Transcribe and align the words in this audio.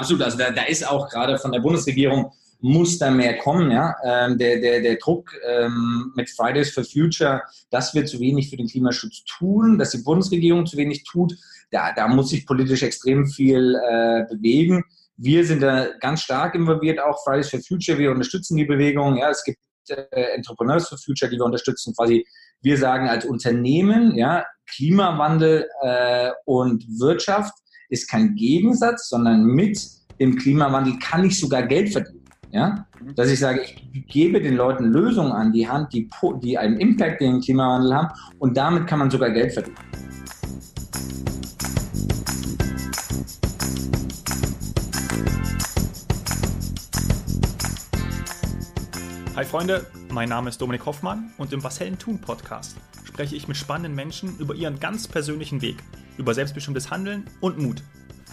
absolut. 0.00 0.22
Also 0.22 0.38
da, 0.38 0.50
da 0.50 0.62
ist 0.62 0.86
auch 0.86 1.08
gerade 1.08 1.38
von 1.38 1.52
der 1.52 1.60
Bundesregierung 1.60 2.32
muss 2.60 2.98
da 2.98 3.10
mehr 3.10 3.38
kommen. 3.38 3.70
Ja? 3.70 3.94
Ähm, 4.04 4.38
der, 4.38 4.60
der, 4.60 4.80
der 4.80 4.96
Druck 4.96 5.32
ähm, 5.46 6.12
mit 6.14 6.28
Fridays 6.30 6.72
for 6.72 6.84
Future, 6.84 7.42
dass 7.70 7.94
wir 7.94 8.04
zu 8.04 8.20
wenig 8.20 8.50
für 8.50 8.56
den 8.56 8.68
Klimaschutz 8.68 9.24
tun, 9.24 9.78
dass 9.78 9.90
die 9.90 10.02
Bundesregierung 10.02 10.66
zu 10.66 10.76
wenig 10.76 11.04
tut, 11.04 11.34
da, 11.70 11.92
da 11.92 12.08
muss 12.08 12.30
sich 12.30 12.46
politisch 12.46 12.82
extrem 12.82 13.26
viel 13.26 13.76
äh, 13.76 14.24
bewegen. 14.28 14.84
Wir 15.16 15.44
sind 15.44 15.62
da 15.62 15.88
ganz 16.00 16.22
stark 16.22 16.54
involviert, 16.54 17.00
auch 17.00 17.22
Fridays 17.24 17.50
for 17.50 17.60
Future. 17.60 17.98
Wir 17.98 18.10
unterstützen 18.10 18.56
die 18.56 18.64
Bewegung. 18.64 19.18
Ja, 19.18 19.30
es 19.30 19.44
gibt 19.44 19.58
äh, 19.88 20.34
Entrepreneurs 20.34 20.88
for 20.88 20.98
Future, 20.98 21.30
die 21.30 21.36
wir 21.36 21.44
unterstützen. 21.44 21.94
Quasi, 21.94 22.26
wir 22.62 22.76
sagen 22.76 23.08
als 23.08 23.24
Unternehmen, 23.24 24.16
ja, 24.16 24.44
Klimawandel 24.66 25.68
äh, 25.82 26.30
und 26.44 26.84
Wirtschaft 26.98 27.52
ist 27.90 28.08
kein 28.08 28.34
Gegensatz, 28.34 29.08
sondern 29.08 29.44
mit 29.44 29.78
dem 30.18 30.36
Klimawandel 30.36 30.98
kann 30.98 31.24
ich 31.24 31.38
sogar 31.38 31.62
Geld 31.64 31.90
verdienen. 31.90 32.24
Ja? 32.52 32.86
Mhm. 33.00 33.14
Dass 33.14 33.30
ich 33.30 33.38
sage, 33.38 33.62
ich 33.62 34.06
gebe 34.06 34.40
den 34.40 34.56
Leuten 34.56 34.84
Lösungen 34.84 35.32
an 35.32 35.52
die 35.52 35.68
Hand, 35.68 35.92
die, 35.92 36.08
die 36.42 36.58
einen 36.58 36.78
Impact 36.78 37.20
in 37.20 37.32
den 37.32 37.40
Klimawandel 37.40 37.94
haben 37.94 38.08
und 38.38 38.56
damit 38.56 38.86
kann 38.86 38.98
man 38.98 39.10
sogar 39.10 39.30
Geld 39.30 39.52
verdienen. 39.52 39.76
Hi 49.40 49.46
Freunde, 49.46 49.86
mein 50.10 50.28
Name 50.28 50.50
ist 50.50 50.60
Dominik 50.60 50.84
Hoffmann 50.84 51.32
und 51.38 51.54
im 51.54 51.64
Was 51.64 51.80
Hellen 51.80 51.98
tun 51.98 52.20
Podcast 52.20 52.76
spreche 53.04 53.34
ich 53.34 53.48
mit 53.48 53.56
spannenden 53.56 53.94
Menschen 53.94 54.36
über 54.36 54.54
ihren 54.54 54.78
ganz 54.78 55.08
persönlichen 55.08 55.62
Weg, 55.62 55.82
über 56.18 56.34
selbstbestimmtes 56.34 56.90
Handeln 56.90 57.24
und 57.40 57.56
Mut. 57.56 57.82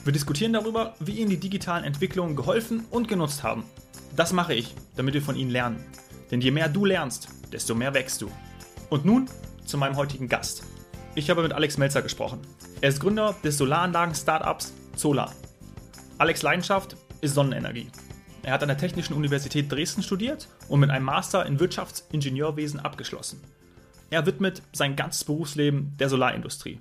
Wir 0.04 0.12
diskutieren 0.12 0.52
darüber, 0.52 0.96
wie 1.00 1.22
ihnen 1.22 1.30
die 1.30 1.40
digitalen 1.40 1.86
Entwicklungen 1.86 2.36
geholfen 2.36 2.84
und 2.92 3.08
genutzt 3.08 3.42
haben 3.42 3.64
das 4.18 4.34
mache 4.34 4.54
ich, 4.54 4.76
damit 4.98 5.14
wir 5.14 5.22
von 5.22 5.38
ihnen 5.38 5.52
lernen. 5.52 5.82
Denn 6.30 6.42
je 6.42 6.52
mehr 6.52 6.68
du 6.68 6.84
lernst, 6.84 7.30
desto 7.54 7.74
mehr 7.74 7.94
wächst 7.94 8.22
du. 8.22 8.32
Und 8.90 9.06
nun 9.06 9.30
zu 9.64 9.78
meinem 9.78 9.96
heutigen 9.96 10.28
Gast. 10.28 10.64
Ich 11.16 11.30
habe 11.30 11.44
mit 11.44 11.54
Alex 11.54 11.78
Melzer 11.78 12.02
gesprochen. 12.02 12.42
Er 12.82 12.90
ist 12.90 13.00
Gründer 13.00 13.36
des 13.44 13.58
Solaranlagen-Startups 13.60 14.74
Solar. 14.96 15.34
Alex 16.18 16.42
Leidenschaft 16.42 16.98
ist 17.22 17.36
Sonnenenergie. 17.36 17.90
Er 18.48 18.54
hat 18.54 18.62
an 18.62 18.70
der 18.70 18.78
Technischen 18.78 19.14
Universität 19.14 19.70
Dresden 19.70 20.02
studiert 20.02 20.48
und 20.70 20.80
mit 20.80 20.90
einem 20.90 21.04
Master 21.04 21.46
in 21.46 21.60
Wirtschaftsingenieurwesen 21.60 22.80
abgeschlossen. 22.80 23.44
Er 24.10 24.26
widmet 24.26 24.62
sein 24.72 24.96
ganzes 24.96 25.26
Berufsleben 25.26 25.98
der 25.98 26.08
Solarindustrie 26.08 26.80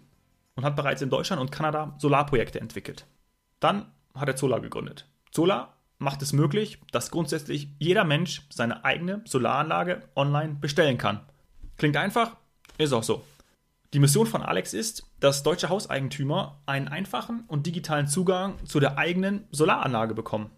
und 0.55 0.65
hat 0.65 0.77
bereits 0.77 1.03
in 1.03 1.11
Deutschland 1.11 1.43
und 1.43 1.51
Kanada 1.51 1.97
Solarprojekte 1.99 2.61
entwickelt. 2.61 3.09
Dann 3.59 3.87
hat 4.15 4.29
er 4.29 4.37
Solar 4.37 4.61
gegründet. 4.61 5.09
Solar 5.33 5.75
macht 5.99 6.23
es 6.23 6.33
möglich, 6.33 6.79
dass 6.93 7.11
grundsätzlich 7.11 7.69
jeder 7.81 8.05
Mensch 8.05 8.43
seine 8.49 8.85
eigene 8.85 9.23
Solaranlage 9.25 10.03
online 10.15 10.55
bestellen 10.61 10.99
kann. 10.99 11.19
Klingt 11.79 11.97
einfach, 11.97 12.37
ist 12.79 12.93
auch 12.93 13.03
so. 13.03 13.25
Die 13.93 13.99
Mission 13.99 14.29
von 14.29 14.43
Alex 14.43 14.73
ist, 14.73 15.05
dass 15.19 15.43
deutsche 15.43 15.69
Hauseigentümer 15.69 16.63
einen 16.65 16.87
einfachen 16.87 17.43
und 17.49 17.67
digitalen 17.67 18.07
Zugang 18.07 18.65
zu 18.67 18.79
der 18.79 18.99
eigenen 18.99 19.49
Solaranlage 19.51 20.15
bekommen. 20.15 20.53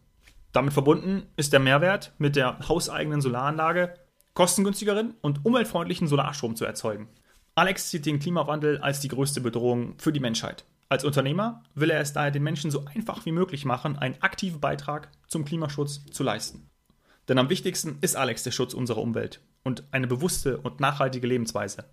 Damit 0.59 0.73
verbunden 0.73 1.23
ist 1.37 1.53
der 1.53 1.61
Mehrwert, 1.61 2.11
mit 2.19 2.35
der 2.35 2.59
hauseigenen 2.69 3.21
Solaranlage 3.21 3.95
kostengünstigeren 4.35 5.15
und 5.21 5.45
umweltfreundlichen 5.45 6.09
Solarstrom 6.09 6.57
zu 6.57 6.65
erzeugen. 6.65 7.09
Alex 7.55 7.93
sieht 7.93 8.07
den 8.07 8.19
Klimawandel 8.19 8.79
als 8.79 8.99
die 8.99 9.07
größte 9.07 9.41
Bedrohung 9.41 9.95
für 10.01 10.13
die 10.13 10.19
Menschheit. 10.19 10.65
Als 10.89 11.05
Unternehmer 11.05 11.63
will 11.77 11.91
er 11.91 12.01
es 12.01 12.13
daher 12.13 12.33
den 12.33 12.43
Menschen 12.43 12.73
so 12.73 12.85
einfach 12.87 13.25
wie 13.25 13.31
möglich 13.31 13.67
machen, 13.67 13.97
einen 13.97 14.21
aktiven 14.21 14.59
Beitrag 14.59 15.13
zum 15.29 15.45
Klimaschutz 15.45 16.05
zu 16.07 16.25
leisten. 16.25 16.69
Denn 17.29 17.39
am 17.39 17.51
wichtigsten 17.51 17.99
ist 18.01 18.17
Alex 18.17 18.43
der 18.43 18.51
Schutz 18.51 18.75
unserer 18.75 19.01
Umwelt 19.01 19.41
und 19.63 19.85
eine 19.93 20.09
bewusste 20.09 20.59
und 20.59 20.81
nachhaltige 20.81 21.29
Lebensweise. 21.29 21.85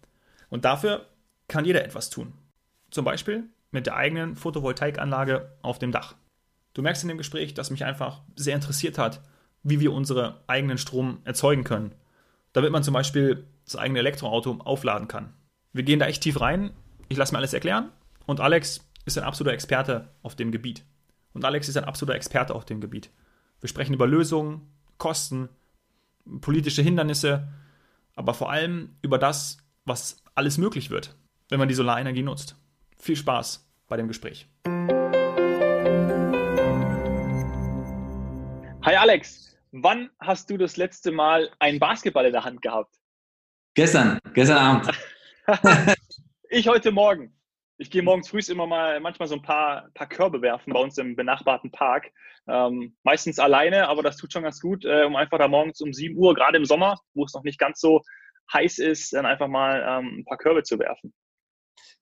Und 0.49 0.65
dafür 0.65 1.05
kann 1.47 1.65
jeder 1.65 1.85
etwas 1.85 2.09
tun. 2.09 2.33
Zum 2.89 3.05
Beispiel 3.05 3.43
mit 3.69 3.85
der 3.85 3.95
eigenen 3.95 4.35
Photovoltaikanlage 4.35 5.55
auf 5.61 5.77
dem 5.77 5.91
Dach. 5.91 6.15
Du 6.75 6.81
merkst 6.81 7.01
in 7.03 7.07
dem 7.07 7.17
Gespräch, 7.17 7.53
dass 7.53 7.71
mich 7.71 7.85
einfach 7.85 8.21
sehr 8.35 8.53
interessiert 8.53 8.97
hat, 8.97 9.21
wie 9.63 9.79
wir 9.79 9.93
unseren 9.93 10.35
eigenen 10.45 10.77
Strom 10.77 11.19
erzeugen 11.23 11.63
können, 11.63 11.95
damit 12.51 12.71
man 12.71 12.83
zum 12.83 12.93
Beispiel 12.93 13.47
das 13.63 13.77
eigene 13.77 13.99
Elektroauto 13.99 14.59
aufladen 14.59 15.07
kann. 15.07 15.33
Wir 15.71 15.83
gehen 15.83 15.99
da 15.99 16.05
echt 16.05 16.21
tief 16.21 16.39
rein. 16.39 16.71
Ich 17.07 17.17
lasse 17.17 17.33
mir 17.33 17.39
alles 17.39 17.53
erklären 17.53 17.91
und 18.25 18.41
Alex 18.41 18.85
ist 19.05 19.17
ein 19.17 19.23
absoluter 19.23 19.53
Experte 19.53 20.09
auf 20.21 20.35
dem 20.35 20.51
Gebiet. 20.51 20.83
Und 21.33 21.45
Alex 21.45 21.69
ist 21.69 21.77
ein 21.77 21.85
absoluter 21.85 22.15
Experte 22.15 22.53
auf 22.53 22.65
dem 22.65 22.81
Gebiet. 22.81 23.09
Wir 23.61 23.69
sprechen 23.69 23.93
über 23.93 24.05
Lösungen, 24.05 24.69
Kosten, 24.97 25.47
politische 26.41 26.81
Hindernisse, 26.81 27.47
aber 28.15 28.33
vor 28.33 28.51
allem 28.51 28.97
über 29.01 29.17
das, 29.17 29.57
was 29.85 30.21
alles 30.33 30.57
möglich 30.57 30.89
wird, 30.89 31.15
wenn 31.49 31.59
man 31.59 31.69
die 31.69 31.73
Solarenergie 31.73 32.23
nutzt. 32.23 32.57
Viel 32.97 33.15
Spaß 33.15 33.65
bei 33.87 33.95
dem 33.95 34.09
Gespräch. 34.09 34.49
Hi 38.85 38.93
Alex, 38.97 39.57
wann 39.71 40.11
hast 40.19 40.47
du 40.51 40.57
das 40.57 40.77
letzte 40.77 41.11
Mal 41.11 41.49
einen 41.57 41.79
Basketball 41.79 42.27
in 42.27 42.33
der 42.33 42.43
Hand 42.43 42.61
gehabt? 42.61 42.93
Gestern, 43.73 44.19
gestern 44.35 44.57
Abend. 44.59 44.91
ich 46.51 46.67
heute 46.67 46.91
Morgen. 46.91 47.33
Ich 47.79 47.89
gehe 47.89 48.03
morgens 48.03 48.29
früh 48.29 48.41
immer 48.47 48.67
mal 48.67 48.99
manchmal 48.99 49.27
so 49.27 49.33
ein 49.33 49.41
paar, 49.41 49.89
paar 49.95 50.07
Körbe 50.07 50.39
werfen 50.43 50.71
bei 50.71 50.79
uns 50.79 50.99
im 50.99 51.15
benachbarten 51.15 51.71
Park. 51.71 52.11
Ähm, 52.47 52.95
meistens 53.01 53.39
alleine, 53.39 53.89
aber 53.89 54.03
das 54.03 54.17
tut 54.17 54.31
schon 54.31 54.43
ganz 54.43 54.61
gut, 54.61 54.85
äh, 54.85 55.03
um 55.03 55.15
einfach 55.15 55.39
da 55.39 55.47
morgens 55.47 55.81
um 55.81 55.91
7 55.91 56.15
Uhr, 56.15 56.35
gerade 56.35 56.57
im 56.57 56.65
Sommer, 56.65 56.99
wo 57.15 57.25
es 57.25 57.33
noch 57.33 57.43
nicht 57.43 57.57
ganz 57.57 57.81
so 57.81 58.03
heiß 58.53 58.77
ist, 58.77 59.13
dann 59.13 59.25
einfach 59.25 59.47
mal 59.47 59.83
ähm, 59.83 60.19
ein 60.19 60.25
paar 60.25 60.37
Körbe 60.37 60.61
zu 60.61 60.77
werfen. 60.77 61.11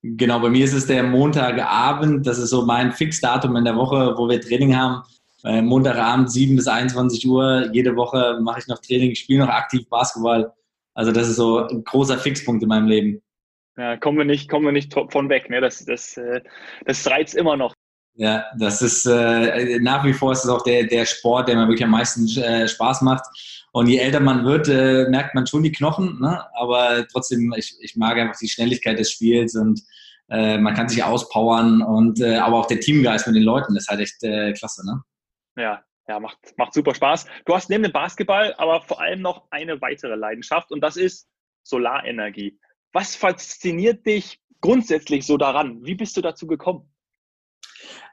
Genau, 0.01 0.37
bei 0.41 0.49
mir 0.49 0.65
ist 0.65 0.73
es 0.73 0.85
der 0.85 1.03
Montagabend. 1.03 2.27
Das 2.27 2.39
ist 2.39 2.49
so 2.49 2.65
mein 2.65 2.91
Fixdatum 2.91 3.55
in 3.55 3.63
der 3.63 3.77
Woche, 3.77 4.15
wo 4.17 4.27
wir 4.27 4.41
Training 4.41 4.75
haben. 4.75 5.01
Äh, 5.43 5.61
Montagabend 5.61 6.31
7 6.31 6.55
bis 6.55 6.67
21 6.67 7.27
Uhr. 7.27 7.69
Jede 7.73 7.95
Woche 7.95 8.39
mache 8.41 8.59
ich 8.59 8.67
noch 8.67 8.79
Training, 8.79 9.11
ich 9.11 9.19
spiele 9.19 9.39
noch 9.45 9.49
aktiv 9.49 9.87
Basketball. 9.89 10.53
Also 10.93 11.11
das 11.11 11.27
ist 11.27 11.35
so 11.35 11.67
ein 11.67 11.83
großer 11.83 12.17
Fixpunkt 12.17 12.63
in 12.63 12.69
meinem 12.69 12.87
Leben. 12.87 13.21
Ja, 13.77 13.97
kommen 13.97 14.19
wir 14.19 14.25
nicht, 14.25 14.49
kommen 14.49 14.65
wir 14.65 14.71
nicht 14.71 14.93
von 14.93 15.29
weg. 15.29 15.49
Ne? 15.49 15.59
Das, 15.59 15.83
das, 15.85 16.15
äh, 16.17 16.41
das 16.85 17.09
reizt 17.09 17.35
immer 17.35 17.57
noch. 17.57 17.73
Ja, 18.15 18.45
das 18.59 18.83
ist 18.83 19.05
äh, 19.07 19.79
nach 19.79 20.05
wie 20.05 20.13
vor 20.13 20.33
ist 20.33 20.43
es 20.43 20.49
auch 20.49 20.61
der, 20.61 20.83
der 20.83 21.05
Sport, 21.05 21.47
der 21.47 21.55
mir 21.55 21.67
wirklich 21.67 21.83
am 21.83 21.89
meisten 21.89 22.27
äh, 22.39 22.67
Spaß 22.67 23.01
macht. 23.01 23.25
Und 23.71 23.87
je 23.87 23.97
älter 23.97 24.19
man 24.19 24.45
wird, 24.45 24.67
äh, 24.67 25.09
merkt 25.09 25.33
man 25.33 25.47
schon 25.47 25.63
die 25.63 25.71
Knochen, 25.71 26.19
ne? 26.21 26.43
aber 26.53 27.07
trotzdem, 27.11 27.51
ich, 27.57 27.75
ich 27.79 27.95
mag 27.95 28.15
einfach 28.17 28.37
die 28.37 28.47
Schnelligkeit 28.47 28.99
des 28.99 29.11
Spiels 29.11 29.55
und 29.55 29.81
äh, 30.29 30.59
man 30.59 30.75
kann 30.75 30.87
sich 30.87 31.03
auspowern 31.03 31.81
und 31.81 32.21
äh, 32.21 32.37
aber 32.37 32.59
auch 32.59 32.67
der 32.67 32.79
Teamgeist 32.79 33.25
mit 33.25 33.35
den 33.35 33.43
Leuten 33.43 33.75
ist 33.75 33.89
halt 33.89 33.99
echt 33.99 34.23
äh, 34.23 34.53
klasse, 34.53 34.85
ne? 34.85 35.01
Ja, 35.55 35.83
ja, 36.07 36.19
macht, 36.19 36.37
macht 36.57 36.73
super 36.73 36.93
Spaß. 36.93 37.25
Du 37.45 37.53
hast 37.53 37.69
neben 37.69 37.83
dem 37.83 37.93
Basketball 37.93 38.53
aber 38.57 38.81
vor 38.81 38.99
allem 38.99 39.21
noch 39.21 39.47
eine 39.51 39.79
weitere 39.81 40.15
Leidenschaft 40.15 40.71
und 40.71 40.81
das 40.81 40.97
ist 40.97 41.27
Solarenergie. 41.63 42.59
Was 42.91 43.15
fasziniert 43.15 44.05
dich 44.05 44.39
grundsätzlich 44.61 45.25
so 45.25 45.37
daran? 45.37 45.85
Wie 45.85 45.95
bist 45.95 46.17
du 46.17 46.21
dazu 46.21 46.45
gekommen? 46.47 46.89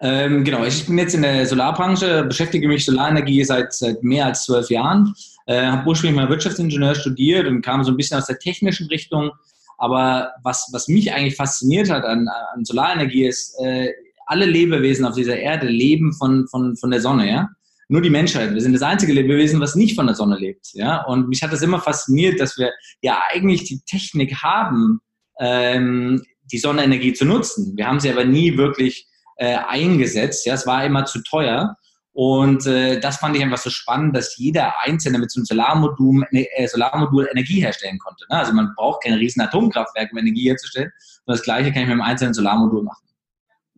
Ähm, 0.01 0.45
genau, 0.45 0.65
ich 0.65 0.87
bin 0.87 0.99
jetzt 0.99 1.15
in 1.15 1.23
der 1.23 1.47
Solarbranche, 1.47 2.25
beschäftige 2.25 2.67
mich 2.69 2.85
Solarenergie 2.85 3.45
seit, 3.45 3.73
seit 3.73 4.03
mehr 4.03 4.27
als 4.27 4.45
zwölf 4.45 4.71
Jahren, 4.71 5.15
äh, 5.47 5.67
habe 5.67 5.87
ursprünglich 5.89 6.17
mal 6.17 6.31
Wirtschaftsingenieur 6.31 6.95
studiert 6.95 7.47
und 7.47 7.63
kam 7.63 7.85
so 7.85 7.91
ein 7.91 7.97
bisschen 7.97 8.19
aus 8.19 8.27
der 8.27 8.39
technischen 8.39 8.87
Richtung. 8.87 9.31
Aber 9.79 10.33
was, 10.43 10.69
was 10.73 10.89
mich 10.89 11.13
eigentlich 11.13 11.37
fasziniert 11.37 11.91
hat 11.91 12.05
an, 12.05 12.29
an 12.55 12.65
Solarenergie 12.65 13.27
ist, 13.27 13.55
äh, 13.61 13.93
alle 14.31 14.47
Lebewesen 14.47 15.05
auf 15.05 15.15
dieser 15.15 15.37
Erde 15.37 15.67
leben 15.67 16.13
von, 16.13 16.47
von, 16.49 16.77
von 16.77 16.91
der 16.91 17.01
Sonne, 17.01 17.29
ja. 17.29 17.49
Nur 17.89 18.01
die 18.01 18.11
Menschheit. 18.11 18.55
Wir 18.55 18.61
sind 18.61 18.73
das 18.73 18.83
einzige 18.83 19.13
Lebewesen, 19.13 19.61
was 19.61 19.75
nicht 19.75 19.97
von 19.97 20.07
der 20.07 20.15
Sonne 20.15 20.39
lebt, 20.39 20.69
ja. 20.75 21.05
Und 21.07 21.29
mich 21.29 21.43
hat 21.43 21.53
das 21.53 21.63
immer 21.63 21.81
fasziniert, 21.81 22.39
dass 22.39 22.57
wir 22.57 22.71
ja 23.03 23.21
eigentlich 23.31 23.65
die 23.65 23.81
Technik 23.81 24.37
haben, 24.43 25.01
ähm, 25.41 26.23
die 26.53 26.59
Sonnenenergie 26.59 27.13
zu 27.13 27.25
nutzen. 27.25 27.77
Wir 27.77 27.89
haben 27.89 27.99
sie 27.99 28.11
aber 28.11 28.25
nie 28.25 28.57
wirklich 28.57 29.09
äh, 29.37 29.57
eingesetzt. 29.57 30.47
Ja, 30.47 30.55
es 30.55 30.67
war 30.67 30.85
immer 30.85 31.05
zu 31.05 31.21
teuer. 31.23 31.77
Und 32.13 32.67
äh, 32.67 33.01
das 33.01 33.17
fand 33.17 33.37
ich 33.37 33.43
einfach 33.43 33.59
so 33.59 33.71
spannend, 33.71 34.17
dass 34.17 34.37
jeder 34.37 34.81
Einzelne 34.81 35.19
mit 35.19 35.31
so 35.31 35.41
einem 35.41 35.47
Solarmodul, 35.47 36.25
äh, 36.31 36.69
Solarmodul 36.69 37.29
Energie 37.33 37.61
herstellen 37.61 37.99
konnte. 37.99 38.25
Ne? 38.31 38.39
Also 38.39 38.53
man 38.53 38.73
braucht 38.77 39.03
keine 39.03 39.19
riesen 39.19 39.41
Atomkraftwerke, 39.41 40.13
um 40.13 40.19
Energie 40.19 40.49
herzustellen. 40.49 40.93
Und 41.25 41.33
das 41.33 41.43
Gleiche 41.43 41.73
kann 41.73 41.83
ich 41.83 41.89
mit 41.89 41.93
einem 41.93 42.03
einzelnen 42.03 42.35
Solarmodul 42.35 42.85
machen. 42.85 43.10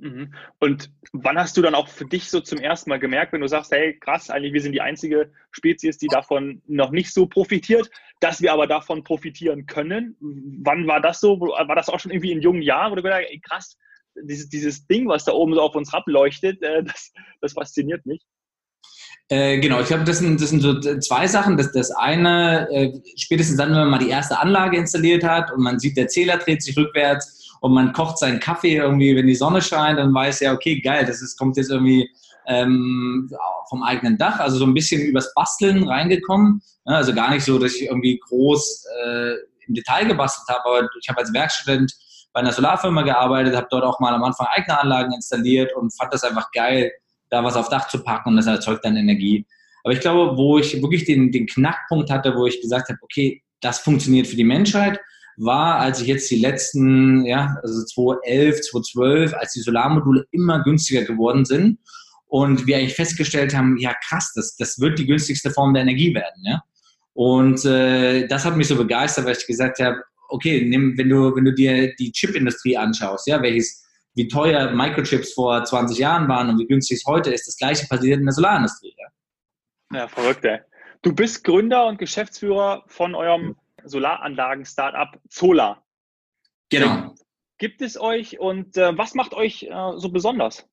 Mhm. 0.02 0.34
Und 0.58 0.90
wann 1.12 1.38
hast 1.38 1.56
du 1.56 1.62
dann 1.62 1.76
auch 1.76 1.86
für 1.86 2.04
dich 2.04 2.28
so 2.28 2.40
zum 2.40 2.58
ersten 2.58 2.90
Mal 2.90 2.98
gemerkt, 2.98 3.32
wenn 3.32 3.40
du 3.40 3.46
sagst, 3.46 3.70
hey, 3.70 3.96
krass, 4.00 4.30
eigentlich 4.30 4.52
wir 4.52 4.60
sind 4.60 4.72
die 4.72 4.80
einzige 4.80 5.30
Spezies, 5.52 5.96
die 5.96 6.08
davon 6.08 6.60
noch 6.66 6.90
nicht 6.90 7.14
so 7.14 7.26
profitiert, 7.26 7.88
dass 8.18 8.42
wir 8.42 8.52
aber 8.52 8.66
davon 8.66 9.04
profitieren 9.04 9.66
können? 9.66 10.16
Wann 10.64 10.88
war 10.88 11.00
das 11.00 11.20
so? 11.20 11.38
War 11.38 11.76
das 11.76 11.88
auch 11.88 12.00
schon 12.00 12.10
irgendwie 12.10 12.32
in 12.32 12.42
jungen 12.42 12.62
Jahren, 12.62 12.90
wo 12.90 12.96
du 12.96 13.02
gedacht 13.02 13.22
hast, 13.22 13.42
krass, 13.48 13.78
dieses, 14.24 14.48
dieses 14.48 14.86
Ding, 14.88 15.06
was 15.06 15.24
da 15.24 15.32
oben 15.32 15.54
so 15.54 15.60
auf 15.60 15.76
uns 15.76 15.94
ableuchtet, 15.94 16.60
äh, 16.62 16.82
das, 16.84 17.12
das 17.40 17.52
fasziniert 17.52 18.04
mich. 18.04 18.24
Äh, 19.28 19.60
genau, 19.60 19.80
ich 19.80 19.86
glaube, 19.86 20.02
das 20.02 20.18
sind, 20.18 20.40
das 20.40 20.50
sind 20.50 20.62
so 20.62 20.80
zwei 20.80 21.28
Sachen. 21.28 21.56
Das, 21.56 21.70
das 21.70 21.92
eine, 21.92 22.68
äh, 22.72 23.00
spätestens 23.16 23.56
dann, 23.56 23.70
wenn 23.70 23.78
man 23.78 23.90
mal 23.90 23.98
die 23.98 24.10
erste 24.10 24.40
Anlage 24.40 24.76
installiert 24.78 25.22
hat 25.22 25.52
und 25.52 25.62
man 25.62 25.78
sieht, 25.78 25.96
der 25.96 26.08
Zähler 26.08 26.38
dreht 26.38 26.60
sich 26.60 26.76
rückwärts 26.76 27.41
und 27.62 27.72
man 27.72 27.92
kocht 27.92 28.18
seinen 28.18 28.40
Kaffee 28.40 28.76
irgendwie, 28.76 29.14
wenn 29.14 29.28
die 29.28 29.36
Sonne 29.36 29.62
scheint, 29.62 29.98
dann 29.98 30.12
weiß 30.12 30.40
ja, 30.40 30.52
okay, 30.52 30.80
geil, 30.80 31.06
das 31.06 31.22
ist, 31.22 31.38
kommt 31.38 31.56
jetzt 31.56 31.70
irgendwie 31.70 32.10
ähm, 32.48 33.30
vom 33.68 33.84
eigenen 33.84 34.18
Dach, 34.18 34.40
also 34.40 34.58
so 34.58 34.66
ein 34.66 34.74
bisschen 34.74 35.00
übers 35.00 35.32
Basteln 35.32 35.86
reingekommen. 35.88 36.60
Also 36.84 37.14
gar 37.14 37.30
nicht 37.30 37.44
so, 37.44 37.60
dass 37.60 37.76
ich 37.76 37.82
irgendwie 37.82 38.18
groß 38.18 38.84
äh, 39.04 39.34
im 39.68 39.74
Detail 39.74 40.06
gebastelt 40.06 40.48
habe, 40.48 40.68
aber 40.68 40.88
ich 41.00 41.08
habe 41.08 41.20
als 41.20 41.32
Werkstudent 41.32 41.94
bei 42.32 42.40
einer 42.40 42.50
Solarfirma 42.50 43.02
gearbeitet, 43.02 43.54
habe 43.54 43.68
dort 43.70 43.84
auch 43.84 44.00
mal 44.00 44.12
am 44.12 44.24
Anfang 44.24 44.48
eigene 44.50 44.80
Anlagen 44.80 45.12
installiert 45.12 45.72
und 45.76 45.94
fand 45.96 46.12
das 46.12 46.24
einfach 46.24 46.50
geil, 46.50 46.90
da 47.30 47.44
was 47.44 47.54
auf 47.54 47.68
Dach 47.68 47.86
zu 47.86 48.02
packen 48.02 48.30
und 48.30 48.36
das 48.38 48.48
erzeugt 48.48 48.84
dann 48.84 48.96
Energie. 48.96 49.46
Aber 49.84 49.94
ich 49.94 50.00
glaube, 50.00 50.36
wo 50.36 50.58
ich 50.58 50.82
wirklich 50.82 51.04
den, 51.04 51.30
den 51.30 51.46
Knackpunkt 51.46 52.10
hatte, 52.10 52.34
wo 52.34 52.44
ich 52.46 52.60
gesagt 52.60 52.88
habe, 52.88 52.98
okay, 53.02 53.40
das 53.60 53.78
funktioniert 53.78 54.26
für 54.26 54.34
die 54.34 54.42
Menschheit, 54.42 54.98
war, 55.36 55.76
als 55.76 56.00
ich 56.00 56.08
jetzt 56.08 56.30
die 56.30 56.40
letzten, 56.40 57.24
ja, 57.24 57.56
also 57.62 57.84
2011, 57.84 58.60
2012, 58.62 59.34
als 59.34 59.52
die 59.52 59.60
Solarmodule 59.60 60.26
immer 60.30 60.62
günstiger 60.62 61.04
geworden 61.04 61.44
sind 61.44 61.78
und 62.26 62.66
wir 62.66 62.76
eigentlich 62.76 62.94
festgestellt 62.94 63.54
haben, 63.54 63.76
ja 63.78 63.94
krass, 64.08 64.32
das, 64.34 64.56
das 64.56 64.80
wird 64.80 64.98
die 64.98 65.06
günstigste 65.06 65.50
Form 65.50 65.74
der 65.74 65.82
Energie 65.82 66.14
werden, 66.14 66.42
ja. 66.44 66.62
Und 67.14 67.64
äh, 67.66 68.26
das 68.26 68.44
hat 68.44 68.56
mich 68.56 68.68
so 68.68 68.76
begeistert, 68.76 69.26
weil 69.26 69.36
ich 69.36 69.46
gesagt 69.46 69.80
habe, 69.80 70.02
okay, 70.28 70.64
nimm, 70.66 70.96
wenn 70.96 71.10
du, 71.10 71.36
wenn 71.36 71.44
du 71.44 71.52
dir 71.52 71.94
die 71.96 72.10
Chipindustrie 72.10 72.76
anschaust, 72.76 73.26
ja, 73.26 73.42
welches, 73.42 73.84
wie 74.14 74.28
teuer 74.28 74.70
Microchips 74.72 75.34
vor 75.34 75.62
20 75.62 75.98
Jahren 75.98 76.28
waren 76.28 76.48
und 76.48 76.58
wie 76.58 76.66
günstig 76.66 76.98
es 76.98 77.04
heute 77.06 77.32
ist, 77.32 77.46
das 77.46 77.56
gleiche 77.56 77.86
passiert 77.86 78.18
in 78.18 78.26
der 78.26 78.32
Solarindustrie, 78.32 78.94
ja. 78.98 79.98
Ja, 79.98 80.08
verrückt, 80.08 80.44
ey. 80.44 80.60
Du 81.02 81.14
bist 81.14 81.44
Gründer 81.44 81.86
und 81.86 81.98
Geschäftsführer 81.98 82.84
von 82.86 83.14
eurem 83.14 83.56
Solaranlagen-Startup 83.84 85.18
Zola. 85.28 85.82
Genau. 86.70 87.14
Gibt 87.58 87.82
es 87.82 88.00
euch 88.00 88.40
und 88.40 88.76
äh, 88.76 88.96
was 88.96 89.14
macht 89.14 89.34
euch 89.34 89.64
äh, 89.64 89.92
so 89.96 90.10
besonders? 90.10 90.66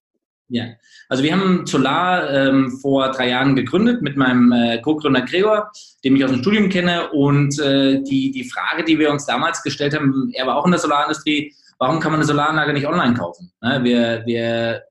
Ja, 0.51 0.65
also 1.09 1.23
wir 1.23 1.31
haben 1.31 1.67
Solar 1.67 2.27
ähm, 2.31 2.71
vor 2.81 3.11
drei 3.11 3.29
Jahren 3.29 3.55
gegründet 3.55 4.01
mit 4.01 4.17
meinem 4.17 4.51
äh, 4.51 4.81
Co-Gründer 4.81 5.21
Gregor, 5.21 5.71
den 6.03 6.15
ich 6.15 6.23
aus 6.23 6.31
dem 6.31 6.41
Studium 6.41 6.69
kenne. 6.69 7.11
Und 7.11 7.59
äh, 7.59 8.01
die, 8.01 8.31
die 8.31 8.49
Frage, 8.49 8.83
die 8.83 8.97
wir 8.97 9.11
uns 9.11 9.27
damals 9.27 9.61
gestellt 9.61 9.93
haben, 9.93 10.31
er 10.33 10.47
war 10.47 10.55
auch 10.55 10.65
in 10.65 10.71
der 10.71 10.79
Solarindustrie, 10.79 11.53
warum 11.77 11.99
kann 11.99 12.11
man 12.11 12.19
eine 12.19 12.27
Solaranlage 12.27 12.73
nicht 12.73 12.87
online 12.87 13.13
kaufen? 13.13 13.51
Ne, 13.61 13.83
wir, 13.83 14.23
wir, 14.25 14.83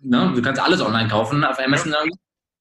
ne, 0.00 0.32
du 0.34 0.42
kannst 0.42 0.60
alles 0.60 0.82
online 0.82 1.08
kaufen 1.08 1.42
auf 1.42 1.58
Amazon. 1.58 1.94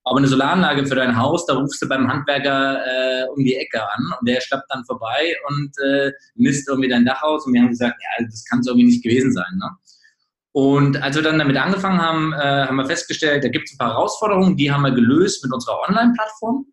Aber 0.09 0.19
eine 0.19 0.27
Solaranlage 0.27 0.85
für 0.85 0.95
dein 0.95 1.17
Haus, 1.17 1.45
da 1.45 1.55
rufst 1.55 1.81
du 1.81 1.87
beim 1.87 2.07
Handwerker 2.07 2.79
äh, 2.85 3.25
um 3.35 3.43
die 3.43 3.55
Ecke 3.55 3.81
an 3.81 4.13
und 4.17 4.27
der 4.27 4.39
schlappt 4.39 4.65
dann 4.69 4.85
vorbei 4.85 5.35
und 5.49 5.71
äh, 5.85 6.13
misst 6.35 6.69
irgendwie 6.69 6.87
dein 6.87 7.03
Dach 7.05 7.21
aus. 7.23 7.45
Und 7.45 7.53
wir 7.53 7.61
haben 7.61 7.69
gesagt, 7.69 7.95
ja, 8.01 8.25
das 8.25 8.45
kann 8.45 8.59
es 8.59 8.67
irgendwie 8.67 8.85
nicht 8.85 9.03
gewesen 9.03 9.33
sein. 9.33 9.57
Ne? 9.57 9.69
Und 10.53 11.03
als 11.03 11.17
wir 11.17 11.23
dann 11.23 11.37
damit 11.37 11.57
angefangen 11.57 12.01
haben, 12.01 12.31
äh, 12.33 12.37
haben 12.37 12.77
wir 12.77 12.85
festgestellt, 12.85 13.43
da 13.43 13.49
gibt 13.49 13.67
es 13.67 13.73
ein 13.73 13.77
paar 13.79 13.95
Herausforderungen, 13.95 14.55
die 14.55 14.71
haben 14.71 14.83
wir 14.83 14.91
gelöst 14.91 15.43
mit 15.43 15.53
unserer 15.53 15.77
Online-Plattform. 15.89 16.65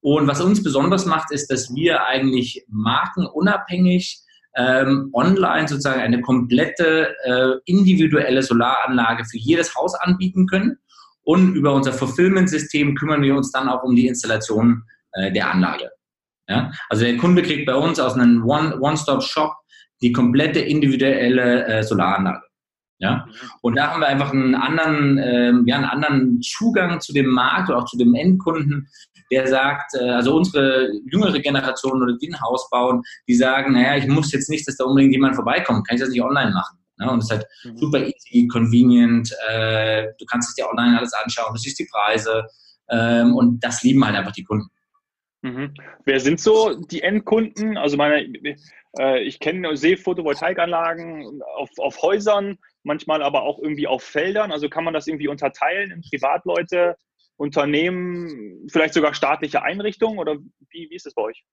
Und 0.00 0.28
was 0.28 0.40
uns 0.40 0.62
besonders 0.62 1.06
macht, 1.06 1.32
ist, 1.32 1.50
dass 1.50 1.74
wir 1.74 2.04
eigentlich 2.04 2.64
markenunabhängig 2.68 4.22
ähm, 4.54 5.10
online 5.12 5.66
sozusagen 5.66 6.00
eine 6.00 6.20
komplette 6.20 7.14
äh, 7.24 7.56
individuelle 7.64 8.42
Solaranlage 8.42 9.24
für 9.24 9.38
jedes 9.38 9.74
Haus 9.74 9.94
anbieten 9.96 10.46
können. 10.46 10.78
Und 11.26 11.56
über 11.56 11.74
unser 11.74 11.92
Fulfillment-System 11.92 12.94
kümmern 12.94 13.20
wir 13.20 13.34
uns 13.34 13.50
dann 13.50 13.68
auch 13.68 13.82
um 13.82 13.96
die 13.96 14.06
Installation 14.06 14.84
äh, 15.12 15.32
der 15.32 15.50
Anlage. 15.50 15.90
Ja? 16.48 16.70
Also 16.88 17.04
der 17.04 17.16
Kunde 17.16 17.42
kriegt 17.42 17.66
bei 17.66 17.74
uns 17.74 17.98
aus 17.98 18.14
einem 18.14 18.44
One-Stop-Shop 18.44 19.52
die 20.02 20.12
komplette 20.12 20.60
individuelle 20.60 21.66
äh, 21.66 21.82
Solaranlage. 21.82 22.42
Ja? 22.98 23.26
Und 23.60 23.76
da 23.76 23.90
haben 23.90 24.00
wir 24.00 24.06
einfach 24.06 24.32
einen 24.32 24.54
anderen, 24.54 25.18
ähm, 25.18 25.64
ja, 25.66 25.76
einen 25.76 25.84
anderen 25.84 26.40
Zugang 26.42 27.00
zu 27.00 27.12
dem 27.12 27.26
Markt 27.26 27.70
oder 27.70 27.78
auch 27.78 27.86
zu 27.86 27.98
dem 27.98 28.14
Endkunden, 28.14 28.88
der 29.32 29.48
sagt, 29.48 29.94
äh, 30.00 30.10
also 30.10 30.36
unsere 30.36 30.92
jüngere 31.10 31.40
Generation 31.40 32.00
oder 32.00 32.16
die 32.16 32.28
ein 32.28 32.40
Haus 32.40 32.70
bauen, 32.70 33.02
die 33.26 33.34
sagen, 33.34 33.72
naja, 33.72 33.96
ich 33.96 34.06
muss 34.06 34.30
jetzt 34.30 34.48
nicht, 34.48 34.66
dass 34.68 34.76
da 34.76 34.84
unbedingt 34.84 35.12
jemand 35.12 35.34
vorbeikommt, 35.34 35.88
kann 35.88 35.96
ich 35.96 36.02
das 36.02 36.10
nicht 36.10 36.22
online 36.22 36.52
machen. 36.52 36.78
Ne? 36.98 37.10
Und 37.10 37.18
es 37.18 37.26
ist 37.26 37.30
halt 37.30 37.46
mhm. 37.64 37.76
super 37.76 38.06
easy, 38.06 38.48
convenient, 38.48 39.30
äh, 39.48 40.06
du 40.18 40.24
kannst 40.26 40.50
es 40.50 40.54
dir 40.54 40.68
online 40.68 40.98
alles 40.98 41.12
anschauen, 41.12 41.52
du 41.52 41.58
siehst 41.58 41.78
die 41.78 41.88
Preise 41.90 42.46
ähm, 42.90 43.34
und 43.34 43.62
das 43.62 43.82
lieben 43.82 44.04
halt 44.04 44.16
einfach 44.16 44.32
die 44.32 44.44
Kunden. 44.44 44.70
Mhm. 45.42 45.74
Wer 46.04 46.20
sind 46.20 46.40
so 46.40 46.74
die 46.74 47.02
Endkunden? 47.02 47.76
Also 47.76 47.96
meine, 47.96 48.26
äh, 48.98 49.22
ich 49.22 49.38
kenne, 49.38 49.76
sehe 49.76 49.96
Photovoltaikanlagen 49.96 51.40
auf, 51.56 51.70
auf 51.78 52.02
Häusern, 52.02 52.58
manchmal 52.82 53.22
aber 53.22 53.42
auch 53.42 53.58
irgendwie 53.60 53.86
auf 53.86 54.02
Feldern. 54.02 54.50
Also 54.50 54.68
kann 54.68 54.84
man 54.84 54.94
das 54.94 55.06
irgendwie 55.06 55.28
unterteilen 55.28 55.90
in 55.90 56.02
Privatleute, 56.02 56.96
Unternehmen, 57.36 58.66
vielleicht 58.70 58.94
sogar 58.94 59.12
staatliche 59.12 59.62
Einrichtungen 59.62 60.18
oder 60.18 60.36
wie, 60.70 60.88
wie 60.90 60.94
ist 60.94 61.06
das 61.06 61.14
bei 61.14 61.22
euch? 61.22 61.44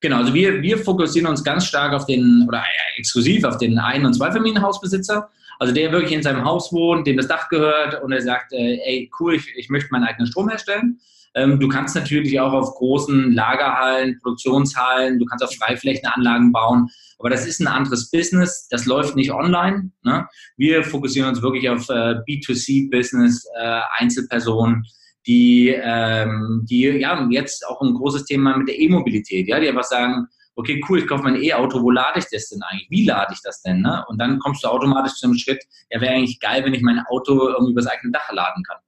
Genau, 0.00 0.18
also 0.18 0.32
wir, 0.32 0.62
wir 0.62 0.78
fokussieren 0.78 1.28
uns 1.28 1.42
ganz 1.42 1.66
stark 1.66 1.92
auf 1.92 2.06
den, 2.06 2.44
oder 2.46 2.62
exklusiv 2.96 3.44
auf 3.44 3.58
den 3.58 3.78
Ein- 3.78 4.06
und 4.06 4.14
Zweifamilienhausbesitzer. 4.14 5.28
Also 5.58 5.74
der 5.74 5.90
wirklich 5.90 6.12
in 6.12 6.22
seinem 6.22 6.44
Haus 6.44 6.72
wohnt, 6.72 7.06
dem 7.06 7.16
das 7.16 7.26
Dach 7.26 7.48
gehört 7.48 8.00
und 8.02 8.12
er 8.12 8.22
sagt, 8.22 8.52
äh, 8.52 8.78
ey, 8.84 9.10
cool, 9.18 9.34
ich, 9.34 9.52
ich 9.56 9.68
möchte 9.68 9.88
meinen 9.90 10.04
eigenen 10.04 10.28
Strom 10.28 10.48
herstellen. 10.48 11.00
Ähm, 11.34 11.58
du 11.58 11.68
kannst 11.68 11.96
natürlich 11.96 12.38
auch 12.38 12.52
auf 12.52 12.74
großen 12.74 13.32
Lagerhallen, 13.32 14.18
Produktionshallen, 14.22 15.18
du 15.18 15.26
kannst 15.26 15.44
auf 15.44 15.54
Freiflächenanlagen 15.54 16.52
bauen, 16.52 16.88
aber 17.18 17.30
das 17.30 17.46
ist 17.46 17.60
ein 17.60 17.66
anderes 17.66 18.10
Business, 18.10 18.68
das 18.70 18.86
läuft 18.86 19.16
nicht 19.16 19.32
online. 19.32 19.90
Ne? 20.04 20.26
Wir 20.56 20.84
fokussieren 20.84 21.28
uns 21.28 21.42
wirklich 21.42 21.68
auf 21.68 21.88
äh, 21.88 22.14
B2C-Business, 22.26 23.46
äh, 23.60 23.80
Einzelpersonen, 23.98 24.86
die, 25.28 25.68
ähm, 25.68 26.64
die 26.68 26.80
ja 26.80 27.28
jetzt 27.30 27.64
auch 27.68 27.80
ein 27.82 27.94
großes 27.94 28.24
Thema 28.24 28.56
mit 28.56 28.68
der 28.68 28.78
E-Mobilität, 28.80 29.46
ja, 29.46 29.60
die 29.60 29.68
einfach 29.68 29.84
sagen, 29.84 30.26
okay, 30.56 30.82
cool, 30.88 30.98
ich 30.98 31.06
kaufe 31.06 31.22
mein 31.22 31.40
E-Auto, 31.40 31.82
wo 31.82 31.90
lade 31.90 32.18
ich 32.18 32.24
das 32.32 32.48
denn 32.48 32.62
eigentlich? 32.62 32.90
Wie 32.90 33.04
lade 33.04 33.32
ich 33.32 33.40
das 33.44 33.62
denn? 33.62 33.82
Ne? 33.82 34.04
Und 34.08 34.18
dann 34.18 34.38
kommst 34.40 34.64
du 34.64 34.68
automatisch 34.68 35.14
zu 35.14 35.26
einem 35.26 35.36
Schritt, 35.36 35.62
ja, 35.90 36.00
wäre 36.00 36.14
eigentlich 36.14 36.40
geil, 36.40 36.64
wenn 36.64 36.74
ich 36.74 36.82
mein 36.82 37.04
Auto 37.10 37.48
irgendwie 37.48 37.72
übers 37.72 37.86
eigene 37.86 38.10
Dach 38.10 38.32
laden 38.32 38.64
kann. 38.64 38.78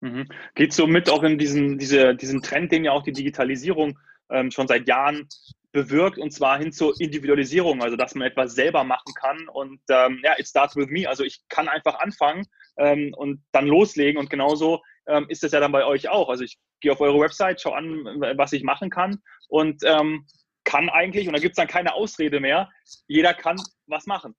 Mhm. 0.00 0.28
Geht 0.54 0.72
so 0.72 0.86
mit 0.86 1.10
auch 1.10 1.22
in 1.22 1.38
diesen, 1.38 1.78
diese, 1.78 2.16
diesen 2.16 2.42
Trend, 2.42 2.72
den 2.72 2.84
ja 2.84 2.92
auch 2.92 3.04
die 3.04 3.12
Digitalisierung 3.12 3.98
ähm, 4.30 4.50
schon 4.50 4.66
seit 4.66 4.88
Jahren 4.88 5.28
bewirkt, 5.72 6.18
und 6.18 6.32
zwar 6.32 6.58
hin 6.58 6.72
zur 6.72 6.98
Individualisierung, 6.98 7.82
also 7.82 7.96
dass 7.96 8.14
man 8.14 8.26
etwas 8.26 8.54
selber 8.54 8.82
machen 8.82 9.12
kann. 9.14 9.46
Und 9.48 9.80
ähm, 9.90 10.20
ja, 10.24 10.32
it 10.38 10.48
starts 10.48 10.74
with 10.74 10.88
me. 10.88 11.08
Also 11.08 11.22
ich 11.22 11.42
kann 11.48 11.68
einfach 11.68 12.00
anfangen 12.00 12.46
ähm, 12.78 13.14
und 13.16 13.44
dann 13.52 13.66
loslegen. 13.66 14.18
Und 14.18 14.30
genauso 14.30 14.80
ähm, 15.06 15.26
ist 15.28 15.44
es 15.44 15.52
ja 15.52 15.60
dann 15.60 15.72
bei 15.72 15.84
euch 15.84 16.08
auch. 16.08 16.28
Also 16.28 16.44
ich 16.44 16.58
gehe 16.80 16.92
auf 16.92 17.00
eure 17.00 17.20
Website, 17.20 17.60
schaue 17.60 17.76
an, 17.76 18.04
was 18.36 18.52
ich 18.52 18.62
machen 18.62 18.90
kann 18.90 19.18
und 19.48 19.82
ähm, 19.84 20.26
kann 20.64 20.88
eigentlich, 20.88 21.26
und 21.26 21.34
da 21.34 21.40
gibt 21.40 21.52
es 21.52 21.56
dann 21.56 21.68
keine 21.68 21.94
Ausrede 21.94 22.40
mehr, 22.40 22.68
jeder 23.06 23.34
kann 23.34 23.56
was 23.86 24.06
machen. 24.06 24.34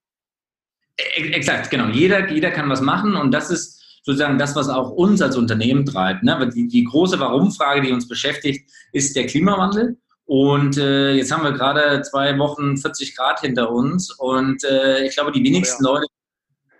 Exakt, 0.96 1.70
genau. 1.70 1.88
Jeder, 1.88 2.28
jeder 2.30 2.50
kann 2.50 2.68
was 2.68 2.80
machen 2.80 3.16
und 3.16 3.32
das 3.32 3.50
ist 3.50 3.78
sozusagen 4.02 4.38
das, 4.38 4.56
was 4.56 4.68
auch 4.68 4.90
uns 4.90 5.22
als 5.22 5.36
Unternehmen 5.36 5.84
treibt. 5.84 6.22
Ne? 6.22 6.50
Die, 6.54 6.66
die 6.66 6.84
große 6.84 7.20
Warum-Frage, 7.20 7.82
die 7.82 7.92
uns 7.92 8.08
beschäftigt, 8.08 8.70
ist 8.92 9.14
der 9.16 9.26
Klimawandel. 9.26 9.98
Und 10.24 10.76
äh, 10.76 11.14
jetzt 11.14 11.32
haben 11.32 11.42
wir 11.42 11.52
gerade 11.52 12.02
zwei 12.02 12.38
Wochen 12.38 12.76
40 12.76 13.16
Grad 13.16 13.40
hinter 13.40 13.70
uns 13.70 14.10
und 14.10 14.62
äh, 14.62 15.06
ich 15.06 15.14
glaube, 15.14 15.32
die 15.32 15.42
wenigsten 15.42 15.86
oh, 15.86 15.88
ja. 15.88 15.94
Leute 15.94 16.06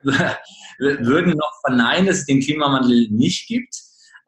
würden 0.02 1.32
noch 1.32 1.52
verneinen, 1.66 2.06
dass 2.06 2.18
es 2.18 2.26
den 2.26 2.40
Klimawandel 2.40 3.08
nicht 3.10 3.48
gibt. 3.48 3.74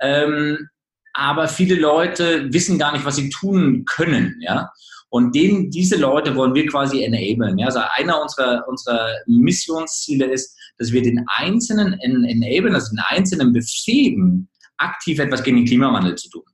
Ähm, 0.00 0.68
aber 1.12 1.48
viele 1.48 1.74
Leute 1.74 2.52
wissen 2.52 2.78
gar 2.78 2.92
nicht, 2.92 3.04
was 3.04 3.16
sie 3.16 3.30
tun 3.30 3.84
können. 3.84 4.36
Ja? 4.40 4.70
Und 5.08 5.34
den, 5.34 5.70
diese 5.70 5.96
Leute 5.96 6.36
wollen 6.36 6.54
wir 6.54 6.66
quasi 6.66 7.02
enablen. 7.02 7.58
Ja? 7.58 7.66
Also 7.66 7.80
einer 7.94 8.20
unserer, 8.22 8.66
unserer 8.68 9.08
Missionsziele 9.26 10.26
ist, 10.26 10.56
dass 10.78 10.92
wir 10.92 11.02
den 11.02 11.24
Einzelnen 11.28 11.94
enablen, 12.00 12.74
also 12.74 12.94
den 12.94 13.02
Einzelnen 13.08 13.52
befähigen, 13.52 14.48
aktiv 14.78 15.18
etwas 15.18 15.42
gegen 15.42 15.58
den 15.58 15.66
Klimawandel 15.66 16.14
zu 16.14 16.30
tun. 16.30 16.44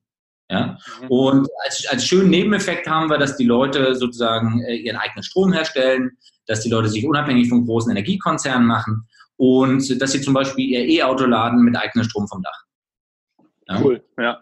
Ja? 0.50 0.78
Mhm. 1.02 1.08
Und 1.08 1.48
als, 1.64 1.86
als 1.88 2.06
schönen 2.06 2.30
Nebeneffekt 2.30 2.86
haben 2.86 3.10
wir, 3.10 3.18
dass 3.18 3.36
die 3.36 3.44
Leute 3.44 3.94
sozusagen 3.94 4.62
äh, 4.64 4.76
ihren 4.76 4.96
eigenen 4.96 5.22
Strom 5.22 5.52
herstellen, 5.52 6.16
dass 6.46 6.60
die 6.60 6.70
Leute 6.70 6.88
sich 6.88 7.06
unabhängig 7.06 7.48
von 7.48 7.66
großen 7.66 7.90
Energiekonzernen 7.90 8.66
machen 8.66 9.08
und 9.36 10.00
dass 10.00 10.12
sie 10.12 10.20
zum 10.20 10.34
Beispiel 10.34 10.68
ihr 10.68 10.84
E-Auto 10.84 11.24
laden 11.24 11.62
mit 11.62 11.76
eigenem 11.76 12.04
Strom 12.04 12.26
vom 12.28 12.42
Dach. 12.42 12.64
Ja? 13.68 13.80
Cool, 13.82 14.02
ja. 14.18 14.40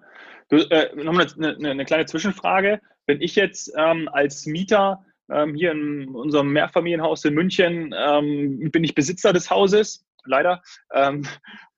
Du, 0.51 0.57
äh, 0.57 0.95
nochmal 1.03 1.27
eine, 1.37 1.57
eine, 1.57 1.71
eine, 1.71 1.85
kleine 1.85 2.05
Zwischenfrage. 2.05 2.81
Wenn 3.07 3.21
ich 3.21 3.35
jetzt 3.35 3.73
ähm, 3.77 4.09
als 4.13 4.45
Mieter 4.47 5.05
ähm, 5.31 5.55
hier 5.55 5.73
in 5.73 6.09
unserem 6.09 6.53
Mehrfamilienhaus 6.53 7.25
in 7.25 7.35
München 7.35 7.95
ähm, 7.97 8.71
bin 8.71 8.85
ich 8.85 8.95
Besitzer 8.95 9.33
des 9.33 9.51
Hauses, 9.51 10.05
leider. 10.25 10.63
Ähm, 10.93 11.27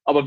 aber 0.07 0.27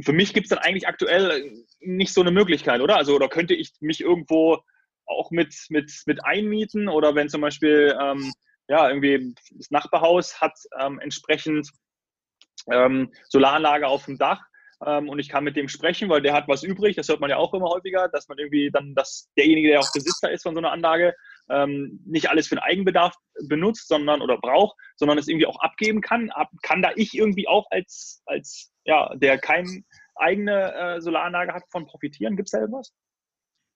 für 0.00 0.12
mich 0.12 0.32
gibt 0.32 0.46
es 0.46 0.50
dann 0.50 0.58
eigentlich 0.58 0.88
aktuell 0.88 1.64
nicht 1.80 2.12
so 2.12 2.22
eine 2.22 2.30
Möglichkeit, 2.30 2.80
oder? 2.80 2.96
Also, 2.96 3.14
oder 3.14 3.28
könnte 3.28 3.54
ich 3.54 3.72
mich 3.80 4.00
irgendwo 4.00 4.58
auch 5.06 5.30
mit, 5.30 5.54
mit, 5.68 5.92
mit 6.06 6.24
einmieten 6.24 6.88
oder 6.88 7.14
wenn 7.14 7.28
zum 7.28 7.42
Beispiel 7.42 7.96
ähm, 8.00 8.32
ja, 8.68 8.88
irgendwie 8.88 9.34
das 9.52 9.70
Nachbarhaus 9.70 10.40
hat 10.40 10.52
ähm, 10.80 10.98
entsprechend 10.98 11.70
ähm, 12.70 13.12
Solaranlage 13.28 13.86
auf 13.86 14.04
dem 14.06 14.18
Dach 14.18 14.40
ähm, 14.84 15.08
und 15.08 15.18
ich 15.18 15.28
kann 15.28 15.44
mit 15.44 15.56
dem 15.56 15.68
sprechen, 15.68 16.08
weil 16.08 16.22
der 16.22 16.34
hat 16.34 16.48
was 16.48 16.62
übrig. 16.62 16.96
Das 16.96 17.08
hört 17.08 17.20
man 17.20 17.30
ja 17.30 17.36
auch 17.36 17.54
immer 17.54 17.68
häufiger, 17.68 18.08
dass 18.08 18.28
man 18.28 18.38
irgendwie 18.38 18.70
dann, 18.70 18.94
dass 18.94 19.28
derjenige, 19.36 19.68
der 19.68 19.80
auch 19.80 19.92
Besitzer 19.92 20.30
ist 20.30 20.42
von 20.42 20.54
so 20.54 20.60
einer 20.60 20.72
Anlage, 20.72 21.14
ähm, 21.50 22.00
nicht 22.06 22.30
alles 22.30 22.48
für 22.48 22.56
den 22.56 22.62
Eigenbedarf 22.62 23.14
benutzt, 23.48 23.88
sondern 23.88 24.20
oder 24.20 24.38
braucht, 24.38 24.76
sondern 24.96 25.18
es 25.18 25.28
irgendwie 25.28 25.46
auch 25.46 25.60
abgeben 25.60 26.00
kann. 26.00 26.30
Ab, 26.30 26.50
kann 26.62 26.82
da 26.82 26.90
ich 26.96 27.14
irgendwie 27.14 27.48
auch 27.48 27.66
als, 27.70 28.22
als 28.26 28.70
ja, 28.84 29.14
der 29.16 29.38
keine 29.38 29.82
eigene 30.16 30.74
äh, 30.74 31.00
Solaranlage 31.00 31.52
hat, 31.52 31.64
von 31.70 31.86
profitieren? 31.86 32.36
Gibt 32.36 32.48
es 32.48 32.52
da 32.52 32.60
irgendwas? 32.60 32.92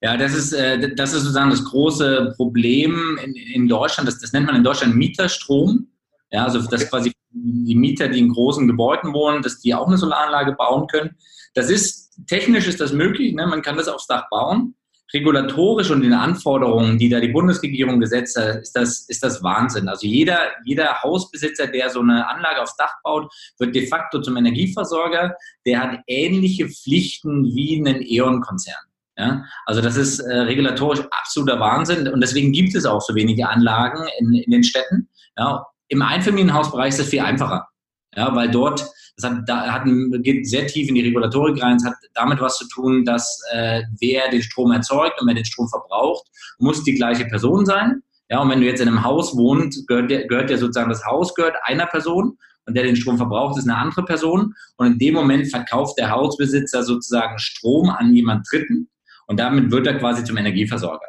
Ja, 0.02 0.16
das 0.16 0.34
ist, 0.34 0.52
äh, 0.52 0.94
das 0.94 1.12
ist 1.12 1.22
sozusagen 1.22 1.50
das 1.50 1.64
große 1.64 2.34
Problem 2.36 3.18
in, 3.22 3.34
in 3.36 3.68
Deutschland. 3.68 4.08
Das, 4.08 4.18
das 4.18 4.32
nennt 4.32 4.46
man 4.46 4.56
in 4.56 4.64
Deutschland 4.64 4.96
Mieterstrom. 4.96 5.88
Ja, 6.32 6.44
also 6.44 6.60
dass 6.62 6.88
quasi 6.88 7.12
die 7.30 7.74
Mieter, 7.74 8.08
die 8.08 8.18
in 8.18 8.30
großen 8.30 8.66
Gebäuden 8.66 9.12
wohnen, 9.12 9.42
dass 9.42 9.60
die 9.60 9.74
auch 9.74 9.86
eine 9.86 9.96
Solaranlage 9.96 10.52
bauen 10.52 10.86
können. 10.86 11.16
Das 11.54 11.70
ist, 11.70 12.10
technisch 12.26 12.66
ist 12.66 12.80
das 12.80 12.92
möglich, 12.92 13.34
ne? 13.34 13.46
man 13.46 13.62
kann 13.62 13.76
das 13.76 13.88
aufs 13.88 14.06
Dach 14.06 14.28
bauen. 14.30 14.74
Regulatorisch 15.14 15.90
und 15.90 16.02
den 16.02 16.12
Anforderungen, 16.12 16.98
die 16.98 17.08
da 17.08 17.20
die 17.20 17.28
Bundesregierung 17.28 18.00
gesetzt 18.00 18.36
hat, 18.38 18.56
ist 18.56 18.72
das, 18.72 19.08
ist 19.08 19.22
das 19.22 19.42
Wahnsinn. 19.42 19.88
Also 19.88 20.06
jeder, 20.06 20.38
jeder 20.64 21.02
Hausbesitzer, 21.02 21.66
der 21.66 21.90
so 21.90 22.00
eine 22.00 22.28
Anlage 22.28 22.62
aufs 22.62 22.76
Dach 22.76 22.94
baut, 23.04 23.32
wird 23.58 23.74
de 23.74 23.86
facto 23.86 24.20
zum 24.20 24.36
Energieversorger. 24.36 25.34
Der 25.66 25.80
hat 25.80 26.00
ähnliche 26.06 26.68
Pflichten 26.68 27.44
wie 27.54 27.80
ein 27.80 28.02
E.ON-Konzern. 28.02 28.84
Ja, 29.18 29.44
also 29.66 29.82
das 29.82 29.96
ist 29.96 30.20
äh, 30.20 30.38
regulatorisch 30.38 31.00
absoluter 31.10 31.60
Wahnsinn 31.60 32.08
und 32.08 32.22
deswegen 32.22 32.50
gibt 32.50 32.74
es 32.74 32.86
auch 32.86 33.02
so 33.02 33.14
wenige 33.14 33.46
Anlagen 33.46 34.06
in, 34.18 34.32
in 34.32 34.50
den 34.50 34.64
Städten. 34.64 35.10
Ja, 35.36 35.66
im 35.88 36.00
Einfamilienhausbereich 36.00 36.88
ist 36.88 37.00
das 37.00 37.08
viel 37.08 37.20
einfacher, 37.20 37.68
ja, 38.14 38.34
weil 38.34 38.50
dort, 38.50 38.80
das 39.16 39.30
hat, 39.30 39.48
da 39.48 39.72
hat, 39.72 39.82
geht 40.22 40.48
sehr 40.48 40.66
tief 40.66 40.88
in 40.88 40.94
die 40.94 41.02
Regulatorik 41.02 41.62
rein, 41.62 41.76
es 41.76 41.84
hat 41.84 41.94
damit 42.14 42.40
was 42.40 42.58
zu 42.58 42.68
tun, 42.68 43.04
dass 43.04 43.40
äh, 43.52 43.82
wer 44.00 44.30
den 44.30 44.42
Strom 44.42 44.72
erzeugt 44.72 45.20
und 45.20 45.26
wer 45.26 45.34
den 45.34 45.44
Strom 45.44 45.68
verbraucht, 45.68 46.26
muss 46.58 46.84
die 46.84 46.94
gleiche 46.94 47.24
Person 47.26 47.64
sein. 47.66 48.02
Ja, 48.28 48.40
und 48.40 48.48
wenn 48.48 48.60
du 48.60 48.66
jetzt 48.66 48.80
in 48.80 48.88
einem 48.88 49.04
Haus 49.04 49.36
wohnst, 49.36 49.86
gehört, 49.86 50.10
der, 50.10 50.26
gehört 50.26 50.50
ja 50.50 50.56
sozusagen 50.56 50.88
das 50.88 51.04
Haus 51.04 51.34
gehört 51.34 51.56
einer 51.64 51.86
Person 51.86 52.38
und 52.66 52.74
der 52.74 52.84
den 52.84 52.96
Strom 52.96 53.18
verbraucht, 53.18 53.58
ist 53.58 53.68
eine 53.68 53.76
andere 53.76 54.04
Person. 54.04 54.54
Und 54.76 54.86
in 54.86 54.98
dem 54.98 55.14
Moment 55.14 55.50
verkauft 55.50 55.98
der 55.98 56.10
Hausbesitzer 56.10 56.82
sozusagen 56.82 57.38
Strom 57.38 57.90
an 57.90 58.14
jemand 58.14 58.46
Dritten 58.50 58.88
und 59.26 59.38
damit 59.38 59.70
wird 59.70 59.86
er 59.86 59.98
quasi 59.98 60.24
zum 60.24 60.36
Energieversorger. 60.36 61.06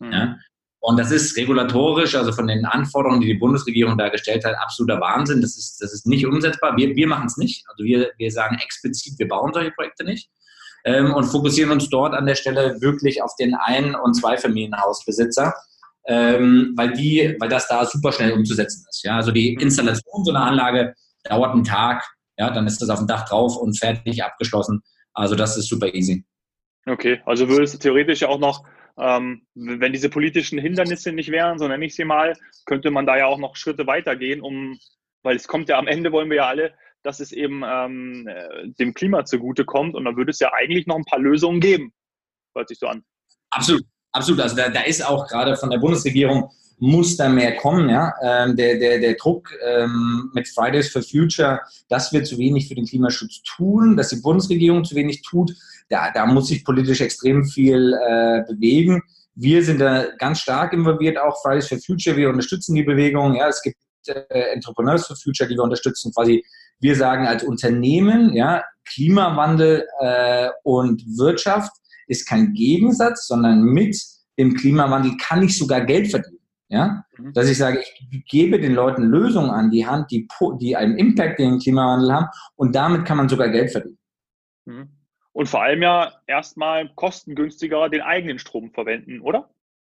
Mhm. 0.00 0.12
Ja? 0.12 0.36
Und 0.86 0.98
das 0.98 1.10
ist 1.10 1.34
regulatorisch, 1.38 2.14
also 2.14 2.30
von 2.30 2.46
den 2.46 2.66
Anforderungen, 2.66 3.22
die 3.22 3.28
die 3.28 3.38
Bundesregierung 3.38 3.96
da 3.96 4.10
gestellt 4.10 4.44
hat, 4.44 4.54
absoluter 4.62 5.00
Wahnsinn. 5.00 5.40
Das 5.40 5.56
ist, 5.56 5.80
das 5.80 5.94
ist 5.94 6.06
nicht 6.06 6.26
umsetzbar. 6.26 6.76
Wir, 6.76 6.94
wir 6.94 7.08
machen 7.08 7.24
es 7.24 7.38
nicht. 7.38 7.64
Also 7.70 7.84
wir, 7.84 8.10
wir 8.18 8.30
sagen 8.30 8.58
explizit, 8.62 9.18
wir 9.18 9.26
bauen 9.26 9.50
solche 9.54 9.70
Projekte 9.70 10.04
nicht 10.04 10.28
ähm, 10.84 11.14
und 11.14 11.24
fokussieren 11.24 11.70
uns 11.70 11.88
dort 11.88 12.12
an 12.12 12.26
der 12.26 12.34
Stelle 12.34 12.82
wirklich 12.82 13.22
auf 13.22 13.34
den 13.36 13.54
Ein- 13.54 13.94
und 13.94 14.12
Zweifamilienhausbesitzer, 14.12 15.54
ähm, 16.06 16.74
weil, 16.76 16.92
die, 16.92 17.34
weil 17.40 17.48
das 17.48 17.66
da 17.66 17.86
super 17.86 18.12
schnell 18.12 18.32
umzusetzen 18.32 18.84
ist. 18.90 19.04
Ja? 19.04 19.16
Also 19.16 19.30
die 19.30 19.54
Installation 19.54 20.22
so 20.22 20.32
einer 20.32 20.44
Anlage 20.44 20.92
dauert 21.22 21.52
einen 21.52 21.64
Tag, 21.64 22.04
ja, 22.36 22.50
dann 22.50 22.66
ist 22.66 22.82
das 22.82 22.90
auf 22.90 22.98
dem 22.98 23.08
Dach 23.08 23.26
drauf 23.26 23.56
und 23.56 23.78
fertig 23.78 24.22
abgeschlossen. 24.22 24.82
Also 25.14 25.34
das 25.34 25.56
ist 25.56 25.66
super 25.66 25.94
easy. 25.94 26.26
Okay, 26.84 27.22
also 27.24 27.48
würde 27.48 27.64
es 27.64 27.78
theoretisch 27.78 28.22
auch 28.24 28.38
noch 28.38 28.64
ähm, 28.98 29.46
wenn 29.54 29.92
diese 29.92 30.08
politischen 30.08 30.58
Hindernisse 30.58 31.12
nicht 31.12 31.30
wären, 31.30 31.58
so 31.58 31.66
nenne 31.66 31.84
ich 31.84 31.94
sie 31.94 32.04
mal, 32.04 32.34
könnte 32.64 32.90
man 32.90 33.06
da 33.06 33.16
ja 33.16 33.26
auch 33.26 33.38
noch 33.38 33.56
Schritte 33.56 33.86
weitergehen, 33.86 34.40
um, 34.40 34.78
weil 35.22 35.36
es 35.36 35.48
kommt 35.48 35.68
ja 35.68 35.78
am 35.78 35.88
Ende, 35.88 36.12
wollen 36.12 36.30
wir 36.30 36.36
ja 36.38 36.46
alle, 36.46 36.74
dass 37.02 37.20
es 37.20 37.32
eben 37.32 37.62
ähm, 37.66 38.26
äh, 38.28 38.68
dem 38.78 38.94
Klima 38.94 39.24
zugutekommt 39.24 39.94
und 39.94 40.04
dann 40.04 40.16
würde 40.16 40.30
es 40.30 40.38
ja 40.38 40.52
eigentlich 40.52 40.86
noch 40.86 40.96
ein 40.96 41.04
paar 41.04 41.18
Lösungen 41.18 41.60
geben. 41.60 41.92
Hört 42.54 42.68
sich 42.68 42.78
so 42.78 42.86
an. 42.86 43.04
Absolut, 43.50 43.82
absolut. 44.12 44.40
Also 44.40 44.56
da, 44.56 44.68
da 44.68 44.82
ist 44.82 45.04
auch 45.04 45.26
gerade 45.28 45.56
von 45.56 45.70
der 45.70 45.78
Bundesregierung 45.78 46.50
muss 46.78 47.16
da 47.16 47.28
mehr 47.28 47.56
kommen. 47.56 47.88
Ja? 47.88 48.12
Ähm, 48.22 48.56
der, 48.56 48.78
der, 48.78 48.98
der 48.98 49.14
Druck 49.14 49.50
ähm, 49.64 50.30
mit 50.34 50.48
Fridays 50.48 50.90
for 50.90 51.02
Future, 51.02 51.60
dass 51.88 52.12
wir 52.12 52.24
zu 52.24 52.38
wenig 52.38 52.68
für 52.68 52.74
den 52.74 52.86
Klimaschutz 52.86 53.42
tun, 53.42 53.96
dass 53.96 54.08
die 54.08 54.20
Bundesregierung 54.20 54.84
zu 54.84 54.94
wenig 54.94 55.22
tut, 55.22 55.52
da, 55.88 56.10
da 56.10 56.26
muss 56.26 56.48
sich 56.48 56.64
politisch 56.64 57.00
extrem 57.00 57.44
viel 57.44 57.92
äh, 57.94 58.42
bewegen. 58.46 59.02
Wir 59.34 59.62
sind 59.64 59.80
da 59.80 60.06
ganz 60.18 60.40
stark 60.40 60.72
involviert, 60.72 61.18
auch 61.18 61.40
Fridays 61.42 61.68
for 61.68 61.78
Future. 61.78 62.16
Wir 62.16 62.30
unterstützen 62.30 62.74
die 62.74 62.84
Bewegung. 62.84 63.34
Ja, 63.34 63.48
es 63.48 63.60
gibt 63.62 63.76
äh, 64.06 64.52
Entrepreneurs 64.52 65.06
for 65.06 65.16
Future, 65.16 65.48
die 65.48 65.56
wir 65.56 65.62
unterstützen. 65.62 66.12
Quasi, 66.14 66.44
wir 66.80 66.96
sagen 66.96 67.26
als 67.26 67.42
Unternehmen, 67.42 68.34
ja, 68.34 68.62
Klimawandel 68.84 69.86
äh, 70.00 70.48
und 70.62 71.02
Wirtschaft 71.16 71.72
ist 72.06 72.28
kein 72.28 72.52
Gegensatz, 72.52 73.26
sondern 73.26 73.64
mit 73.64 73.96
dem 74.38 74.54
Klimawandel 74.54 75.16
kann 75.16 75.42
ich 75.42 75.56
sogar 75.56 75.80
Geld 75.82 76.10
verdienen. 76.10 76.38
Ja? 76.74 77.04
Mhm. 77.16 77.32
Dass 77.32 77.48
ich 77.48 77.56
sage, 77.56 77.80
ich 77.80 78.24
gebe 78.26 78.60
den 78.60 78.74
Leuten 78.74 79.04
Lösungen 79.04 79.50
an 79.50 79.70
die 79.70 79.86
Hand, 79.86 80.10
die, 80.10 80.28
die 80.60 80.76
einen 80.76 80.98
Impact 80.98 81.38
in 81.38 81.50
den 81.52 81.58
Klimawandel 81.60 82.12
haben 82.12 82.26
und 82.56 82.74
damit 82.74 83.04
kann 83.04 83.16
man 83.16 83.28
sogar 83.28 83.48
Geld 83.48 83.70
verdienen. 83.70 83.98
Mhm. 84.64 84.88
Und 85.32 85.48
vor 85.48 85.62
allem 85.62 85.82
ja 85.82 86.12
erstmal 86.26 86.88
kostengünstiger 86.94 87.88
den 87.88 88.02
eigenen 88.02 88.38
Strom 88.38 88.70
verwenden, 88.72 89.20
oder? 89.20 89.50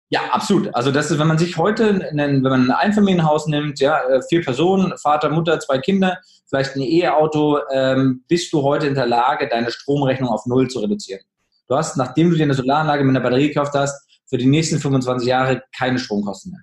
Ja, 0.09 0.25
absolut. 0.31 0.73
Also 0.75 0.91
das 0.91 1.09
ist, 1.09 1.19
wenn 1.19 1.27
man 1.27 1.37
sich 1.37 1.57
heute, 1.57 2.07
einen, 2.11 2.43
wenn 2.43 2.51
man 2.51 2.65
ein 2.65 2.71
Einfamilienhaus 2.71 3.47
nimmt, 3.47 3.79
ja, 3.79 3.99
äh, 4.03 4.21
vier 4.29 4.43
Personen, 4.43 4.93
Vater, 4.97 5.29
Mutter, 5.29 5.59
zwei 5.59 5.79
Kinder, 5.79 6.19
vielleicht 6.47 6.75
ein 6.75 6.81
E-Auto, 6.81 7.59
ähm, 7.71 8.23
bist 8.27 8.53
du 8.53 8.61
heute 8.61 8.87
in 8.87 8.93
der 8.93 9.07
Lage, 9.07 9.47
deine 9.47 9.71
Stromrechnung 9.71 10.29
auf 10.29 10.45
Null 10.45 10.67
zu 10.67 10.79
reduzieren. 10.79 11.21
Du 11.67 11.75
hast, 11.75 11.97
nachdem 11.97 12.29
du 12.29 12.35
dir 12.35 12.43
eine 12.43 12.53
Solaranlage 12.53 13.03
mit 13.03 13.15
einer 13.15 13.23
Batterie 13.23 13.47
gekauft 13.47 13.73
hast, 13.73 14.07
für 14.29 14.37
die 14.37 14.45
nächsten 14.45 14.79
25 14.79 15.27
Jahre 15.27 15.63
keine 15.77 15.99
Stromkosten 15.99 16.51
mehr. 16.51 16.61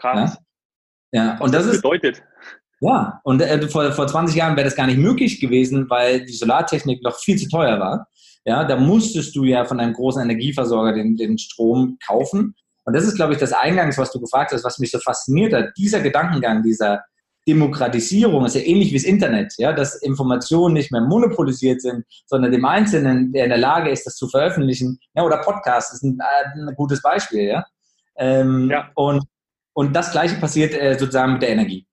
Krass. 0.00 0.38
Ja, 1.12 1.24
ja. 1.24 1.38
und 1.40 1.54
das, 1.54 1.66
das 1.66 1.76
bedeutet. 1.76 2.18
Ist, 2.18 2.24
ja, 2.80 3.20
und 3.24 3.42
äh, 3.42 3.68
vor, 3.68 3.92
vor 3.92 4.06
20 4.06 4.36
Jahren 4.36 4.56
wäre 4.56 4.64
das 4.64 4.76
gar 4.76 4.86
nicht 4.86 4.98
möglich 4.98 5.40
gewesen, 5.40 5.88
weil 5.90 6.24
die 6.24 6.32
Solartechnik 6.32 7.02
noch 7.02 7.18
viel 7.18 7.36
zu 7.36 7.48
teuer 7.48 7.78
war. 7.78 8.06
Ja, 8.46 8.64
da 8.64 8.76
musstest 8.76 9.36
du 9.36 9.44
ja 9.44 9.66
von 9.66 9.80
einem 9.80 9.92
großen 9.92 10.22
Energieversorger 10.22 10.94
den, 10.94 11.16
den 11.16 11.36
Strom 11.36 11.98
kaufen. 12.06 12.54
Und 12.84 12.96
das 12.96 13.04
ist, 13.04 13.16
glaube 13.16 13.34
ich, 13.34 13.38
das 13.38 13.52
Eingangs, 13.52 13.98
was 13.98 14.10
du 14.12 14.20
gefragt 14.20 14.52
hast, 14.52 14.64
was 14.64 14.78
mich 14.78 14.90
so 14.90 14.98
fasziniert 14.98 15.52
hat. 15.52 15.66
Dieser 15.76 16.00
Gedankengang, 16.00 16.62
dieser 16.62 17.02
Demokratisierung 17.46 18.46
ist 18.46 18.54
ja 18.54 18.62
ähnlich 18.62 18.90
wie 18.90 18.96
das 18.96 19.04
Internet, 19.04 19.54
ja, 19.58 19.72
dass 19.72 19.96
Informationen 19.96 20.74
nicht 20.74 20.90
mehr 20.90 21.02
monopolisiert 21.02 21.82
sind, 21.82 22.04
sondern 22.26 22.52
dem 22.52 22.64
Einzelnen, 22.64 23.32
der 23.32 23.44
in 23.44 23.50
der 23.50 23.58
Lage 23.58 23.90
ist, 23.90 24.06
das 24.06 24.16
zu 24.16 24.28
veröffentlichen, 24.28 24.98
ja, 25.14 25.22
oder 25.22 25.38
Podcast 25.38 25.92
ist 25.92 26.02
ein, 26.02 26.18
äh, 26.20 26.58
ein 26.58 26.74
gutes 26.76 27.02
Beispiel, 27.02 27.42
ja. 27.42 27.66
Ähm, 28.16 28.70
ja. 28.70 28.90
Und, 28.94 29.24
und 29.72 29.94
das 29.94 30.12
Gleiche 30.12 30.36
passiert 30.36 30.74
äh, 30.74 30.98
sozusagen 30.98 31.34
mit 31.34 31.42
der 31.42 31.50
Energie. 31.50 31.86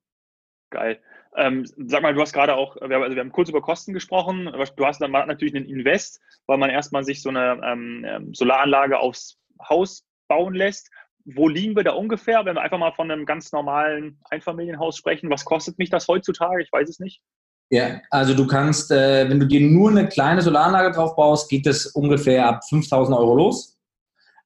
Geil. 0.69 1.00
Ähm, 1.36 1.65
sag 1.86 2.01
mal, 2.01 2.13
du 2.13 2.22
hast 2.22 2.34
gerade 2.34 2.55
auch, 2.55 2.75
wir 2.75 2.96
haben, 2.96 3.03
also 3.03 3.15
wir 3.15 3.22
haben 3.22 3.31
kurz 3.31 3.50
über 3.50 3.62
Kosten 3.62 3.93
gesprochen. 3.93 4.51
Du 4.75 4.86
hast 4.86 5.00
dann 5.00 5.12
natürlich 5.12 5.55
einen 5.55 5.65
Invest, 5.65 6.19
weil 6.48 6.57
man 6.57 6.72
erstmal 6.72 7.03
sich 7.03 7.22
so 7.22 7.29
eine 7.29 7.62
ähm, 7.63 8.05
ähm, 8.07 8.34
Solaranlage 8.34 8.98
aufs 8.98 9.38
Haus 9.69 10.03
bauen 10.27 10.55
lässt. 10.55 10.89
Wo 11.25 11.48
liegen 11.48 11.75
wir 11.75 11.84
da 11.84 11.91
ungefähr, 11.91 12.43
wenn 12.46 12.55
wir 12.55 12.62
einfach 12.62 12.79
mal 12.79 12.93
von 12.93 13.12
einem 13.12 13.25
ganz 13.25 13.51
normalen 13.51 14.19
Einfamilienhaus 14.31 14.98
sprechen? 14.98 15.29
Was 15.29 15.46
kostet 15.46 15.77
mich 15.77 15.89
das 15.89 16.07
heutzutage? 16.07 16.63
Ich 16.63 16.72
weiß 16.72 16.89
es 16.89 17.00
nicht. 17.00 17.22
Ja, 17.69 18.01
also 18.10 18.34
du 18.34 18.48
kannst, 18.48 18.91
äh, 18.91 19.29
wenn 19.29 19.39
du 19.39 19.46
dir 19.46 19.62
nur 19.62 19.91
eine 19.91 20.07
kleine 20.07 20.41
Solaranlage 20.41 20.91
drauf 20.91 21.15
baust, 21.15 21.50
geht 21.50 21.67
es 21.67 21.88
ungefähr 21.88 22.48
ab 22.48 22.62
5000 22.67 23.15
Euro 23.15 23.36
los. 23.36 23.76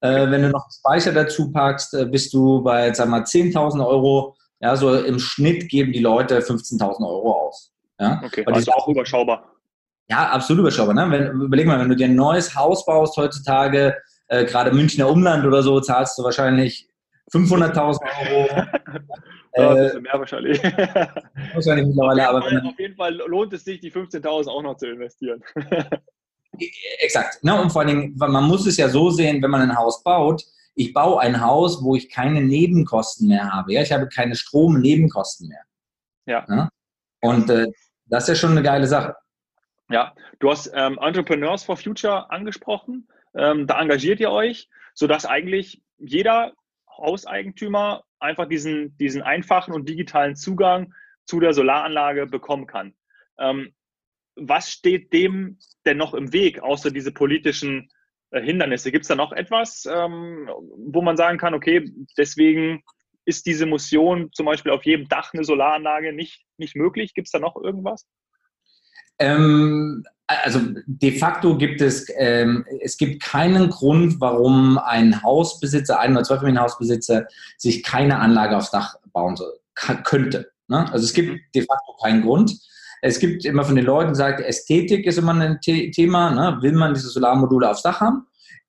Äh, 0.02 0.32
wenn 0.32 0.42
du 0.42 0.50
noch 0.50 0.68
Speicher 0.72 1.14
dazu 1.14 1.52
packst, 1.52 1.94
äh, 1.94 2.06
bist 2.06 2.34
du 2.34 2.62
bei, 2.64 2.94
sag 2.94 3.08
mal, 3.08 3.22
10.000 3.22 3.86
Euro. 3.86 4.36
Ja, 4.60 4.76
so 4.76 4.94
im 4.96 5.20
Schnitt 5.20 5.70
geben 5.70 5.94
die 5.94 6.00
Leute 6.00 6.40
15.000 6.40 7.08
Euro 7.08 7.48
aus. 7.48 7.72
Ja? 8.00 8.22
Okay, 8.26 8.44
also 8.46 8.60
ist 8.60 8.74
auch 8.74 8.88
überschaubar. 8.88 9.56
Ja, 10.10 10.30
absolut 10.30 10.62
überschaubar. 10.62 10.94
Ne? 10.96 11.10
Wenn, 11.10 11.42
überleg 11.42 11.68
mal, 11.68 11.80
wenn 11.80 11.90
du 11.90 11.96
dir 11.96 12.08
ein 12.08 12.16
neues 12.16 12.56
Haus 12.56 12.86
baust 12.86 13.16
heutzutage, 13.16 13.96
äh, 14.28 14.46
gerade 14.46 14.72
Münchner 14.72 15.08
Umland 15.08 15.46
oder 15.46 15.62
so, 15.62 15.80
zahlst 15.80 16.18
du 16.18 16.24
wahrscheinlich 16.24 16.90
500.000 17.32 18.00
Euro. 18.32 18.48
ja, 19.56 19.76
äh, 19.76 20.00
mehr 20.00 20.14
wahrscheinlich. 20.14 20.62
wahrscheinlich 21.54 21.88
mittlerweile, 21.88 22.28
aber 22.28 22.40
auf 22.40 22.80
jeden 22.80 22.96
Fall 22.96 23.16
lohnt 23.28 23.54
es 23.54 23.64
sich, 23.64 23.80
die 23.80 23.92
15.000 23.92 24.50
auch 24.50 24.64
noch 24.64 24.78
zu 24.78 24.88
investieren. 24.88 25.44
Exakt. 27.00 27.44
Ne? 27.44 27.60
Und 27.60 27.72
vor 27.72 27.82
allen 27.82 27.88
Dingen, 27.88 28.14
man 28.18 28.48
muss 28.48 28.66
es 28.66 28.78
ja 28.78 28.90
so 28.90 29.10
sehen, 29.10 29.42
wenn 29.42 29.52
man 29.52 29.62
ein 29.62 29.76
Haus 29.76 30.04
baut, 30.04 30.44
ich 30.76 30.94
baue 30.94 31.20
ein 31.20 31.42
Haus, 31.42 31.84
wo 31.84 31.96
ich 31.96 32.10
keine 32.10 32.42
Nebenkosten 32.42 33.28
mehr 33.28 33.52
habe. 33.52 33.74
Ja? 33.74 33.82
Ich 33.82 33.92
habe 33.92 34.08
keine 34.08 34.36
Strom-Nebenkosten 34.36 35.50
mehr. 35.50 35.64
Ja. 36.26 36.46
Ne? 36.48 36.70
Und 37.22 37.50
äh, 37.50 37.68
das 38.06 38.24
ist 38.24 38.30
ja 38.30 38.36
schon 38.36 38.52
eine 38.52 38.64
geile 38.64 38.88
Sache. 38.88 39.16
Ja, 39.90 40.14
du 40.40 40.50
hast 40.50 40.72
ähm, 40.74 40.98
Entrepreneurs 41.02 41.64
for 41.64 41.76
Future 41.76 42.32
angesprochen. 42.32 43.08
Ähm, 43.36 43.68
da 43.68 43.80
engagiert 43.80 44.20
ihr 44.20 44.32
euch, 44.32 44.70
sodass 44.94 45.26
eigentlich 45.26 45.82
jeder 45.98 46.54
Hauseigentümer 46.98 48.04
einfach 48.20 48.48
diesen, 48.48 48.96
diesen 48.98 49.22
einfachen 49.22 49.74
und 49.74 49.90
digitalen 49.90 50.36
Zugang 50.36 50.94
zu 51.26 51.40
der 51.40 51.54
Solaranlage 51.54 52.26
bekommen 52.28 52.68
kann. 52.68 52.94
Ähm, 53.38 53.74
was 54.36 54.72
steht 54.72 55.14
dem 55.14 55.58
denn 55.86 55.98
noch 55.98 56.14
im 56.14 56.34
Weg, 56.34 56.62
außer 56.62 56.92
diese 56.92 57.12
politischen 57.12 57.90
äh, 58.32 58.42
Hindernisse? 58.42 58.92
Gibt 58.92 59.04
es 59.04 59.10
da 59.10 59.16
noch 59.16 59.32
etwas, 59.32 59.86
ähm, 59.86 60.50
wo 60.78 61.02
man 61.02 61.18
sagen 61.18 61.38
kann, 61.38 61.54
okay, 61.54 61.92
deswegen 62.18 62.84
ist 63.26 63.46
diese 63.46 63.66
Motion 63.66 64.32
zum 64.34 64.46
Beispiel 64.46 64.72
auf 64.72 64.86
jedem 64.86 65.08
Dach 65.08 65.34
eine 65.34 65.44
Solaranlage 65.44 66.14
nicht, 66.14 66.44
nicht 66.58 66.76
möglich? 66.76 67.14
Gibt 67.14 67.28
es 67.28 67.32
da 67.32 67.40
noch 67.40 67.56
irgendwas? 67.56 68.08
Ähm, 69.20 70.04
also 70.26 70.60
de 70.86 71.18
facto 71.18 71.58
gibt 71.58 71.82
es, 71.82 72.08
ähm, 72.18 72.66
es 72.80 72.98
gibt 72.98 73.22
keinen 73.22 73.70
Grund, 73.70 74.20
warum 74.20 74.80
ein 74.80 75.22
Hausbesitzer, 75.22 76.00
ein 76.00 76.14
oder 76.14 76.24
zwei 76.24 76.56
Hausbesitzer 76.56 77.28
sich 77.58 77.84
keine 77.84 78.18
Anlage 78.20 78.58
aufs 78.58 78.72
Dach 78.72 78.96
bauen 79.14 79.36
soll, 79.36 79.54
könnte. 80.04 80.52
Ne? 80.68 80.92
Also 80.92 81.06
es 81.06 81.14
gibt 81.14 81.34
mhm. 81.34 81.40
de 81.54 81.62
facto 81.64 81.96
keinen 82.02 82.24
Grund. 82.24 82.58
Es 83.02 83.20
gibt 83.20 83.46
immer 83.46 83.64
von 83.64 83.76
den 83.76 83.86
Leuten 83.86 84.10
gesagt, 84.10 84.42
Ästhetik 84.42 85.06
ist 85.06 85.18
immer 85.18 85.34
ein 85.34 85.60
Thema. 85.60 86.32
Ne? 86.32 86.62
Will 86.62 86.74
man 86.74 86.94
diese 86.94 87.10
Solarmodule 87.10 87.70
aufs 87.70 87.82
Dach 87.82 88.00
haben? 88.00 88.28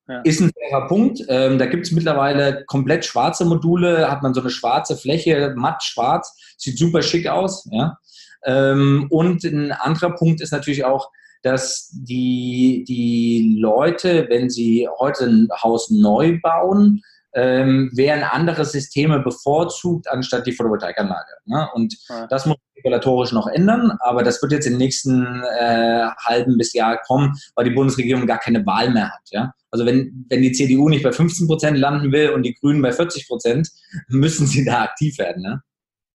Ja. 0.09 0.21
Ist 0.23 0.41
ein 0.41 0.51
fairer 0.51 0.89
Punkt. 0.89 1.21
Ähm, 1.29 1.59
da 1.59 1.67
gibt 1.67 1.87
es 1.87 1.93
mittlerweile 1.93 2.65
komplett 2.67 3.05
schwarze 3.05 3.45
Module, 3.45 4.11
hat 4.11 4.23
man 4.23 4.35
so 4.35 4.41
eine 4.41 4.51
schwarze 4.51 4.97
Fläche, 4.97 5.53
matt 5.57 5.83
schwarz, 5.85 6.37
sieht 6.57 6.79
super 6.79 7.03
schick 7.03 7.29
aus. 7.29 7.69
Ja? 7.71 7.99
Ähm, 8.45 9.07
und 9.11 9.45
ein 9.45 9.71
anderer 9.71 10.11
Punkt 10.11 10.41
ist 10.41 10.51
natürlich 10.51 10.85
auch, 10.85 11.11
dass 11.43 11.91
die, 11.93 12.85
die 12.87 13.57
Leute, 13.61 14.27
wenn 14.29 14.49
sie 14.49 14.89
heute 14.99 15.25
ein 15.25 15.49
Haus 15.63 15.91
neu 15.91 16.39
bauen, 16.41 17.03
ähm, 17.35 17.91
werden 17.95 18.25
andere 18.25 18.65
Systeme 18.65 19.21
bevorzugt 19.21 20.09
anstatt 20.11 20.47
die 20.47 20.53
Photovoltaikanlage. 20.53 21.33
Ne? 21.47 21.69
Und 21.75 21.95
ja. 22.09 22.27
das 22.27 22.47
muss 22.47 22.57
regulatorisch 22.77 23.33
noch 23.33 23.47
ändern, 23.47 23.97
aber 24.01 24.23
das 24.23 24.43
wird 24.43 24.53
jetzt 24.53 24.67
im 24.67 24.77
nächsten 24.77 25.43
äh, 25.43 26.07
halben 26.25 26.59
bis 26.59 26.73
Jahr 26.73 26.99
kommen, 27.03 27.35
weil 27.55 27.65
die 27.65 27.75
Bundesregierung 27.75 28.27
gar 28.27 28.39
keine 28.39 28.65
Wahl 28.67 28.91
mehr 28.91 29.11
hat. 29.11 29.23
Ja? 29.31 29.53
Also 29.71 29.87
wenn, 29.87 30.27
wenn 30.29 30.43
die 30.43 30.53
CDU 30.53 30.89
nicht 30.89 31.03
bei 31.03 31.13
15 31.13 31.47
Prozent 31.47 31.79
landen 31.79 32.13
will 32.13 32.31
und 32.31 32.43
die 32.43 32.55
Grünen 32.55 32.83
bei 32.83 32.93
40 32.93 33.27
Prozent, 33.29 33.69
müssen 34.09 34.47
sie 34.47 34.65
da 34.65 34.83
aktiv 34.83 35.19
werden. 35.19 35.43
Ne? 35.43 35.63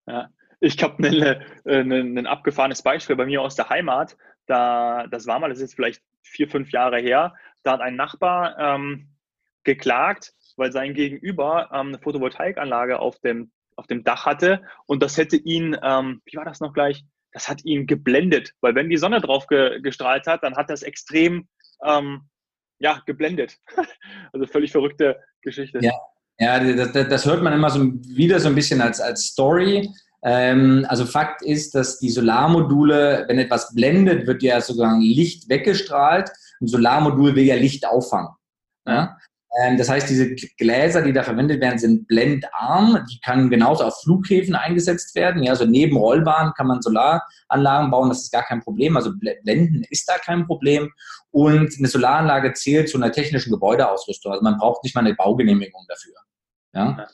Ja. 0.07 0.29
Ich 0.61 0.83
habe 0.83 1.07
ein 1.07 1.13
ne, 1.13 1.85
ne, 1.85 2.05
ne, 2.05 2.29
abgefahrenes 2.29 2.83
Beispiel 2.83 3.17
bei 3.17 3.27
mir 3.27 3.43
aus 3.43 3.57
der 3.57 3.69
Heimat. 3.69 4.17
Da, 4.47 5.07
das 5.09 5.27
war 5.27 5.39
mal, 5.39 5.49
das 5.49 5.59
ist 5.59 5.63
jetzt 5.63 5.75
vielleicht 5.75 6.03
vier, 6.23 6.49
fünf 6.49 6.71
Jahre 6.73 6.99
her. 6.99 7.35
Da 7.63 7.73
hat 7.73 7.81
ein 7.81 7.97
Nachbar 7.97 8.59
ähm, 8.59 9.09
geklagt, 9.65 10.33
weil 10.57 10.73
sein 10.73 10.95
Gegenüber 10.95 11.71
ähm, 11.73 11.89
eine 11.89 11.99
Photovoltaikanlage 11.99 12.99
auf 12.99 13.19
dem, 13.21 13.51
auf 13.77 13.87
dem 13.87 14.05
Dach 14.05 14.27
hatte 14.27 14.63
und 14.87 15.03
das 15.03 15.17
hätte 15.17 15.37
ihn, 15.37 15.77
ähm, 15.83 16.21
wie 16.25 16.37
war 16.37 16.45
das 16.45 16.61
noch 16.61 16.73
gleich? 16.73 17.05
Das 17.33 17.49
hat 17.49 17.65
ihn 17.65 17.87
geblendet, 17.87 18.53
weil 18.61 18.75
wenn 18.75 18.89
die 18.89 18.97
Sonne 18.97 19.21
drauf 19.21 19.47
ge 19.47 19.81
gestrahlt 19.83 20.27
hat, 20.27 20.43
dann 20.43 20.57
hat 20.57 20.71
das 20.71 20.83
extrem 20.83 21.49
ähm, 21.85 22.23
ja, 22.79 23.03
geblendet. 23.07 23.59
also 24.33 24.47
völlig 24.47 24.73
verrückte 24.73 25.21
Geschichte. 25.43 25.81
Ja, 25.83 25.93
ja 26.39 26.61
das, 26.61 26.93
das, 26.93 27.27
hört 27.27 27.43
man 27.43 27.53
immer 27.53 27.71
so 27.71 27.81
wieder 27.81 28.41
so 28.41 28.49
ein 28.49 28.55
bisschen 28.55 28.81
als, 28.81 29.01
als 29.01 29.27
Story. 29.27 29.91
Ähm, 30.23 30.87
also 30.89 31.05
Fakt 31.05 31.43
ist, 31.43 31.75
dass 31.75 31.99
die 31.99 32.11
Solarmodule, 32.11 33.27
wenn 33.29 33.39
etwas 33.39 33.75
blendet, 33.75 34.27
wird 34.27 34.43
ja 34.43 34.61
sozusagen 34.61 35.01
Licht 35.01 35.49
weggestrahlt. 35.49 36.31
Ein 36.61 36.67
Solarmodul 36.67 37.37
will 37.37 37.45
ja 37.45 37.55
Licht 37.55 37.87
auffangen. 37.87 38.31
Ja? 38.87 39.19
Ähm, 39.63 39.79
das 39.79 39.89
heißt, 39.89 40.09
diese 40.09 40.35
Gläser, 40.35 41.03
die 41.03 41.13
da 41.13 41.23
verwendet 41.23 41.61
werden, 41.61 41.79
sind 41.79 42.07
blendarm. 42.09 43.05
Die 43.11 43.21
können 43.21 43.49
genauso 43.51 43.85
auf 43.85 44.01
Flughäfen 44.03 44.55
eingesetzt 44.55 45.15
werden. 45.15 45.43
Ja, 45.43 45.53
also 45.53 45.65
neben 45.65 45.97
Rollbahnen 45.97 46.53
kann 46.55 46.67
man 46.67 46.83
Solaranlagen 46.83 47.91
bauen. 47.91 48.09
Das 48.09 48.23
ist 48.23 48.33
gar 48.33 48.45
kein 48.45 48.61
Problem. 48.61 48.97
Also 48.97 49.13
Blenden 49.17 49.85
ist 49.89 50.09
da 50.09 50.19
kein 50.19 50.47
Problem. 50.47 50.93
Und 51.31 51.75
eine 51.79 51.89
Solaranlage 51.89 52.53
zählt 52.53 52.89
zu 52.89 52.99
einer 52.99 53.13
technischen 53.13 53.53
Gebäudeausrüstung. 53.53 54.33
Also 54.33 54.43
man 54.43 54.59
braucht 54.59 54.85
nicht 54.85 54.95
mal 54.95 55.03
eine 55.03 55.15
Baugenehmigung 55.15 55.85
dafür. 55.89 56.15
Ja. 56.75 57.07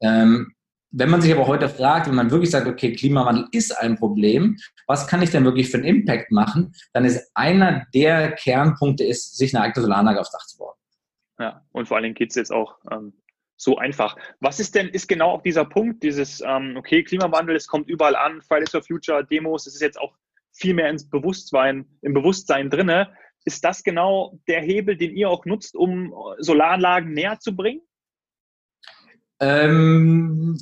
Ähm, 0.00 0.54
wenn 0.96 1.10
man 1.10 1.20
sich 1.20 1.32
aber 1.32 1.48
heute 1.48 1.68
fragt, 1.68 2.06
wenn 2.06 2.14
man 2.14 2.30
wirklich 2.30 2.50
sagt, 2.52 2.68
okay, 2.68 2.92
Klimawandel 2.92 3.48
ist 3.50 3.76
ein 3.76 3.96
Problem, 3.96 4.56
was 4.86 5.08
kann 5.08 5.22
ich 5.22 5.30
denn 5.30 5.44
wirklich 5.44 5.68
für 5.68 5.78
einen 5.78 5.86
Impact 5.86 6.30
machen, 6.30 6.72
dann 6.92 7.04
ist 7.04 7.32
einer 7.34 7.84
der 7.92 8.32
Kernpunkte 8.32 9.02
ist, 9.02 9.36
sich 9.36 9.54
eine 9.54 9.64
eigene 9.64 9.82
Solaranlage 9.82 10.20
aufs 10.20 10.30
Dach 10.30 10.46
zu 10.46 10.58
bauen. 10.58 10.74
Ja, 11.44 11.62
und 11.72 11.86
vor 11.86 11.98
allen 11.98 12.04
Dingen 12.04 12.14
geht 12.14 12.30
es 12.30 12.36
jetzt 12.36 12.50
auch 12.50 12.78
ähm, 12.90 13.12
so 13.58 13.76
einfach. 13.76 14.16
Was 14.40 14.60
ist 14.60 14.74
denn, 14.74 14.88
ist 14.88 15.08
genau 15.08 15.32
auch 15.32 15.42
dieser 15.42 15.66
Punkt, 15.66 16.02
dieses, 16.02 16.40
ähm, 16.40 16.74
okay, 16.74 17.04
Klimawandel, 17.04 17.54
es 17.54 17.66
kommt 17.66 17.86
überall 17.90 18.16
an, 18.16 18.40
Fridays 18.40 18.70
for 18.70 18.82
Future, 18.82 19.22
Demos, 19.26 19.66
es 19.66 19.74
ist 19.74 19.82
jetzt 19.82 20.00
auch 20.00 20.16
viel 20.52 20.72
mehr 20.72 20.88
ins 20.88 21.06
Bewusstsein, 21.06 21.84
im 22.00 22.14
Bewusstsein 22.14 22.70
drinne. 22.70 23.12
Ist 23.44 23.62
das 23.62 23.82
genau 23.82 24.40
der 24.48 24.62
Hebel, 24.62 24.96
den 24.96 25.14
ihr 25.14 25.28
auch 25.28 25.44
nutzt, 25.44 25.76
um 25.76 26.14
Solaranlagen 26.38 27.12
näher 27.12 27.38
zu 27.38 27.54
bringen? 27.54 27.82
Ähm, 29.38 30.58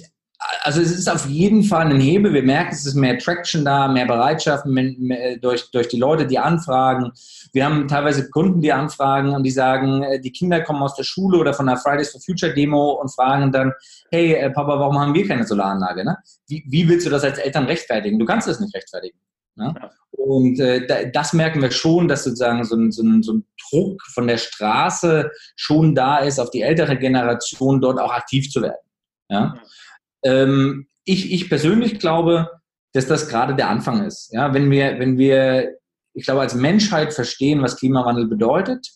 also 0.63 0.81
es 0.81 0.93
ist 0.93 1.11
auf 1.11 1.27
jeden 1.27 1.63
Fall 1.63 1.87
ein 1.87 2.01
Hebel. 2.01 2.33
Wir 2.33 2.43
merken, 2.43 2.73
es 2.73 2.87
ist 2.87 2.95
mehr 2.95 3.19
Traction 3.19 3.65
da, 3.65 3.89
mehr 3.89 4.07
Bereitschaft 4.07 4.67
mehr, 4.67 5.37
durch, 5.39 5.71
durch 5.71 5.89
die 5.89 5.99
Leute, 5.99 6.27
die 6.27 6.39
anfragen. 6.39 7.13
Wir 7.53 7.65
haben 7.65 7.89
teilweise 7.89 8.31
Kunden, 8.31 8.61
die 8.61 8.73
anfragen 8.73 9.31
und 9.31 9.43
die 9.43 9.51
sagen, 9.51 10.03
äh, 10.03 10.21
die 10.21 10.33
Kinder 10.33 10.61
kommen 10.63 10.83
aus 10.83 10.95
der 10.95 11.05
Schule 11.05 11.39
oder 11.39 11.55
von 11.55 11.67
der 11.67 11.77
Fridays 11.77 12.11
for 12.11 12.21
Future 12.21 12.55
Demo 12.55 12.93
und 12.93 13.13
fragen 13.15 13.53
dann, 13.53 13.73
hey 14.11 14.35
äh, 14.35 14.51
Papa, 14.51 14.79
warum 14.79 14.99
haben 14.99 15.15
wir 15.15 15.27
keine 15.27 15.47
Solaranlage? 15.47 16.05
Ne? 16.05 16.17
Wie, 16.49 16.65
wie 16.69 16.89
willst 16.89 17.07
du 17.07 17.11
das 17.11 17.25
als 17.25 17.39
Eltern 17.39 17.65
rechtfertigen? 17.65 18.19
Du 18.19 18.25
kannst 18.25 18.49
das 18.49 18.61
nicht 18.61 18.75
rechtfertigen. 18.75 19.19
Ne? 19.57 19.75
Und 20.13 20.61
äh, 20.61 21.11
das 21.13 21.33
merken 21.33 21.61
wir 21.61 21.71
schon, 21.71 22.09
dass 22.09 22.25
sozusagen 22.25 22.65
so 22.65 22.77
ein, 22.77 22.91
so, 22.91 23.03
ein, 23.03 23.23
so 23.23 23.35
ein 23.35 23.47
Druck 23.71 24.03
von 24.15 24.27
der 24.27 24.39
Straße 24.39 25.31
schon 25.57 25.95
da 25.95 26.19
ist, 26.19 26.39
auf 26.39 26.51
die 26.51 26.63
ältere 26.63 26.97
Generation 26.97 27.81
dort 27.81 28.01
auch 28.01 28.13
aktiv 28.13 28.51
zu 28.51 28.63
werden. 28.63 28.77
Ja? 29.29 29.55
Ähm, 30.25 30.87
ich, 31.05 31.33
ich 31.33 31.49
persönlich 31.49 31.99
glaube, 31.99 32.51
dass 32.93 33.07
das 33.07 33.29
gerade 33.29 33.55
der 33.55 33.69
Anfang 33.69 34.05
ist. 34.05 34.33
Ja, 34.33 34.55
wenn 34.55 34.71
wir, 34.71 34.99
wenn 34.99 35.19
wir, 35.19 35.77
ich 36.15 36.25
glaube, 36.25 36.43
als 36.43 36.55
Menschheit 36.55 37.13
verstehen, 37.13 37.63
was 37.63 37.77
Klimawandel 37.77 38.29
bedeutet, 38.29 38.87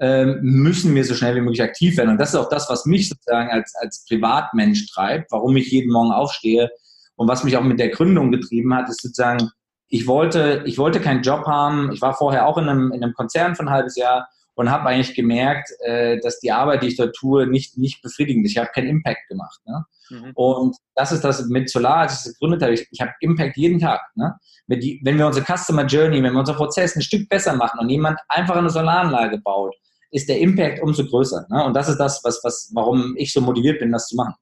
ähm, 0.00 0.40
müssen 0.42 0.94
wir 0.94 1.04
so 1.04 1.14
schnell 1.14 1.36
wie 1.36 1.40
möglich 1.40 1.62
aktiv 1.62 1.96
werden. 1.96 2.10
Und 2.10 2.18
das 2.18 2.30
ist 2.30 2.34
auch 2.34 2.48
das, 2.48 2.68
was 2.68 2.86
mich 2.86 3.08
sozusagen 3.08 3.50
als, 3.50 3.74
als 3.80 4.04
Privatmensch 4.08 4.90
treibt, 4.90 5.30
warum 5.30 5.56
ich 5.56 5.70
jeden 5.70 5.92
Morgen 5.92 6.12
aufstehe 6.12 6.70
und 7.16 7.28
was 7.28 7.44
mich 7.44 7.56
auch 7.56 7.62
mit 7.62 7.78
der 7.78 7.90
Gründung 7.90 8.32
getrieben 8.32 8.74
hat, 8.74 8.88
ist 8.88 9.02
sozusagen, 9.02 9.50
ich 9.88 10.06
wollte, 10.06 10.62
ich 10.64 10.78
wollte 10.78 11.00
keinen 11.00 11.22
Job 11.22 11.46
haben. 11.46 11.92
Ich 11.92 12.00
war 12.00 12.14
vorher 12.14 12.46
auch 12.46 12.56
in 12.56 12.68
einem, 12.68 12.92
in 12.92 13.04
einem 13.04 13.12
Konzern 13.12 13.54
für 13.54 13.62
ein 13.62 13.70
halbes 13.70 13.96
Jahr 13.96 14.28
und 14.54 14.70
habe 14.70 14.88
eigentlich 14.88 15.14
gemerkt, 15.14 15.70
äh, 15.80 16.18
dass 16.20 16.40
die 16.40 16.52
Arbeit, 16.52 16.82
die 16.82 16.88
ich 16.88 16.96
dort 16.96 17.14
tue, 17.16 17.46
nicht, 17.46 17.78
nicht 17.78 18.02
befriedigend 18.02 18.44
ist. 18.44 18.52
Ich 18.52 18.58
habe 18.58 18.70
keinen 18.74 18.88
Impact 18.88 19.28
gemacht. 19.28 19.60
Ne? 19.64 19.84
Mhm. 20.10 20.32
Und 20.34 20.76
das 20.94 21.12
ist 21.12 21.22
das 21.22 21.46
mit 21.46 21.70
Solar, 21.70 21.98
als 21.98 22.12
ich 22.12 22.26
es 22.26 22.32
gegründet 22.34 22.62
habe. 22.62 22.74
Ich, 22.74 22.86
ich 22.90 23.00
habe 23.00 23.12
Impact 23.20 23.56
jeden 23.56 23.78
Tag. 23.78 24.00
Ne? 24.14 24.34
Die, 24.68 25.00
wenn 25.04 25.18
wir 25.18 25.26
unsere 25.26 25.44
Customer 25.44 25.86
Journey, 25.86 26.22
wenn 26.22 26.32
wir 26.32 26.40
unser 26.40 26.54
Prozess 26.54 26.96
ein 26.96 27.02
Stück 27.02 27.28
besser 27.28 27.54
machen 27.56 27.80
und 27.80 27.88
jemand 27.88 28.18
einfach 28.28 28.56
eine 28.56 28.70
Solaranlage 28.70 29.38
baut, 29.38 29.74
ist 30.10 30.28
der 30.28 30.38
Impact 30.38 30.82
umso 30.82 31.06
größer. 31.06 31.46
Ne? 31.50 31.64
Und 31.64 31.74
das 31.74 31.88
ist 31.88 31.96
das, 31.96 32.22
was, 32.22 32.40
was, 32.44 32.70
warum 32.74 33.14
ich 33.16 33.32
so 33.32 33.40
motiviert 33.40 33.80
bin, 33.80 33.90
das 33.90 34.06
zu 34.08 34.16
machen. 34.16 34.34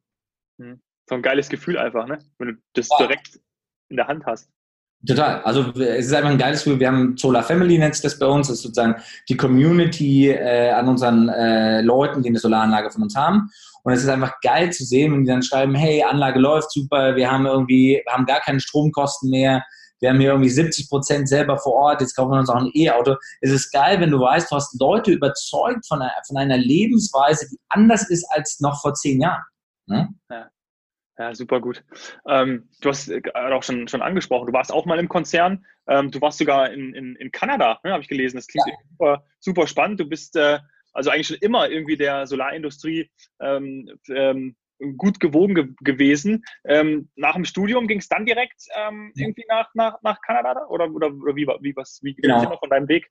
Mhm. 0.59 0.81
So 1.09 1.15
ein 1.15 1.23
geiles 1.23 1.49
Gefühl 1.49 1.79
einfach, 1.79 2.07
ne? 2.07 2.19
wenn 2.39 2.49
du 2.49 2.55
das 2.75 2.89
ja. 2.91 3.07
direkt 3.07 3.41
in 3.89 3.97
der 3.97 4.09
Hand 4.09 4.27
hast. 4.27 4.51
Total. 5.07 5.43
Also 5.43 5.71
es 5.81 6.07
ist 6.07 6.13
einfach 6.13 6.31
ein 6.31 6.39
geiles 6.39 6.63
Gefühl. 6.63 6.79
Wir 6.79 6.89
haben 6.89 7.17
Solar 7.17 7.43
Family 7.43 7.79
nennt 7.79 7.95
sich 7.95 8.03
das 8.03 8.19
bei 8.19 8.27
uns. 8.27 8.49
Das 8.49 8.59
ist 8.59 8.63
sozusagen 8.63 8.97
die 9.29 9.37
Community 9.37 10.29
äh, 10.29 10.71
an 10.71 10.89
unseren 10.89 11.31
äh, 11.31 11.81
Leuten, 11.81 12.23
die 12.23 12.29
eine 12.29 12.39
Solaranlage 12.39 12.91
von 12.91 13.05
uns 13.05 13.17
haben. 13.17 13.51
Und 13.83 13.95
es 13.95 14.03
ist 14.03 14.11
einfach 14.11 14.41
geil 14.43 14.71
zu 14.73 14.85
sehen, 14.85 15.13
wenn 15.13 15.25
die 15.25 15.31
dann 15.31 15.43
schreiben, 15.43 15.75
hey, 15.75 16.03
Anlage 16.03 16.39
läuft 16.39 16.71
super, 16.71 17.17
wir 17.17 17.31
haben 17.31 17.47
irgendwie, 17.47 18.03
haben 18.09 18.27
gar 18.27 18.41
keine 18.41 18.61
Stromkosten 18.61 19.31
mehr, 19.31 19.65
wir 20.01 20.11
haben 20.11 20.21
hier 20.21 20.31
irgendwie 20.31 20.51
70 20.51 20.89
Prozent 20.89 21.29
selber 21.29 21.59
vor 21.59 21.75
Ort, 21.75 22.01
jetzt 22.01 22.15
kaufen 22.15 22.33
wir 22.33 22.39
uns 22.39 22.51
auch 22.51 22.57
ein 22.57 22.71
E-Auto. 22.75 23.17
Es 23.41 23.51
ist 23.51 23.71
geil, 23.71 24.01
wenn 24.01 24.11
du 24.11 24.21
weißt, 24.21 24.51
du 24.51 24.57
hast 24.57 24.79
Leute 24.79 25.13
überzeugt 25.13 25.87
von 25.87 26.03
einer, 26.03 26.13
von 26.27 26.37
einer 26.37 26.59
Lebensweise, 26.59 27.49
die 27.51 27.59
anders 27.69 28.09
ist 28.09 28.27
als 28.31 28.61
noch 28.61 28.81
vor 28.81 28.95
zehn 28.95 29.21
Jahren. 29.21 29.43
Ne? 29.87 30.09
Ja. 30.31 30.49
Ja, 31.21 31.35
super 31.35 31.61
gut. 31.61 31.85
Ähm, 32.27 32.71
du 32.81 32.89
hast 32.89 33.11
äh, 33.11 33.21
auch 33.35 33.63
schon, 33.63 33.89
schon 33.89 34.01
angesprochen, 34.01 34.47
du 34.47 34.55
warst 34.55 34.73
auch 34.73 34.87
mal 34.87 34.99
im 34.99 35.11
Konzern. 35.11 35.67
Ähm, 35.87 36.11
du 36.11 36.19
warst 36.23 36.39
sogar 36.39 36.73
in, 36.73 36.95
in, 36.95 37.15
in 37.17 37.31
Kanada, 37.31 37.79
ne, 37.85 37.93
habe 37.93 38.03
ich 38.03 38.09
gelesen. 38.09 38.39
Das 38.39 38.47
klingt 38.47 38.67
ja. 38.67 38.75
super, 38.89 39.25
super 39.39 39.67
spannend. 39.67 40.01
Du 40.01 40.07
bist 40.07 40.35
äh, 40.37 40.61
also 40.95 41.11
eigentlich 41.11 41.27
schon 41.27 41.37
immer 41.43 41.69
irgendwie 41.69 41.99
der 41.99 42.27
Solarindustrie 42.27 43.11
ähm, 43.39 43.91
ähm, 44.09 44.57
gut 44.97 45.21
gewogen 45.21 45.55
ge 45.55 45.69
gewesen. 45.83 46.43
Ähm, 46.65 47.11
nach 47.17 47.35
dem 47.35 47.45
Studium 47.45 47.87
ging 47.87 47.99
es 47.99 48.09
dann 48.09 48.25
direkt 48.25 48.63
ähm, 48.75 49.13
irgendwie 49.15 49.45
nach, 49.47 49.69
nach, 49.75 50.01
nach 50.01 50.23
Kanada 50.23 50.69
oder, 50.71 50.91
oder, 50.91 51.09
oder 51.09 51.37
wie, 51.37 51.47
wie, 51.47 51.77
was, 51.77 52.01
wie 52.03 52.15
genau. 52.15 52.57
von 52.57 52.71
deinem 52.71 52.89
Weg? 52.89 53.11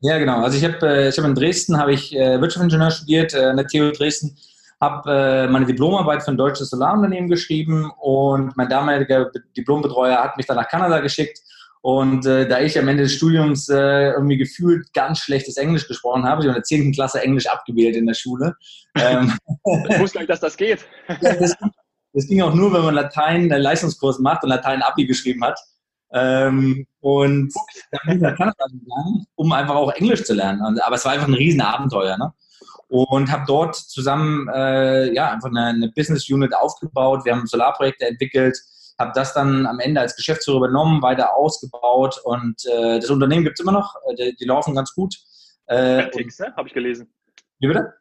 Ja, 0.00 0.18
genau. 0.18 0.42
Also 0.42 0.58
ich 0.58 0.64
habe 0.64 0.84
äh, 0.84 1.08
ich 1.08 1.16
hab 1.16 1.24
in 1.24 1.36
Dresden 1.36 1.78
habe 1.78 1.92
ich 1.92 2.16
äh, 2.16 2.40
Wirtschaftsingenieur 2.40 2.90
studiert, 2.90 3.32
äh, 3.32 3.50
in 3.50 3.56
der 3.56 3.68
TU 3.68 3.92
Dresden, 3.92 4.36
habe 4.84 5.10
äh, 5.10 5.48
meine 5.48 5.66
Diplomarbeit 5.66 6.22
für 6.22 6.30
ein 6.30 6.36
deutsches 6.36 6.70
Solarunternehmen 6.70 7.28
geschrieben 7.28 7.90
und 8.00 8.56
mein 8.56 8.68
damaliger 8.68 9.30
Diplombetreuer 9.56 10.22
hat 10.22 10.36
mich 10.36 10.46
dann 10.46 10.56
nach 10.56 10.68
Kanada 10.68 11.00
geschickt. 11.00 11.40
Und 11.80 12.24
äh, 12.24 12.48
da 12.48 12.60
ich 12.60 12.78
am 12.78 12.88
Ende 12.88 13.02
des 13.02 13.12
Studiums 13.12 13.68
äh, 13.68 14.12
irgendwie 14.12 14.38
gefühlt 14.38 14.90
ganz 14.94 15.18
schlechtes 15.18 15.58
Englisch 15.58 15.86
gesprochen 15.86 16.24
habe, 16.24 16.40
ich 16.40 16.48
habe 16.48 16.56
in 16.56 16.62
der 16.62 16.62
10. 16.62 16.92
Klasse 16.92 17.20
Englisch 17.20 17.46
abgewählt 17.46 17.94
in 17.96 18.06
der 18.06 18.14
Schule. 18.14 18.54
Ähm, 18.96 19.36
ich 19.90 19.98
wusste 19.98 20.18
nicht, 20.18 20.30
dass 20.30 20.40
das 20.40 20.56
geht. 20.56 20.86
das, 21.20 21.54
das, 22.14 22.26
ging 22.26 22.40
auch 22.40 22.54
nur, 22.54 22.72
wenn 22.72 22.84
man 22.84 22.94
Latein 22.94 23.50
äh, 23.50 23.58
Leistungskurs 23.58 24.18
macht 24.18 24.44
und 24.44 24.48
Latein 24.48 24.80
Abi 24.80 25.04
geschrieben 25.04 25.44
hat. 25.44 25.60
Ähm, 26.14 26.86
und 27.00 27.52
da 27.90 27.98
bin 28.06 28.16
ich 28.16 28.22
nach 28.22 28.36
Kanada 28.36 28.64
gegangen, 28.66 29.26
um 29.34 29.52
einfach 29.52 29.74
auch 29.74 29.92
Englisch 29.92 30.24
zu 30.24 30.32
lernen. 30.32 30.62
Aber 30.80 30.94
es 30.94 31.04
war 31.04 31.12
einfach 31.12 31.28
ein 31.28 31.34
Riesenabenteuer. 31.34 32.16
Ne? 32.16 32.32
Und 32.94 33.32
habe 33.32 33.42
dort 33.44 33.74
zusammen 33.74 34.48
äh, 34.54 35.12
ja, 35.12 35.32
einfach 35.32 35.48
eine, 35.48 35.64
eine, 35.66 35.88
Business 35.96 36.30
Unit 36.30 36.54
aufgebaut. 36.54 37.24
Wir 37.24 37.32
haben 37.32 37.44
Solarprojekte 37.44 38.06
entwickelt, 38.06 38.56
habe 39.00 39.10
das 39.16 39.34
dann 39.34 39.66
am 39.66 39.80
Ende 39.80 40.00
als 40.00 40.14
Geschäftsführer 40.14 40.58
übernommen, 40.58 41.02
weiter 41.02 41.34
ausgebaut 41.34 42.20
und 42.22 42.64
äh, 42.66 43.00
das 43.00 43.10
Unternehmen 43.10 43.42
gibt 43.42 43.58
es 43.58 43.64
immer 43.64 43.72
noch. 43.72 43.96
Äh, 44.06 44.14
die, 44.14 44.36
die, 44.36 44.44
laufen 44.44 44.76
ganz 44.76 44.94
gut. 44.94 45.16
Äh, 45.66 46.04
Ventix, 46.04 46.38
ne? 46.38 46.54
habe 46.56 46.68
ich 46.68 46.74
gelesen. 46.74 47.12
Wie 47.58 47.66
bitte? 47.66 47.94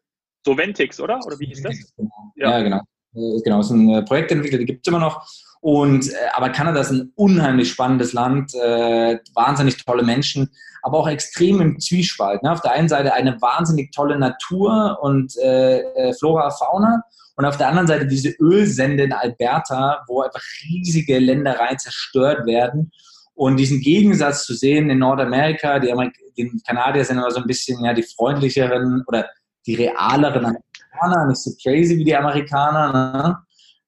So 0.45 0.55
Ventix, 0.55 0.99
oder? 0.99 1.19
Oder 1.25 1.39
wie 1.39 1.47
hieß 1.47 1.63
das? 1.63 1.75
Genau. 1.97 2.11
Ja. 2.35 2.51
ja, 2.51 2.61
genau. 2.61 2.81
Äh, 3.15 3.41
genau, 3.43 3.61
es 3.61 3.65
ist 3.65 3.71
ein 3.71 3.89
äh, 3.89 4.03
Projektentwickler, 4.03 4.59
die 4.59 4.65
gibt 4.65 4.85
es 4.85 4.91
immer 4.91 4.99
noch. 4.99 5.27
Und, 5.63 6.09
äh, 6.09 6.15
aber 6.33 6.49
Kanada 6.49 6.81
ist 6.81 6.91
ein 6.91 7.13
unheimlich 7.15 7.71
spannendes 7.71 8.11
Land, 8.11 8.53
äh, 8.53 9.17
wahnsinnig 9.33 9.77
tolle 9.85 10.03
Menschen, 10.03 10.49
aber 10.81 10.97
auch 10.99 11.07
extrem 11.07 11.61
im 11.61 11.79
Zwiespalt. 11.79 12.43
Ne? 12.43 12.51
Auf 12.51 12.59
der 12.59 12.73
einen 12.73 12.89
Seite 12.89 13.13
eine 13.13 13.41
wahnsinnig 13.41 13.93
tolle 13.93 14.19
Natur 14.19 14.99
und 15.01 15.37
äh, 15.37 15.79
äh, 15.79 16.13
Flora, 16.15 16.51
Fauna 16.51 17.01
und 17.37 17.45
auf 17.45 17.55
der 17.55 17.69
anderen 17.69 17.87
Seite 17.87 18.05
diese 18.05 18.31
Ölsende 18.41 19.03
in 19.03 19.13
Alberta, 19.13 20.03
wo 20.07 20.21
einfach 20.21 20.41
riesige 20.65 21.17
Ländereien 21.17 21.79
zerstört 21.79 22.45
werden. 22.45 22.91
Und 23.33 23.55
diesen 23.55 23.79
Gegensatz 23.79 24.45
zu 24.45 24.55
sehen 24.55 24.89
in 24.89 24.99
Nordamerika, 24.99 25.79
die, 25.79 25.93
Amerik 25.93 26.13
die 26.37 26.51
Kanadier 26.67 27.05
sind 27.05 27.19
immer 27.19 27.31
so 27.31 27.39
ein 27.39 27.47
bisschen 27.47 27.81
ja, 27.85 27.93
die 27.93 28.03
freundlicheren 28.03 29.01
oder 29.07 29.29
die 29.65 29.75
realeren 29.75 30.45
Amerikaner, 30.45 31.27
nicht 31.29 31.41
so 31.41 31.51
crazy 31.63 31.97
wie 31.97 32.03
die 32.03 32.17
Amerikaner. 32.17 32.91
Ne? 32.91 33.37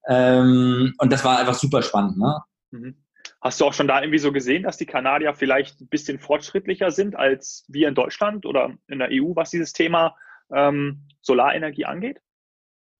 Ähm, 0.08 0.94
und 0.98 1.12
das 1.12 1.24
war 1.24 1.40
einfach 1.40 1.56
super 1.56 1.82
spannend. 1.82 2.18
Ne? 2.18 2.42
Mhm. 2.72 2.96
Hast 3.42 3.62
du 3.62 3.66
auch 3.66 3.74
schon 3.74 3.88
da 3.88 4.02
irgendwie 4.02 4.20
so 4.20 4.32
gesehen, 4.32 4.64
dass 4.64 4.78
die 4.78 4.86
Kanadier 4.86 5.34
vielleicht 5.34 5.82
ein 5.82 5.88
bisschen 5.88 6.20
fortschrittlicher 6.20 6.92
sind 6.92 7.16
als 7.16 7.66
wir 7.68 7.88
in 7.88 7.96
Deutschland 7.96 8.46
oder 8.46 8.74
in 8.88 9.00
der 9.00 9.10
EU, 9.12 9.36
was 9.36 9.52
dieses 9.52 9.74
Thema 9.74 10.16
ähm, 10.52 11.08
Solarenergie 11.22 11.86
angeht? 11.86 12.22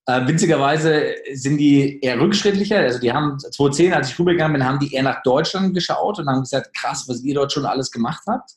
Äh, 0.08 0.28
winzigerweise 0.28 1.16
sind 1.34 1.58
die 1.58 2.00
eher 2.00 2.20
rückschrittlicher. 2.20 2.78
Also 2.78 3.00
die 3.00 3.12
haben 3.12 3.40
2010, 3.40 3.94
als 3.94 4.12
ich 4.12 4.20
rübergegangen 4.20 4.54
bin, 4.54 4.68
haben 4.68 4.80
die 4.80 4.94
eher 4.94 5.02
nach 5.02 5.24
Deutschland 5.24 5.74
geschaut 5.74 6.20
und 6.20 6.28
haben 6.28 6.42
gesagt, 6.42 6.76
krass, 6.76 7.06
was 7.08 7.24
ihr 7.24 7.34
dort 7.34 7.52
schon 7.52 7.66
alles 7.66 7.90
gemacht 7.90 8.24
habt. 8.28 8.52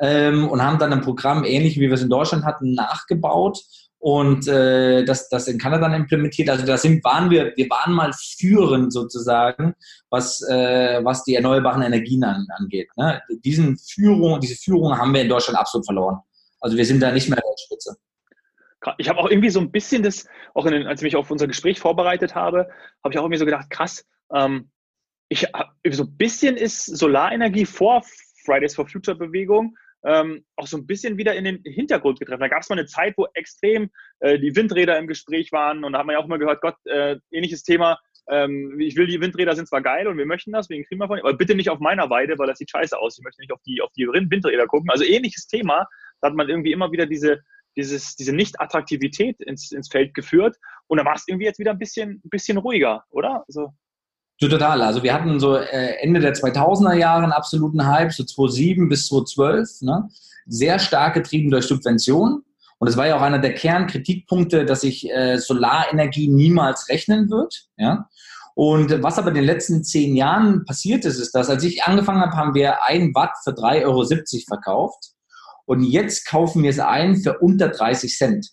Ähm, 0.00 0.48
und 0.48 0.62
haben 0.62 0.78
dann 0.78 0.92
ein 0.92 1.02
Programm 1.02 1.44
ähnlich 1.44 1.76
wie 1.76 1.82
wir 1.82 1.92
es 1.92 2.02
in 2.02 2.08
Deutschland 2.08 2.44
hatten 2.44 2.72
nachgebaut 2.72 3.60
und 4.00 4.48
äh, 4.48 5.04
das, 5.04 5.28
das 5.28 5.46
in 5.46 5.58
Kanada 5.58 5.94
implementiert. 5.94 6.48
Also 6.48 6.64
da 6.64 6.78
sind, 6.78 7.04
waren 7.04 7.30
wir, 7.30 7.52
wir 7.54 7.68
waren 7.68 7.92
mal 7.92 8.12
führend 8.14 8.92
sozusagen, 8.92 9.74
was, 10.08 10.40
äh, 10.48 11.04
was 11.04 11.22
die 11.24 11.34
erneuerbaren 11.34 11.82
Energien 11.82 12.24
an, 12.24 12.46
angeht. 12.56 12.88
Ne? 12.96 13.22
Diesen 13.44 13.76
Führung, 13.78 14.40
diese 14.40 14.56
Führung 14.56 14.96
haben 14.96 15.12
wir 15.12 15.20
in 15.20 15.28
Deutschland 15.28 15.58
absolut 15.58 15.84
verloren. 15.84 16.18
Also 16.60 16.78
wir 16.78 16.86
sind 16.86 17.00
da 17.00 17.12
nicht 17.12 17.28
mehr 17.28 17.38
an 17.38 17.44
der 17.44 17.62
Spitze. 17.62 17.96
Ich 18.96 19.10
habe 19.10 19.18
auch 19.18 19.28
irgendwie 19.28 19.50
so 19.50 19.60
ein 19.60 19.70
bisschen 19.70 20.02
das, 20.02 20.26
auch 20.54 20.66
den, 20.66 20.86
als 20.86 21.02
ich 21.02 21.04
mich 21.04 21.16
auf 21.16 21.30
unser 21.30 21.46
Gespräch 21.46 21.78
vorbereitet 21.78 22.34
habe, 22.34 22.70
habe 23.04 23.12
ich 23.12 23.18
auch 23.18 23.24
irgendwie 23.24 23.38
so 23.38 23.44
gedacht, 23.44 23.68
krass, 23.68 24.06
ähm, 24.34 24.70
ich, 25.28 25.46
so 25.90 26.04
ein 26.04 26.16
bisschen 26.16 26.56
ist 26.56 26.86
Solarenergie 26.86 27.66
vor 27.66 28.02
Fridays 28.46 28.74
for 28.74 28.88
Future 28.88 29.16
Bewegung 29.16 29.76
ähm, 30.04 30.44
auch 30.56 30.66
so 30.66 30.76
ein 30.76 30.86
bisschen 30.86 31.18
wieder 31.18 31.34
in 31.34 31.44
den 31.44 31.62
Hintergrund 31.64 32.18
getroffen. 32.18 32.40
Da 32.40 32.48
gab 32.48 32.62
es 32.62 32.68
mal 32.68 32.78
eine 32.78 32.86
Zeit, 32.86 33.14
wo 33.16 33.26
extrem 33.34 33.90
äh, 34.20 34.38
die 34.38 34.54
Windräder 34.56 34.98
im 34.98 35.06
Gespräch 35.06 35.52
waren 35.52 35.84
und 35.84 35.92
da 35.92 35.98
hat 36.00 36.06
man 36.06 36.14
ja 36.14 36.20
auch 36.20 36.26
mal 36.26 36.38
gehört, 36.38 36.60
Gott, 36.60 36.76
äh, 36.86 37.16
ähnliches 37.30 37.62
Thema, 37.62 37.98
ähm, 38.28 38.78
ich 38.78 38.96
will, 38.96 39.06
die 39.06 39.20
Windräder 39.20 39.54
sind 39.56 39.68
zwar 39.68 39.82
geil 39.82 40.06
und 40.06 40.16
wir 40.16 40.26
möchten 40.26 40.52
das 40.52 40.70
wegen 40.70 40.84
Klimawandel, 40.84 41.26
aber 41.26 41.36
bitte 41.36 41.54
nicht 41.54 41.70
auf 41.70 41.80
meiner 41.80 42.08
Weide, 42.10 42.38
weil 42.38 42.46
das 42.46 42.58
sieht 42.58 42.70
scheiße 42.70 42.96
aus. 42.96 43.18
Ich 43.18 43.24
möchte 43.24 43.40
nicht 43.40 43.52
auf 43.52 43.60
die, 43.66 43.80
auf 43.82 43.90
die 43.92 44.06
Windräder 44.06 44.66
gucken. 44.66 44.90
Also 44.90 45.04
ähnliches 45.04 45.46
Thema, 45.46 45.86
da 46.20 46.28
hat 46.28 46.36
man 46.36 46.48
irgendwie 46.48 46.72
immer 46.72 46.92
wieder 46.92 47.06
diese, 47.06 47.40
dieses, 47.76 48.16
diese 48.16 48.34
Nicht-Attraktivität 48.34 49.40
ins, 49.40 49.72
ins 49.72 49.88
Feld 49.88 50.14
geführt 50.14 50.56
und 50.86 50.98
da 50.98 51.04
war 51.04 51.14
es 51.14 51.26
irgendwie 51.26 51.46
jetzt 51.46 51.58
wieder 51.58 51.72
ein 51.72 51.78
bisschen, 51.78 52.20
bisschen 52.24 52.58
ruhiger, 52.58 53.04
oder? 53.10 53.44
Also, 53.48 53.72
Total. 54.40 54.80
Also 54.80 55.02
wir 55.02 55.12
hatten 55.12 55.38
so 55.38 55.56
äh, 55.56 55.96
Ende 56.00 56.18
der 56.18 56.34
2000er 56.34 56.94
Jahre 56.94 57.24
einen 57.24 57.32
absoluten 57.32 57.86
Hype, 57.86 58.12
so 58.12 58.24
2007 58.24 58.88
bis 58.88 59.06
2012, 59.08 59.82
ne? 59.82 60.08
sehr 60.46 60.78
stark 60.78 61.14
getrieben 61.14 61.50
durch 61.50 61.66
Subventionen. 61.66 62.42
Und 62.78 62.88
es 62.88 62.96
war 62.96 63.06
ja 63.06 63.16
auch 63.16 63.20
einer 63.20 63.38
der 63.38 63.54
Kernkritikpunkte, 63.54 64.64
dass 64.64 64.80
sich 64.80 65.10
äh, 65.10 65.36
Solarenergie 65.36 66.28
niemals 66.28 66.88
rechnen 66.88 67.28
wird. 67.28 67.66
Ja? 67.76 68.08
Und 68.54 69.02
was 69.02 69.18
aber 69.18 69.28
in 69.28 69.34
den 69.34 69.44
letzten 69.44 69.84
zehn 69.84 70.16
Jahren 70.16 70.64
passiert 70.64 71.04
ist, 71.04 71.18
ist, 71.18 71.34
dass 71.34 71.50
als 71.50 71.62
ich 71.62 71.84
angefangen 71.84 72.22
habe, 72.22 72.36
haben 72.36 72.54
wir 72.54 72.82
ein 72.84 73.14
Watt 73.14 73.32
für 73.44 73.50
3,70 73.50 73.84
Euro 73.84 74.04
verkauft. 74.48 75.10
Und 75.66 75.82
jetzt 75.82 76.26
kaufen 76.26 76.62
wir 76.62 76.70
es 76.70 76.78
ein 76.78 77.16
für 77.16 77.38
unter 77.38 77.68
30 77.68 78.16
Cent. 78.16 78.50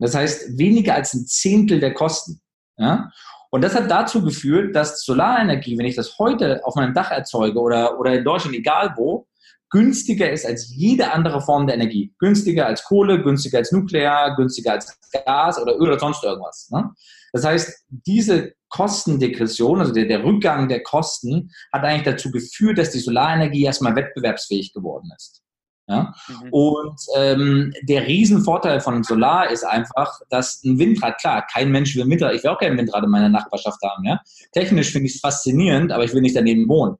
Das 0.00 0.16
heißt, 0.16 0.58
weniger 0.58 0.94
als 0.94 1.14
ein 1.14 1.26
Zehntel 1.26 1.78
der 1.78 1.94
Kosten. 1.94 2.40
Ja? 2.76 3.10
Und 3.50 3.62
das 3.62 3.74
hat 3.74 3.90
dazu 3.90 4.22
geführt, 4.22 4.76
dass 4.76 5.02
Solarenergie, 5.02 5.78
wenn 5.78 5.86
ich 5.86 5.96
das 5.96 6.18
heute 6.18 6.60
auf 6.64 6.74
meinem 6.74 6.94
Dach 6.94 7.10
erzeuge 7.10 7.58
oder, 7.58 7.98
oder 7.98 8.14
in 8.14 8.24
Deutschland, 8.24 8.56
egal 8.56 8.94
wo, 8.96 9.26
günstiger 9.70 10.30
ist 10.30 10.46
als 10.46 10.74
jede 10.74 11.12
andere 11.12 11.40
Form 11.40 11.66
der 11.66 11.76
Energie. 11.76 12.14
Günstiger 12.18 12.66
als 12.66 12.84
Kohle, 12.84 13.22
günstiger 13.22 13.58
als 13.58 13.72
Nuklear, 13.72 14.36
günstiger 14.36 14.72
als 14.72 14.98
Gas 15.24 15.60
oder 15.60 15.74
Öl 15.76 15.88
oder 15.88 15.98
sonst 15.98 16.24
irgendwas. 16.24 16.68
Ne? 16.70 16.90
Das 17.32 17.44
heißt, 17.44 17.84
diese 17.88 18.52
Kostendegression, 18.68 19.80
also 19.80 19.92
der, 19.92 20.06
der 20.06 20.24
Rückgang 20.24 20.68
der 20.68 20.82
Kosten, 20.82 21.50
hat 21.72 21.84
eigentlich 21.84 22.04
dazu 22.04 22.30
geführt, 22.30 22.78
dass 22.78 22.90
die 22.90 22.98
Solarenergie 22.98 23.64
erstmal 23.64 23.96
wettbewerbsfähig 23.96 24.72
geworden 24.72 25.10
ist. 25.16 25.42
Ja? 25.88 26.14
Mhm. 26.28 26.52
Und 26.52 27.00
ähm, 27.16 27.72
der 27.82 28.06
Riesenvorteil 28.06 28.80
von 28.80 29.02
Solar 29.02 29.50
ist 29.50 29.64
einfach, 29.64 30.20
dass 30.28 30.62
ein 30.64 30.78
Windrad, 30.78 31.18
klar, 31.18 31.46
kein 31.50 31.70
Mensch 31.70 31.96
will 31.96 32.08
Windrad, 32.08 32.34
ich 32.34 32.44
will 32.44 32.50
auch 32.50 32.60
kein 32.60 32.76
Windrad 32.76 33.04
in 33.04 33.10
meiner 33.10 33.28
Nachbarschaft 33.28 33.80
haben. 33.82 34.04
Ja? 34.04 34.20
Technisch 34.52 34.92
finde 34.92 35.06
ich 35.06 35.14
es 35.14 35.20
faszinierend, 35.20 35.90
aber 35.90 36.04
ich 36.04 36.12
will 36.12 36.22
nicht 36.22 36.36
daneben 36.36 36.68
wohnen. 36.68 36.96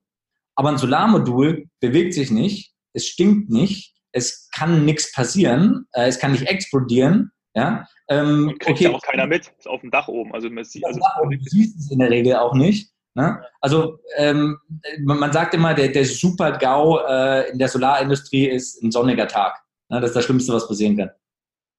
Aber 0.55 0.71
ein 0.71 0.79
Solarmodul 0.79 1.67
bewegt 1.81 2.15
sich 2.15 2.31
nicht, 2.31 2.73
es 2.93 3.07
stinkt 3.07 3.51
nicht, 3.51 3.95
es 4.13 4.49
kann 4.51 4.85
nichts 4.85 5.13
passieren, 5.13 5.87
äh, 5.93 6.09
es 6.09 6.19
kann 6.19 6.33
nicht 6.33 6.49
explodieren. 6.49 7.31
Ja? 7.55 7.87
Ähm, 8.09 8.57
kriegt 8.59 8.79
okay. 8.79 8.85
ja 8.85 8.91
auch 8.91 9.03
keiner 9.03 9.27
mit, 9.27 9.53
ist 9.59 9.69
auf 9.69 9.83
dem 9.83 9.91
Dach 9.91 10.09
oben. 10.09 10.33
Also, 10.35 10.49
man 10.51 10.65
sieht, 10.65 10.85
also, 10.85 11.01
du 11.31 11.37
siehst 11.41 11.79
es 11.79 11.91
in 11.91 11.99
der 11.99 12.11
Regel 12.11 12.37
auch 12.37 12.55
nicht. 12.55 12.91
Ne? 13.19 13.43
Also 13.61 13.99
ähm, 14.17 14.61
man 15.01 15.33
sagt 15.33 15.53
immer, 15.53 15.75
der, 15.75 15.89
der 15.89 16.05
Super-GAU 16.05 17.01
äh, 17.01 17.51
in 17.51 17.59
der 17.59 17.67
Solarindustrie 17.67 18.47
ist 18.47 18.81
ein 18.81 18.93
sonniger 18.93 19.27
Tag. 19.27 19.61
Ne? 19.89 20.01
Das 20.01 20.11
ist 20.11 20.17
das 20.17 20.25
Schlimmste, 20.25 20.53
was 20.53 20.69
passieren 20.69 20.97
kann. 20.97 21.11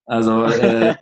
Also 0.04 0.44
äh, 0.44 0.94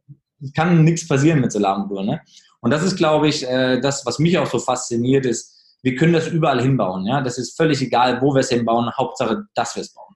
kann 0.54 0.84
nichts 0.84 1.08
passieren 1.08 1.40
mit 1.40 1.50
Solarmodulen. 1.50 2.06
Ne? 2.06 2.20
Und 2.60 2.70
das 2.70 2.84
ist, 2.84 2.98
glaube 2.98 3.26
ich, 3.26 3.44
äh, 3.44 3.80
das, 3.80 4.06
was 4.06 4.20
mich 4.20 4.38
auch 4.38 4.46
so 4.46 4.60
fasziniert, 4.60 5.26
ist, 5.26 5.76
wir 5.82 5.96
können 5.96 6.12
das 6.12 6.28
überall 6.28 6.62
hinbauen. 6.62 7.04
Ja? 7.06 7.20
Das 7.20 7.36
ist 7.36 7.56
völlig 7.56 7.82
egal, 7.82 8.22
wo 8.22 8.32
wir 8.32 8.40
es 8.40 8.50
hinbauen. 8.50 8.96
Hauptsache, 8.96 9.42
dass 9.54 9.74
wir 9.74 9.80
es 9.80 9.92
bauen. 9.92 10.14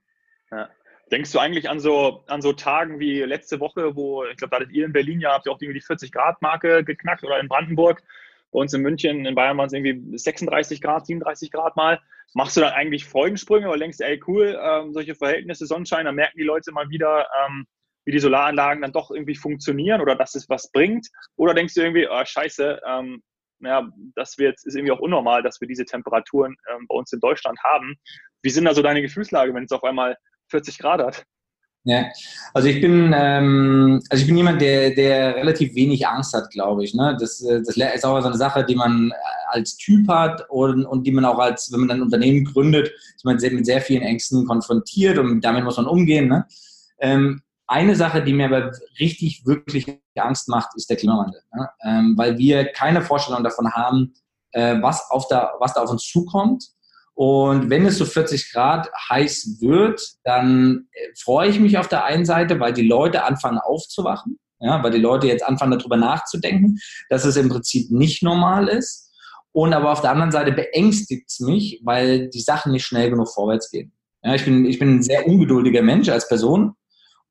Ja. 0.51 0.69
Denkst 1.11 1.33
du 1.33 1.39
eigentlich 1.39 1.69
an 1.69 1.81
so, 1.81 2.23
an 2.27 2.41
so 2.41 2.53
Tagen 2.53 2.97
wie 2.97 3.19
letzte 3.23 3.59
Woche, 3.59 3.93
wo, 3.93 4.23
ich 4.23 4.37
glaube, 4.37 4.51
da 4.51 4.61
hattet 4.61 4.71
ihr 4.71 4.85
in 4.85 4.93
Berlin 4.93 5.19
ja, 5.19 5.33
habt 5.33 5.47
ihr 5.47 5.51
auch 5.51 5.59
irgendwie 5.61 5.81
die 5.81 5.85
40-Grad-Marke 5.85 6.85
geknackt 6.85 7.25
oder 7.25 7.41
in 7.41 7.49
Brandenburg, 7.49 8.01
bei 8.55 8.61
uns 8.61 8.73
in 8.73 8.81
München, 8.81 9.25
in 9.25 9.35
Bayern 9.35 9.57
waren 9.57 9.67
es 9.67 9.73
irgendwie 9.73 10.17
36 10.17 10.81
Grad, 10.81 11.05
37 11.05 11.51
Grad 11.51 11.75
mal. 11.75 11.99
Machst 12.33 12.55
du 12.55 12.61
dann 12.61 12.71
eigentlich 12.71 13.05
Folgensprünge 13.05 13.67
oder 13.67 13.79
denkst, 13.79 13.99
ey 13.99 14.21
cool, 14.27 14.57
ähm, 14.61 14.93
solche 14.93 15.13
Verhältnisse, 15.13 15.65
Sonnenschein, 15.65 16.05
dann 16.05 16.15
merken 16.15 16.37
die 16.37 16.45
Leute 16.45 16.71
mal 16.71 16.89
wieder, 16.89 17.27
ähm, 17.45 17.65
wie 18.05 18.13
die 18.13 18.19
Solaranlagen 18.19 18.81
dann 18.81 18.93
doch 18.93 19.11
irgendwie 19.11 19.35
funktionieren 19.35 19.99
oder 19.99 20.15
dass 20.15 20.35
es 20.35 20.47
was 20.47 20.71
bringt? 20.71 21.07
Oder 21.35 21.53
denkst 21.53 21.73
du 21.73 21.81
irgendwie, 21.81 22.07
oh, 22.09 22.23
scheiße, 22.23 22.79
ähm, 22.87 23.21
ja, 23.59 23.89
das 24.15 24.37
wird, 24.37 24.55
ist 24.63 24.75
irgendwie 24.75 24.93
auch 24.93 24.99
unnormal, 24.99 25.43
dass 25.43 25.59
wir 25.59 25.67
diese 25.67 25.83
Temperaturen 25.83 26.55
ähm, 26.71 26.85
bei 26.87 26.95
uns 26.95 27.11
in 27.11 27.19
Deutschland 27.19 27.59
haben. 27.61 27.95
Wie 28.41 28.49
sind 28.51 28.63
da 28.63 28.73
so 28.73 28.81
deine 28.81 29.01
Gefühlslage, 29.01 29.53
wenn 29.53 29.65
es 29.65 29.71
auf 29.73 29.83
einmal 29.83 30.15
40 30.49 30.77
Grad 30.77 31.01
hat? 31.01 31.25
Ja, 31.87 32.07
also 32.55 32.67
ich 32.67 32.81
bin, 32.81 33.13
ähm, 33.15 34.01
also 34.09 34.19
ich 34.19 34.27
bin 34.27 34.37
jemand, 34.37 34.59
der, 34.59 34.89
der 34.95 35.35
relativ 35.35 35.75
wenig 35.75 36.07
Angst 36.07 36.33
hat, 36.33 36.49
glaube 36.49 36.83
ich. 36.83 36.95
Ne? 36.95 37.15
Das, 37.19 37.41
äh, 37.41 37.61
das 37.61 37.77
ist 37.77 38.03
auch 38.03 38.19
so 38.21 38.27
eine 38.27 38.37
Sache, 38.37 38.65
die 38.65 38.73
man 38.73 39.11
äh, 39.11 39.13
als 39.49 39.77
Typ 39.77 40.07
hat 40.07 40.49
und, 40.49 40.83
und 40.83 41.05
die 41.05 41.11
man 41.11 41.25
auch 41.25 41.37
als, 41.37 41.71
wenn 41.71 41.81
man 41.81 41.91
ein 41.91 42.01
Unternehmen 42.01 42.43
gründet, 42.43 42.91
ist 43.15 43.23
man 43.23 43.35
mit 43.35 43.65
sehr 43.67 43.81
vielen 43.81 44.01
Ängsten 44.01 44.47
konfrontiert 44.47 45.19
und 45.19 45.41
damit 45.41 45.63
muss 45.63 45.77
man 45.77 45.85
umgehen. 45.85 46.27
Ne? 46.27 46.47
Ähm, 46.99 47.43
eine 47.67 47.95
Sache, 47.95 48.23
die 48.23 48.33
mir 48.33 48.47
aber 48.47 48.71
richtig, 48.99 49.45
wirklich 49.45 49.85
Angst 50.15 50.49
macht, 50.49 50.71
ist 50.75 50.89
der 50.89 50.97
Klimawandel. 50.97 51.41
Ne? 51.53 51.69
Ähm, 51.83 52.13
weil 52.17 52.39
wir 52.39 52.65
keine 52.65 53.03
Vorstellung 53.03 53.43
davon 53.43 53.71
haben, 53.71 54.15
äh, 54.53 54.81
was, 54.81 55.11
auf 55.11 55.27
der, 55.27 55.53
was 55.59 55.75
da 55.75 55.83
auf 55.83 55.91
uns 55.91 56.03
zukommt 56.03 56.74
und 57.15 57.69
wenn 57.69 57.85
es 57.85 57.97
so 57.97 58.03
40 58.05 58.51
Grad 58.51 58.91
heiß 59.09 59.61
wird, 59.61 60.01
dann 60.25 60.87
äh, 60.91 61.07
freue 61.17 61.49
ich 61.49 61.59
mich 61.59 61.77
auf 61.77 61.87
der 61.87 62.03
einen 62.03 62.25
Seite, 62.25 62.59
weil 62.59 62.73
die 62.73 62.87
Leute 62.87 63.23
anfangen 63.23 63.57
aufzuwachen, 63.57 64.37
ja, 64.59 64.83
weil 64.83 64.91
die 64.91 64.99
Leute 64.99 65.27
jetzt 65.27 65.45
anfangen 65.45 65.79
darüber 65.79 65.95
nachzudenken, 65.95 66.77
dass 67.09 67.23
es 67.23 67.37
im 67.37 67.47
Prinzip 67.47 67.89
nicht 67.89 68.21
normal 68.21 68.67
ist. 68.67 69.13
Und 69.53 69.73
aber 69.73 69.93
auf 69.93 70.01
der 70.01 70.11
anderen 70.11 70.33
Seite 70.33 70.51
beängstigt 70.51 71.29
es 71.29 71.39
mich, 71.39 71.81
weil 71.85 72.29
die 72.29 72.41
Sachen 72.41 72.73
nicht 72.73 72.85
schnell 72.85 73.09
genug 73.09 73.29
vorwärts 73.29 73.71
gehen. 73.71 73.93
Ja, 74.21 74.35
ich, 74.35 74.43
bin, 74.43 74.65
ich 74.65 74.77
bin 74.77 74.97
ein 74.97 75.03
sehr 75.03 75.25
ungeduldiger 75.25 75.81
Mensch 75.81 76.09
als 76.09 76.27
Person. 76.27 76.73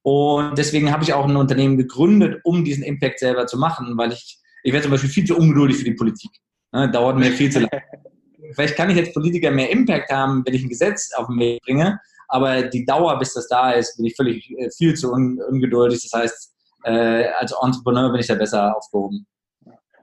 Und 0.00 0.56
deswegen 0.56 0.92
habe 0.92 1.02
ich 1.04 1.12
auch 1.12 1.28
ein 1.28 1.36
Unternehmen 1.36 1.76
gegründet, 1.76 2.40
um 2.44 2.64
diesen 2.64 2.82
Impact 2.84 3.18
selber 3.18 3.46
zu 3.46 3.58
machen, 3.58 3.98
weil 3.98 4.12
ich, 4.12 4.38
ich 4.62 4.72
werde 4.72 4.84
zum 4.84 4.92
Beispiel 4.92 5.10
viel 5.10 5.26
zu 5.26 5.36
ungeduldig 5.36 5.76
für 5.76 5.84
die 5.84 5.94
Politik. 5.94 6.30
Ja, 6.72 6.86
dauert 6.86 7.18
mir 7.18 7.30
viel 7.32 7.52
zu 7.52 7.60
lange. 7.60 7.82
vielleicht 8.54 8.76
kann 8.76 8.90
ich 8.90 8.98
als 8.98 9.12
Politiker 9.12 9.50
mehr 9.50 9.70
Impact 9.70 10.10
haben, 10.10 10.42
wenn 10.46 10.54
ich 10.54 10.62
ein 10.62 10.68
Gesetz 10.68 11.12
auf 11.14 11.26
den 11.26 11.38
Weg 11.38 11.62
bringe, 11.62 12.00
aber 12.28 12.62
die 12.62 12.84
Dauer, 12.84 13.18
bis 13.18 13.34
das 13.34 13.48
da 13.48 13.72
ist, 13.72 13.96
bin 13.96 14.06
ich 14.06 14.16
völlig 14.16 14.50
äh, 14.58 14.70
viel 14.70 14.94
zu 14.94 15.12
un 15.12 15.40
ungeduldig. 15.40 16.02
Das 16.02 16.20
heißt, 16.20 16.54
äh, 16.84 17.28
als 17.28 17.54
Entrepreneur 17.62 18.10
bin 18.10 18.20
ich 18.20 18.26
da 18.26 18.34
besser 18.34 18.76
aufgehoben. 18.76 19.26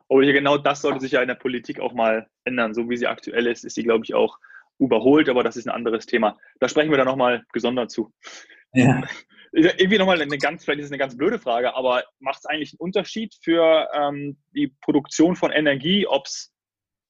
Aber 0.09 0.21
genau 0.21 0.57
das 0.57 0.81
sollte 0.81 0.99
sich 0.99 1.13
ja 1.13 1.21
in 1.21 1.29
der 1.29 1.35
Politik 1.35 1.79
auch 1.79 1.93
mal 1.93 2.27
ändern. 2.43 2.73
So 2.73 2.89
wie 2.89 2.97
sie 2.97 3.07
aktuell 3.07 3.47
ist, 3.47 3.63
ist 3.63 3.75
sie, 3.75 3.83
glaube 3.83 4.03
ich, 4.03 4.13
auch 4.13 4.37
überholt, 4.77 5.29
aber 5.29 5.43
das 5.43 5.55
ist 5.55 5.67
ein 5.67 5.73
anderes 5.73 6.05
Thema. 6.05 6.37
Da 6.59 6.67
sprechen 6.67 6.89
wir 6.89 6.97
dann 6.97 7.07
nochmal 7.07 7.43
gesondert 7.53 7.91
zu. 7.91 8.11
Ja. 8.73 9.01
Irgendwie 9.53 9.97
nochmal 9.97 10.21
eine 10.21 10.37
ganz, 10.37 10.63
vielleicht 10.63 10.79
ist 10.79 10.85
es 10.85 10.91
eine 10.91 10.97
ganz 10.97 11.17
blöde 11.17 11.37
Frage, 11.37 11.75
aber 11.75 12.03
macht 12.19 12.39
es 12.39 12.45
eigentlich 12.45 12.71
einen 12.71 12.79
Unterschied 12.79 13.35
für 13.41 13.89
ähm, 13.93 14.37
die 14.55 14.73
Produktion 14.81 15.35
von 15.35 15.51
Energie, 15.51 16.07
ob 16.07 16.25
es 16.25 16.53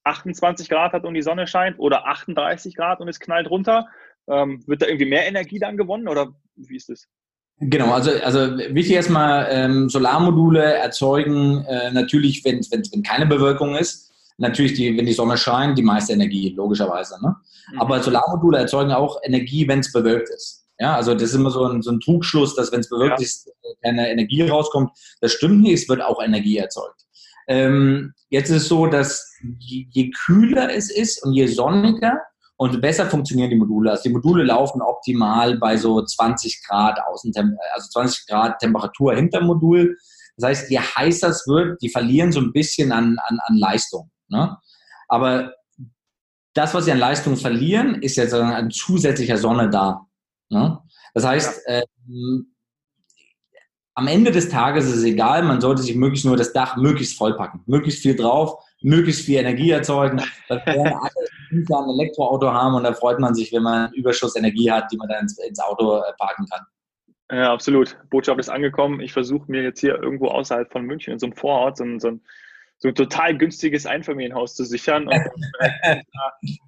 28 0.03 0.69
Grad 0.69 0.93
hat 0.93 1.03
und 1.03 1.13
die 1.13 1.21
Sonne 1.21 1.47
scheint 1.47 1.79
oder 1.79 2.07
38 2.07 2.75
Grad 2.75 2.99
und 2.99 3.07
es 3.07 3.19
knallt 3.19 3.49
runter? 3.49 3.87
Ähm, 4.27 4.63
wird 4.67 4.81
da 4.81 4.87
irgendwie 4.87 5.09
mehr 5.09 5.27
Energie 5.27 5.59
dann 5.59 5.77
gewonnen 5.77 6.07
oder 6.07 6.33
wie 6.55 6.75
ist 6.75 6.89
das? 6.89 7.07
Genau, 7.63 7.93
also, 7.93 8.11
also 8.23 8.57
wichtig 8.57 8.93
erstmal, 8.93 9.47
ähm, 9.51 9.87
Solarmodule 9.87 10.63
erzeugen 10.63 11.63
äh, 11.65 11.91
natürlich, 11.91 12.43
wenn, 12.43 12.59
wenn, 12.71 12.81
wenn 12.91 13.03
keine 13.03 13.27
Bewölkung 13.27 13.75
ist, 13.75 14.11
natürlich, 14.37 14.73
die, 14.73 14.97
wenn 14.97 15.05
die 15.05 15.13
Sonne 15.13 15.37
scheint, 15.37 15.77
die 15.77 15.83
meiste 15.83 16.13
Energie, 16.13 16.53
logischerweise. 16.55 17.21
Ne? 17.23 17.35
Mhm. 17.71 17.81
Aber 17.81 18.01
Solarmodule 18.01 18.57
erzeugen 18.57 18.91
auch 18.91 19.19
Energie, 19.23 19.67
wenn 19.67 19.79
es 19.79 19.91
bewölkt 19.91 20.29
ist. 20.29 20.65
Ja, 20.79 20.95
also 20.95 21.13
das 21.13 21.23
ist 21.23 21.35
immer 21.35 21.51
so 21.51 21.65
ein, 21.65 21.83
so 21.83 21.91
ein 21.91 21.99
Trugschluss, 21.99 22.55
dass 22.55 22.71
wenn 22.71 22.79
es 22.79 22.89
bewölkt 22.89 23.19
ja. 23.19 23.23
ist, 23.23 23.51
keine 23.83 24.09
Energie 24.09 24.41
rauskommt. 24.41 24.89
Das 25.19 25.31
stimmt 25.31 25.61
nicht, 25.61 25.83
es 25.83 25.87
wird 25.87 26.01
auch 26.01 26.19
Energie 26.23 26.57
erzeugt. 26.57 27.05
Ähm, 27.51 28.13
jetzt 28.29 28.49
ist 28.49 28.63
es 28.63 28.69
so, 28.69 28.87
dass 28.87 29.29
je, 29.59 29.85
je, 29.89 30.09
kühler 30.25 30.73
es 30.73 30.89
ist 30.89 31.21
und 31.21 31.33
je 31.33 31.47
sonniger 31.47 32.17
und 32.55 32.79
besser 32.79 33.05
funktionieren 33.07 33.49
die 33.49 33.57
Module. 33.57 33.91
Also 33.91 34.03
die 34.03 34.13
Module 34.13 34.45
laufen 34.45 34.81
optimal 34.81 35.57
bei 35.57 35.75
so 35.75 36.01
20 36.01 36.63
Grad 36.65 36.97
Außentem 37.05 37.57
also 37.73 37.89
20 37.89 38.27
Grad 38.27 38.59
Temperatur 38.59 39.15
hinter 39.15 39.41
Modul. 39.41 39.97
Das 40.37 40.47
heißt, 40.47 40.71
je 40.71 40.79
heißer 40.79 41.27
es 41.27 41.45
wird, 41.45 41.81
die 41.81 41.89
verlieren 41.89 42.31
so 42.31 42.39
ein 42.39 42.53
bisschen 42.53 42.93
an, 42.93 43.17
an, 43.27 43.39
an 43.43 43.57
Leistung. 43.57 44.09
Ne? 44.29 44.57
Aber 45.09 45.53
das, 46.53 46.73
was 46.73 46.85
sie 46.85 46.93
an 46.93 46.99
Leistung 46.99 47.35
verlieren, 47.35 47.95
ist 48.01 48.15
jetzt 48.15 48.33
ein 48.33 48.71
zusätzlicher 48.71 49.37
Sonne 49.37 49.69
da. 49.69 50.05
Ne? 50.47 50.79
Das 51.13 51.25
heißt, 51.25 51.63
ja. 51.67 51.81
ähm, 52.07 52.50
am 54.01 54.07
Ende 54.07 54.31
des 54.31 54.49
Tages 54.49 54.85
ist 54.87 54.95
es 54.95 55.03
egal, 55.03 55.43
man 55.43 55.61
sollte 55.61 55.83
sich 55.83 55.95
möglichst 55.95 56.25
nur 56.25 56.35
das 56.35 56.53
Dach 56.53 56.75
möglichst 56.75 57.15
vollpacken, 57.19 57.61
möglichst 57.67 58.01
viel 58.01 58.15
drauf, 58.15 58.55
möglichst 58.81 59.25
viel 59.25 59.37
Energie 59.37 59.69
erzeugen. 59.69 60.23
Dann 60.49 60.65
werden 60.65 60.87
alle 60.87 61.11
ein 61.51 61.99
Elektroauto 61.99 62.51
haben 62.51 62.73
und 62.73 62.83
da 62.83 62.93
freut 62.93 63.19
man 63.19 63.35
sich, 63.35 63.53
wenn 63.53 63.61
man 63.61 63.93
Überschuss 63.93 64.35
Energie 64.35 64.71
hat, 64.71 64.91
die 64.91 64.97
man 64.97 65.07
dann 65.07 65.21
ins, 65.21 65.37
ins 65.37 65.59
Auto 65.59 65.97
äh, 65.97 66.13
parken 66.17 66.47
kann. 66.51 66.65
Ja, 67.31 67.53
absolut. 67.53 67.95
Botschaft 68.09 68.39
ist 68.39 68.49
angekommen. 68.49 69.01
Ich 69.01 69.13
versuche 69.13 69.51
mir 69.51 69.61
jetzt 69.61 69.79
hier 69.79 70.01
irgendwo 70.01 70.29
außerhalb 70.29 70.71
von 70.71 70.83
München 70.83 71.13
in 71.13 71.19
so 71.19 71.27
einem 71.27 71.35
Vorort 71.35 71.77
so 71.77 71.83
ein, 71.83 71.99
so 71.99 72.07
ein, 72.07 72.21
so 72.79 72.87
ein 72.87 72.95
total 72.95 73.37
günstiges 73.37 73.85
Einfamilienhaus 73.85 74.55
zu 74.55 74.65
sichern. 74.65 75.03
Und 75.03 75.13
dann, 75.13 75.29
äh, 75.81 76.01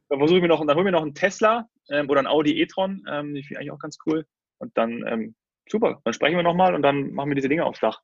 dann 0.10 0.20
versuche 0.20 0.38
ich 0.38 0.44
mir 0.44 0.50
noch, 0.50 0.64
dann 0.64 0.76
hole 0.76 0.84
mir 0.84 0.92
noch 0.92 1.02
einen 1.02 1.16
Tesla 1.16 1.68
ähm, 1.90 2.08
oder 2.12 2.20
ein 2.20 2.28
Audi 2.28 2.62
e-tron. 2.62 3.04
Ähm, 3.10 3.34
die 3.34 3.42
finde 3.42 3.54
ich 3.54 3.58
eigentlich 3.58 3.72
auch 3.72 3.80
ganz 3.80 3.98
cool. 4.06 4.24
Und 4.60 4.78
dann 4.78 5.04
ähm, 5.08 5.36
super, 5.68 6.02
dann 6.04 6.14
sprechen 6.14 6.36
wir 6.36 6.44
nochmal 6.44 6.76
und 6.76 6.82
dann 6.82 7.12
machen 7.14 7.30
wir 7.30 7.36
diese 7.36 7.50
Dinge 7.50 7.66
aufs 7.66 7.80
Dach. 7.80 8.02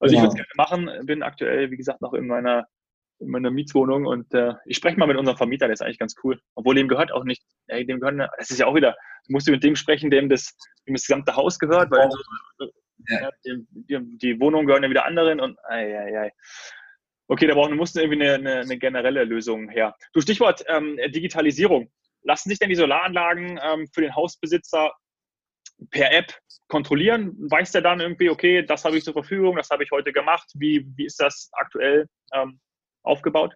Also 0.00 0.14
genau. 0.14 0.28
ich 0.28 0.34
würde 0.34 0.42
es 0.42 0.56
gerne 0.56 0.88
machen, 0.88 1.06
bin 1.06 1.22
aktuell, 1.22 1.70
wie 1.70 1.76
gesagt, 1.76 2.00
noch 2.00 2.14
in 2.14 2.26
meiner, 2.26 2.66
in 3.18 3.28
meiner 3.28 3.50
Mietswohnung 3.50 4.06
und 4.06 4.32
äh, 4.34 4.54
ich 4.64 4.76
spreche 4.76 4.98
mal 4.98 5.06
mit 5.06 5.16
unserem 5.16 5.36
Vermieter, 5.36 5.66
der 5.66 5.74
ist 5.74 5.82
eigentlich 5.82 5.98
ganz 5.98 6.14
cool. 6.22 6.40
Obwohl 6.54 6.74
dem 6.74 6.88
gehört 6.88 7.12
auch 7.12 7.24
nicht, 7.24 7.42
ey, 7.66 7.84
dem 7.84 8.00
gehört, 8.00 8.30
das 8.38 8.50
ist 8.50 8.58
ja 8.58 8.66
auch 8.66 8.74
wieder, 8.74 8.96
du 9.26 9.32
musst 9.32 9.48
mit 9.48 9.64
dem 9.64 9.76
sprechen, 9.76 10.10
dem 10.10 10.28
das, 10.28 10.56
dem 10.86 10.94
das 10.94 11.06
gesamte 11.06 11.34
Haus 11.34 11.58
gehört, 11.58 11.90
weil 11.90 12.08
so, 12.58 12.70
ja. 13.08 13.30
die, 13.44 13.66
die, 13.70 14.18
die 14.18 14.40
Wohnungen 14.40 14.66
gehören 14.66 14.84
ja 14.84 14.90
wieder 14.90 15.06
anderen 15.06 15.40
und 15.40 15.58
ei, 15.64 15.98
ei, 15.98 16.20
ei. 16.20 16.32
Okay, 17.30 17.46
da 17.46 17.54
brauchen, 17.54 17.76
mussten 17.76 17.98
irgendwie 17.98 18.22
eine, 18.22 18.34
eine, 18.34 18.60
eine, 18.60 18.78
generelle 18.78 19.24
Lösung 19.24 19.68
her. 19.68 19.94
Du 20.14 20.20
Stichwort 20.20 20.64
ähm, 20.66 20.98
Digitalisierung. 21.08 21.90
Lassen 22.22 22.48
sich 22.48 22.58
denn 22.58 22.70
die 22.70 22.74
Solaranlagen 22.74 23.60
ähm, 23.62 23.86
für 23.92 24.00
den 24.00 24.16
Hausbesitzer 24.16 24.92
per 25.90 26.12
App 26.12 26.34
kontrollieren? 26.68 27.34
Weiß 27.50 27.72
der 27.72 27.82
dann 27.82 28.00
irgendwie, 28.00 28.30
okay, 28.30 28.62
das 28.62 28.84
habe 28.84 28.98
ich 28.98 29.04
zur 29.04 29.12
Verfügung, 29.12 29.56
das 29.56 29.70
habe 29.70 29.84
ich 29.84 29.90
heute 29.90 30.12
gemacht? 30.12 30.48
Wie, 30.54 30.86
wie 30.96 31.06
ist 31.06 31.20
das 31.20 31.50
aktuell 31.52 32.06
ähm, 32.34 32.58
aufgebaut? 33.02 33.54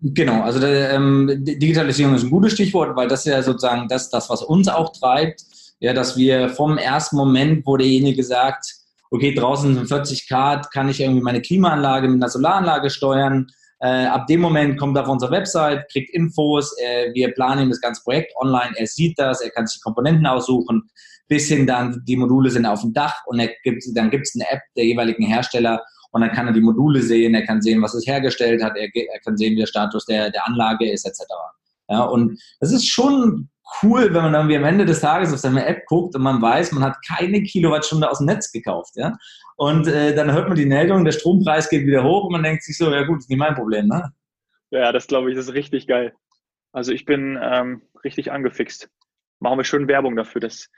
Genau, 0.00 0.42
also 0.42 0.64
ähm, 0.64 1.44
Digitalisierung 1.44 2.14
ist 2.14 2.22
ein 2.22 2.30
gutes 2.30 2.52
Stichwort, 2.52 2.96
weil 2.96 3.08
das 3.08 3.24
ja 3.24 3.42
sozusagen 3.42 3.88
das, 3.88 4.10
das, 4.10 4.30
was 4.30 4.42
uns 4.42 4.68
auch 4.68 4.92
treibt, 4.92 5.42
ja, 5.80 5.92
dass 5.92 6.16
wir 6.16 6.50
vom 6.50 6.78
ersten 6.78 7.16
Moment, 7.16 7.66
wo 7.66 7.76
derjenige 7.76 8.22
sagt, 8.22 8.64
okay, 9.10 9.34
draußen 9.34 9.74
sind 9.74 9.88
40 9.88 10.28
Grad, 10.28 10.70
kann 10.70 10.88
ich 10.88 11.00
irgendwie 11.00 11.22
meine 11.22 11.40
Klimaanlage 11.42 12.08
mit 12.08 12.22
einer 12.22 12.30
Solaranlage 12.30 12.90
steuern. 12.90 13.48
Äh, 13.80 14.06
ab 14.06 14.26
dem 14.26 14.40
Moment 14.40 14.78
kommt 14.78 14.96
er 14.96 15.02
auf 15.02 15.08
unsere 15.08 15.32
Website, 15.32 15.88
kriegt 15.90 16.14
Infos, 16.14 16.76
äh, 16.78 17.12
wir 17.14 17.32
planen 17.32 17.64
ihm 17.64 17.70
das 17.70 17.80
ganze 17.80 18.02
Projekt 18.02 18.32
online, 18.36 18.72
er 18.76 18.86
sieht 18.86 19.18
das, 19.18 19.40
er 19.40 19.50
kann 19.50 19.66
sich 19.66 19.82
Komponenten 19.82 20.26
aussuchen, 20.26 20.88
bis 21.28 21.48
hin 21.48 21.66
dann, 21.66 22.02
die 22.06 22.16
Module 22.16 22.50
sind 22.50 22.66
auf 22.66 22.80
dem 22.80 22.92
Dach 22.92 23.22
und 23.26 23.40
gibt, 23.62 23.84
dann 23.94 24.10
gibt 24.10 24.26
es 24.26 24.34
eine 24.34 24.50
App 24.50 24.62
der 24.76 24.84
jeweiligen 24.84 25.24
Hersteller 25.24 25.82
und 26.10 26.22
dann 26.22 26.32
kann 26.32 26.46
er 26.46 26.52
die 26.52 26.60
Module 26.60 27.02
sehen, 27.02 27.34
er 27.34 27.44
kann 27.44 27.60
sehen, 27.60 27.82
was 27.82 27.94
es 27.94 28.06
hergestellt 28.06 28.62
hat, 28.62 28.76
er, 28.76 28.88
er 28.94 29.20
kann 29.20 29.36
sehen, 29.36 29.52
wie 29.52 29.60
der 29.60 29.66
Status 29.66 30.06
der, 30.06 30.30
der 30.30 30.46
Anlage 30.46 30.90
ist, 30.90 31.06
etc. 31.06 31.24
Ja, 31.88 32.04
und 32.04 32.40
das 32.60 32.72
ist 32.72 32.88
schon 32.88 33.50
cool, 33.82 34.12
wenn 34.14 34.22
man 34.22 34.32
dann 34.32 34.48
wie 34.48 34.56
am 34.56 34.64
Ende 34.64 34.86
des 34.86 35.00
Tages 35.00 35.32
auf 35.32 35.40
seine 35.40 35.66
App 35.66 35.84
guckt 35.86 36.14
und 36.14 36.22
man 36.22 36.40
weiß, 36.40 36.72
man 36.72 36.84
hat 36.84 36.96
keine 37.06 37.42
Kilowattstunde 37.42 38.10
aus 38.10 38.18
dem 38.18 38.26
Netz 38.26 38.50
gekauft. 38.50 38.92
Ja? 38.96 39.16
Und 39.56 39.86
äh, 39.86 40.14
dann 40.14 40.32
hört 40.32 40.48
man 40.48 40.56
die 40.56 40.66
Meldung, 40.66 41.04
der 41.04 41.12
Strompreis 41.12 41.68
geht 41.68 41.86
wieder 41.86 42.04
hoch 42.04 42.24
und 42.24 42.32
man 42.32 42.42
denkt 42.42 42.62
sich 42.62 42.76
so, 42.76 42.90
ja 42.90 43.04
gut, 43.04 43.18
ist 43.18 43.28
nicht 43.28 43.38
mein 43.38 43.54
Problem. 43.54 43.86
Ne? 43.88 44.10
Ja, 44.70 44.92
das 44.92 45.06
glaube 45.06 45.30
ich, 45.30 45.36
das 45.36 45.48
ist 45.48 45.54
richtig 45.54 45.86
geil. 45.86 46.14
Also 46.72 46.92
ich 46.92 47.04
bin 47.04 47.38
ähm, 47.40 47.82
richtig 48.04 48.32
angefixt. 48.32 48.90
Machen 49.40 49.58
wir 49.58 49.64
schön 49.64 49.88
Werbung 49.88 50.16
dafür. 50.16 50.40
Das, 50.40 50.68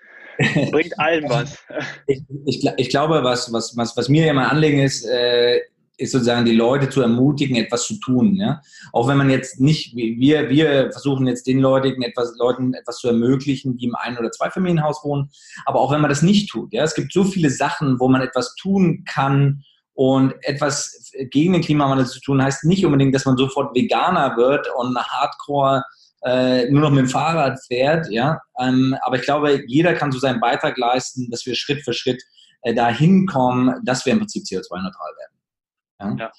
Bringt 0.70 0.98
allen 0.98 1.24
was. 1.28 1.58
Ich, 2.06 2.22
ich, 2.46 2.66
ich, 2.76 2.88
glaube, 2.88 3.22
was, 3.22 3.52
was, 3.52 3.76
was, 3.76 3.96
was 3.96 4.08
mir 4.08 4.30
immer 4.30 4.50
Anliegen 4.50 4.80
ist, 4.80 5.04
äh, 5.04 5.60
ist 5.98 6.12
sozusagen 6.12 6.46
die 6.46 6.56
Leute 6.56 6.88
zu 6.88 7.02
ermutigen, 7.02 7.56
etwas 7.56 7.86
zu 7.86 8.00
tun. 8.00 8.34
Ja? 8.36 8.62
Auch 8.92 9.06
wenn 9.06 9.18
man 9.18 9.28
jetzt 9.28 9.60
nicht, 9.60 9.94
wir, 9.94 10.48
wir 10.48 10.90
versuchen 10.92 11.26
jetzt 11.26 11.46
den 11.46 11.60
Leuten 11.60 12.02
etwas, 12.02 12.34
Leuten 12.38 12.72
etwas 12.72 12.98
zu 12.98 13.08
ermöglichen, 13.08 13.76
die 13.76 13.86
im 13.86 13.94
Ein- 13.94 14.16
oder 14.16 14.30
Zweifamilienhaus 14.30 15.04
wohnen, 15.04 15.30
aber 15.66 15.80
auch 15.80 15.92
wenn 15.92 16.00
man 16.00 16.08
das 16.08 16.22
nicht 16.22 16.48
tut. 16.48 16.72
Ja? 16.72 16.84
Es 16.84 16.94
gibt 16.94 17.12
so 17.12 17.24
viele 17.24 17.50
Sachen, 17.50 18.00
wo 18.00 18.08
man 18.08 18.22
etwas 18.22 18.54
tun 18.54 19.04
kann 19.06 19.62
und 19.92 20.32
etwas 20.42 21.12
gegen 21.30 21.52
den 21.52 21.62
Klimawandel 21.62 22.06
zu 22.06 22.20
tun, 22.20 22.42
heißt 22.42 22.64
nicht 22.64 22.86
unbedingt, 22.86 23.14
dass 23.14 23.26
man 23.26 23.36
sofort 23.36 23.76
Veganer 23.76 24.38
wird 24.38 24.66
und 24.78 24.96
Hardcore 24.96 25.84
äh, 26.22 26.70
nur 26.70 26.83
noch 26.83 26.90
mit 26.90 27.00
dem 27.00 27.09
Fahrrad 27.09 27.59
fährt, 27.66 28.11
ja. 28.11 28.40
Ähm, 28.61 28.96
aber 29.02 29.16
ich 29.16 29.22
glaube, 29.22 29.62
jeder 29.66 29.94
kann 29.94 30.12
so 30.12 30.18
seinen 30.18 30.40
Beitrag 30.40 30.76
leisten, 30.76 31.30
dass 31.30 31.46
wir 31.46 31.54
Schritt 31.54 31.83
für 31.83 31.94
Schritt 31.94 32.22
äh, 32.62 32.74
dahin 32.74 33.26
kommen, 33.26 33.74
dass 33.85 34.04
wir 34.04 34.12
im 34.12 34.18
Prinzip 34.18 34.44
CO2-neutral 34.44 35.12
werden. 35.18 36.18
Ja? 36.18 36.26
ja. 36.26 36.33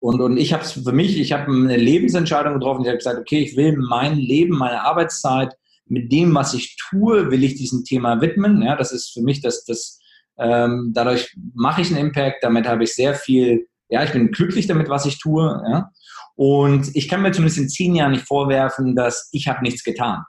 Und, 0.00 0.20
und 0.20 0.36
ich 0.36 0.52
habe 0.52 0.62
es 0.62 0.72
für 0.72 0.92
mich, 0.92 1.18
ich 1.18 1.32
habe 1.32 1.50
eine 1.50 1.76
Lebensentscheidung 1.76 2.54
getroffen. 2.54 2.82
Ich 2.82 2.88
habe 2.88 2.98
gesagt, 2.98 3.18
okay, 3.18 3.40
ich 3.40 3.56
will 3.56 3.76
mein 3.76 4.16
Leben, 4.16 4.56
meine 4.56 4.82
Arbeitszeit 4.82 5.54
mit 5.86 6.12
dem, 6.12 6.34
was 6.34 6.54
ich 6.54 6.76
tue, 6.88 7.30
will 7.30 7.42
ich 7.42 7.56
diesem 7.56 7.84
Thema 7.84 8.20
widmen. 8.20 8.62
Ja, 8.62 8.76
das 8.76 8.92
ist 8.92 9.12
für 9.12 9.22
mich 9.22 9.40
das, 9.40 9.64
das 9.64 9.98
Ähm, 10.40 10.92
dadurch 10.94 11.34
mache 11.54 11.82
ich 11.82 11.90
einen 11.90 12.06
Impact, 12.06 12.44
damit 12.44 12.68
habe 12.68 12.84
ich 12.84 12.94
sehr 12.94 13.14
viel, 13.14 13.66
ja, 13.88 14.04
ich 14.04 14.12
bin 14.12 14.30
glücklich 14.30 14.68
damit, 14.68 14.88
was 14.88 15.04
ich 15.04 15.18
tue. 15.18 15.42
Ja? 15.68 15.90
Und 16.38 16.94
ich 16.94 17.08
kann 17.08 17.22
mir 17.22 17.32
zumindest 17.32 17.58
in 17.58 17.68
zehn 17.68 17.96
Jahren 17.96 18.12
nicht 18.12 18.24
vorwerfen, 18.24 18.94
dass 18.94 19.28
ich 19.32 19.48
habe 19.48 19.60
nichts 19.60 19.82
getan. 19.82 20.22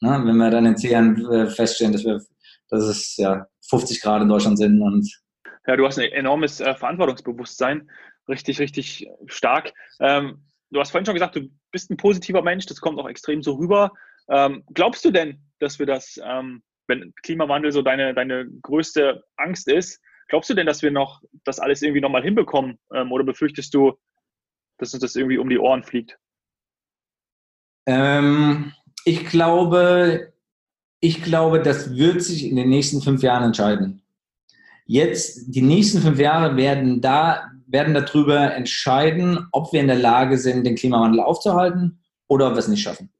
Ne? 0.00 0.22
Wenn 0.24 0.38
wir 0.38 0.48
dann 0.48 0.64
in 0.64 0.78
zehn 0.78 0.90
Jahren 0.90 1.30
äh, 1.30 1.50
feststellen, 1.50 1.92
dass 1.92 2.02
wir, 2.02 2.18
dass 2.70 2.84
es 2.84 3.14
ja 3.18 3.46
50 3.68 4.00
Grad 4.00 4.22
in 4.22 4.30
Deutschland 4.30 4.56
sind 4.56 4.80
und 4.80 5.06
ja, 5.66 5.76
du 5.76 5.86
hast 5.86 5.98
ein 5.98 6.10
enormes 6.12 6.60
äh, 6.60 6.74
Verantwortungsbewusstsein, 6.74 7.90
richtig, 8.26 8.58
richtig 8.58 9.06
stark. 9.26 9.74
Ähm, 10.00 10.42
du 10.70 10.80
hast 10.80 10.92
vorhin 10.92 11.04
schon 11.04 11.14
gesagt, 11.14 11.36
du 11.36 11.50
bist 11.72 11.90
ein 11.90 11.98
positiver 11.98 12.40
Mensch, 12.40 12.64
das 12.64 12.80
kommt 12.80 12.98
auch 12.98 13.08
extrem 13.08 13.42
so 13.42 13.52
rüber. 13.52 13.92
Ähm, 14.30 14.64
glaubst 14.72 15.04
du 15.04 15.10
denn, 15.10 15.42
dass 15.58 15.78
wir 15.78 15.84
das, 15.84 16.18
ähm, 16.24 16.62
wenn 16.86 17.12
Klimawandel 17.22 17.70
so 17.70 17.82
deine, 17.82 18.14
deine 18.14 18.48
größte 18.62 19.22
Angst 19.36 19.68
ist, 19.68 20.00
glaubst 20.28 20.48
du 20.48 20.54
denn, 20.54 20.66
dass 20.66 20.80
wir 20.80 20.90
noch 20.90 21.20
das 21.44 21.58
alles 21.58 21.82
irgendwie 21.82 22.00
nochmal 22.00 22.22
hinbekommen? 22.22 22.78
Ähm, 22.94 23.12
oder 23.12 23.24
befürchtest 23.24 23.74
du, 23.74 23.98
dass 24.80 24.94
uns 24.94 25.02
das 25.02 25.16
irgendwie 25.16 25.38
um 25.38 25.48
die 25.48 25.58
Ohren 25.58 25.82
fliegt? 25.82 26.18
Ähm, 27.86 28.72
ich 29.04 29.26
glaube, 29.26 30.32
ich 31.00 31.22
glaube, 31.22 31.62
das 31.62 31.96
wird 31.96 32.22
sich 32.22 32.44
in 32.48 32.56
den 32.56 32.68
nächsten 32.68 33.00
fünf 33.00 33.22
Jahren 33.22 33.44
entscheiden. 33.44 34.02
Jetzt, 34.86 35.54
die 35.54 35.62
nächsten 35.62 36.00
fünf 36.00 36.18
Jahre 36.18 36.56
werden 36.56 37.00
da, 37.00 37.44
werden 37.66 37.94
darüber 37.94 38.54
entscheiden, 38.54 39.46
ob 39.52 39.72
wir 39.72 39.80
in 39.80 39.86
der 39.86 39.96
Lage 39.96 40.36
sind, 40.36 40.66
den 40.66 40.74
Klimawandel 40.74 41.20
aufzuhalten 41.20 42.00
oder 42.26 42.48
ob 42.48 42.54
wir 42.54 42.58
es 42.58 42.68
nicht 42.68 42.82
schaffen. 42.82 43.10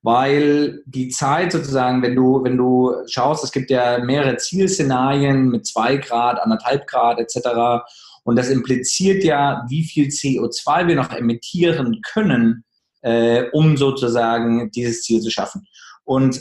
Weil 0.00 0.82
die 0.86 1.10
Zeit 1.10 1.52
sozusagen, 1.52 2.02
wenn 2.02 2.16
du, 2.16 2.42
wenn 2.42 2.56
du 2.56 2.92
schaust, 3.06 3.44
es 3.44 3.52
gibt 3.52 3.70
ja 3.70 3.98
mehrere 3.98 4.36
Zielszenarien 4.36 5.48
mit 5.48 5.66
zwei 5.66 5.96
Grad, 5.96 6.40
anderthalb 6.40 6.88
Grad 6.88 7.20
etc. 7.20 7.84
Und 8.24 8.36
das 8.36 8.48
impliziert 8.48 9.24
ja, 9.24 9.64
wie 9.68 9.84
viel 9.84 10.08
CO2 10.08 10.86
wir 10.86 10.96
noch 10.96 11.10
emittieren 11.10 12.00
können, 12.02 12.64
äh, 13.00 13.44
um 13.52 13.76
sozusagen 13.76 14.70
dieses 14.70 15.02
Ziel 15.02 15.20
zu 15.20 15.30
schaffen. 15.30 15.66
Und 16.04 16.40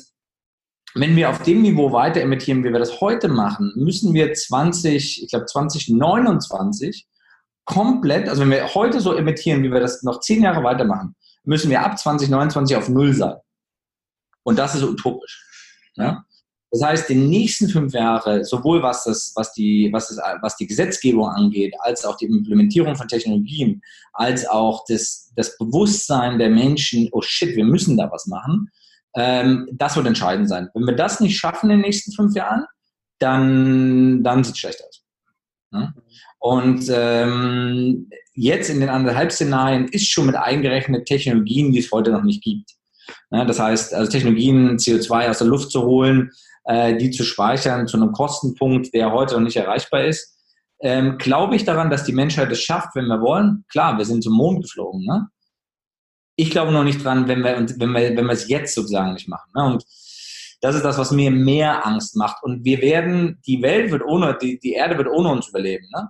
wenn 0.94 1.15
wir 1.15 1.30
auf 1.30 1.41
dem 1.44 1.62
Niveau 1.62 1.91
weiter 1.91 2.22
emittieren, 2.22 2.63
wie 2.63 2.72
wir 2.72 2.80
das 2.80 3.00
heute 3.02 3.30
machen, 3.30 3.72
müssen 3.76 4.13
wir 4.13 4.34
20, 4.34 5.24
ich 5.24 5.30
glaube 5.30 5.46
2029 5.46 7.08
komplett, 7.65 8.28
also 8.28 8.41
wenn 8.41 8.52
wir 8.52 8.74
heute 8.74 9.00
so 9.00 9.15
emittieren, 9.15 9.63
wie 9.63 9.72
wir 9.72 9.80
das 9.80 10.04
noch 10.04 10.20
zehn 10.20 10.44
Jahre 10.44 10.63
weitermachen, 10.63 11.15
müssen 11.44 11.70
wir 11.70 11.84
ab 11.84 11.98
2029 11.98 12.76
auf 12.76 12.89
Null 12.89 13.13
sein. 13.13 13.36
Und 14.44 14.60
das 14.60 14.76
ist 14.76 14.84
utopisch. 14.84 15.44
Ja? 15.96 16.26
Das 16.71 16.81
heißt, 16.81 17.10
die 17.10 17.15
nächsten 17.15 17.67
fünf 17.67 17.93
Jahre, 17.93 18.45
sowohl 18.45 18.81
was, 18.81 19.03
das, 19.03 19.34
was, 19.36 19.51
die, 19.53 19.89
was, 19.91 20.07
das, 20.07 20.17
was 20.41 20.55
die 20.55 20.67
Gesetzgebung 20.67 21.27
angeht, 21.27 21.73
als 21.79 22.05
auch 22.05 22.15
die 22.15 22.25
Implementierung 22.25 22.95
von 22.95 23.10
Technologien, 23.10 23.81
als 24.13 24.47
auch 24.47 24.86
das, 24.88 25.31
das 25.36 25.57
Bewusstsein 25.57 26.39
der 26.39 26.49
Menschen, 26.49 27.10
oh 27.12 27.21
shit, 27.21 27.55
wir 27.57 27.65
müssen 27.65 27.97
da 27.97 28.10
was 28.10 28.25
machen, 28.25 28.69
ähm, 29.15 29.67
das 29.73 29.97
wird 29.97 30.07
entscheidend 30.07 30.47
sein. 30.47 30.69
Wenn 30.73 30.86
wir 30.86 30.95
das 30.95 31.19
nicht 31.19 31.38
schaffen 31.38 31.69
in 31.69 31.77
den 31.77 31.86
nächsten 31.86 32.13
fünf 32.13 32.34
Jahren, 32.36 32.63
dann, 33.19 34.23
dann 34.23 34.43
sieht 34.45 34.55
es 34.55 34.60
schlecht 34.60 34.81
aus. 34.88 35.03
Ja? 35.73 35.93
Und 36.39 36.89
ähm, 36.89 38.10
jetzt 38.34 38.69
in 38.69 38.79
den 38.79 38.89
anderthalb 38.89 39.34
Szenarien 39.34 39.89
ist 39.89 40.10
schon 40.10 40.25
mit 40.25 40.36
eingerechnet 40.36 41.05
Technologien, 41.05 41.73
die 41.73 41.79
es 41.79 41.91
heute 41.91 42.12
noch 42.12 42.23
nicht 42.23 42.41
gibt. 42.41 42.71
Ja, 43.29 43.43
das 43.45 43.60
heißt, 43.60 43.93
also 43.93 44.10
Technologien, 44.10 44.77
CO2 44.77 45.29
aus 45.29 45.39
der 45.39 45.47
Luft 45.47 45.71
zu 45.71 45.84
holen, 45.84 46.31
äh, 46.65 46.95
die 46.95 47.12
zu 47.12 47.24
speichern 47.24 47.88
zu 47.88 47.97
einem 47.97 48.12
Kostenpunkt, 48.12 48.93
der 48.93 49.12
heute 49.12 49.36
noch 49.36 49.41
nicht 49.41 49.58
erreichbar 49.58 50.06
ist. 50.06 50.38
Ähm, 50.82 51.17
Glaube 51.17 51.56
ich 51.56 51.63
daran, 51.63 51.89
dass 51.89 52.04
die 52.04 52.13
Menschheit 52.13 52.52
es 52.52 52.62
schafft, 52.62 52.95
wenn 52.95 53.06
wir 53.06 53.21
wollen? 53.21 53.65
Klar, 53.69 53.97
wir 53.97 54.06
sind 54.06 54.24
zum 54.24 54.34
Mond 54.34 54.63
geflogen. 54.63 55.06
Ne? 55.06 55.28
Ich 56.36 56.50
glaube 56.50 56.71
noch 56.71 56.84
nicht 56.84 57.04
dran, 57.04 57.28
wenn 57.28 57.43
wir, 57.43 57.58
wenn 57.58 57.91
wir, 57.91 58.17
wenn 58.17 58.26
wir 58.26 58.34
es 58.34 58.47
jetzt 58.47 58.74
sozusagen 58.74 59.13
nicht 59.13 59.28
machen. 59.28 59.52
Ne? 59.56 59.65
Und 59.65 59.86
das 60.62 60.76
ist 60.76 60.86
das, 60.86 60.97
was 60.97 61.12
mir 61.12 61.32
mehr 61.32 61.86
Angst 61.86 62.15
macht. 62.15 62.43
Und 62.43 62.63
wir 62.63 62.82
werden, 62.82 63.39
die 63.45 63.62
Welt 63.62 63.91
wird 63.91 64.04
ohne, 64.04 64.38
die, 64.39 64.60
die 64.60 64.74
Erde 64.74 64.97
wird 64.97 65.08
ohne 65.08 65.30
uns 65.30 65.50
überleben. 65.50 65.88
Ne? 65.93 66.10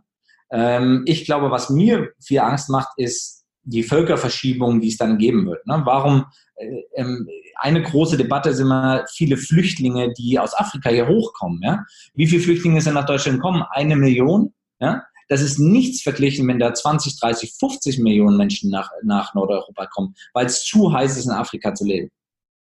Ähm, 0.51 1.03
ich 1.05 1.25
glaube, 1.25 1.51
was 1.51 1.69
mir 1.69 2.09
viel 2.21 2.39
Angst 2.39 2.69
macht, 2.69 2.89
ist 2.97 3.45
die 3.63 3.83
Völkerverschiebung, 3.83 4.81
die 4.81 4.89
es 4.89 4.97
dann 4.97 5.17
geben 5.17 5.45
wird. 5.47 5.65
Ne? 5.65 5.81
Warum 5.85 6.25
äh, 6.55 6.81
ähm, 6.95 7.27
eine 7.61 7.83
große 7.83 8.17
Debatte 8.17 8.53
sind 8.53 8.65
immer 8.65 9.05
viele 9.13 9.37
Flüchtlinge, 9.37 10.11
die 10.13 10.39
aus 10.39 10.57
Afrika 10.57 10.89
hier 10.89 11.07
hochkommen. 11.07 11.61
Ja? 11.61 11.85
Wie 12.15 12.25
viele 12.25 12.41
Flüchtlinge 12.41 12.81
sind 12.81 12.95
nach 12.95 13.05
Deutschland 13.05 13.37
gekommen? 13.37 13.63
Eine 13.69 13.95
Million. 13.95 14.53
Ja? 14.79 15.03
Das 15.29 15.41
ist 15.41 15.59
nichts 15.59 16.01
verglichen, 16.01 16.47
wenn 16.47 16.59
da 16.59 16.73
20, 16.73 17.19
30, 17.19 17.53
50 17.59 17.99
Millionen 17.99 18.35
Menschen 18.35 18.71
nach, 18.71 18.89
nach 19.03 19.35
Nordeuropa 19.35 19.85
kommen, 19.85 20.15
weil 20.33 20.47
es 20.47 20.63
zu 20.63 20.91
heiß 20.91 21.17
ist, 21.17 21.25
in 21.25 21.31
Afrika 21.31 21.73
zu 21.73 21.85
leben. 21.85 22.09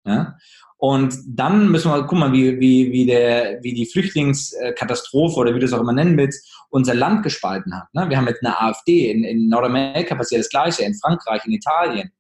Ja? 0.05 0.37
Und 0.77 1.15
dann 1.27 1.69
müssen 1.71 1.91
wir, 1.91 2.03
guck 2.03 2.19
mal, 2.19 2.31
wie, 2.31 2.59
wie, 2.59 2.91
wie, 2.91 3.05
der, 3.05 3.63
wie 3.63 3.73
die 3.73 3.85
Flüchtlingskatastrophe 3.85 5.37
oder 5.37 5.55
wie 5.55 5.59
du 5.59 5.65
es 5.65 5.73
auch 5.73 5.79
immer 5.79 5.93
nennen 5.93 6.17
willst, 6.17 6.47
unser 6.69 6.93
Land 6.93 7.23
gespalten 7.23 7.75
hat. 7.75 7.91
Ne? 7.93 8.09
Wir 8.09 8.17
haben 8.17 8.27
jetzt 8.27 8.45
eine 8.45 8.59
AfD, 8.61 9.09
in, 9.09 9.23
in 9.23 9.47
Nordamerika 9.47 10.13
passiert 10.13 10.41
das 10.41 10.49
Gleiche, 10.49 10.83
in 10.83 10.93
Frankreich, 10.93 11.45
in 11.45 11.53
Italien. 11.53 12.11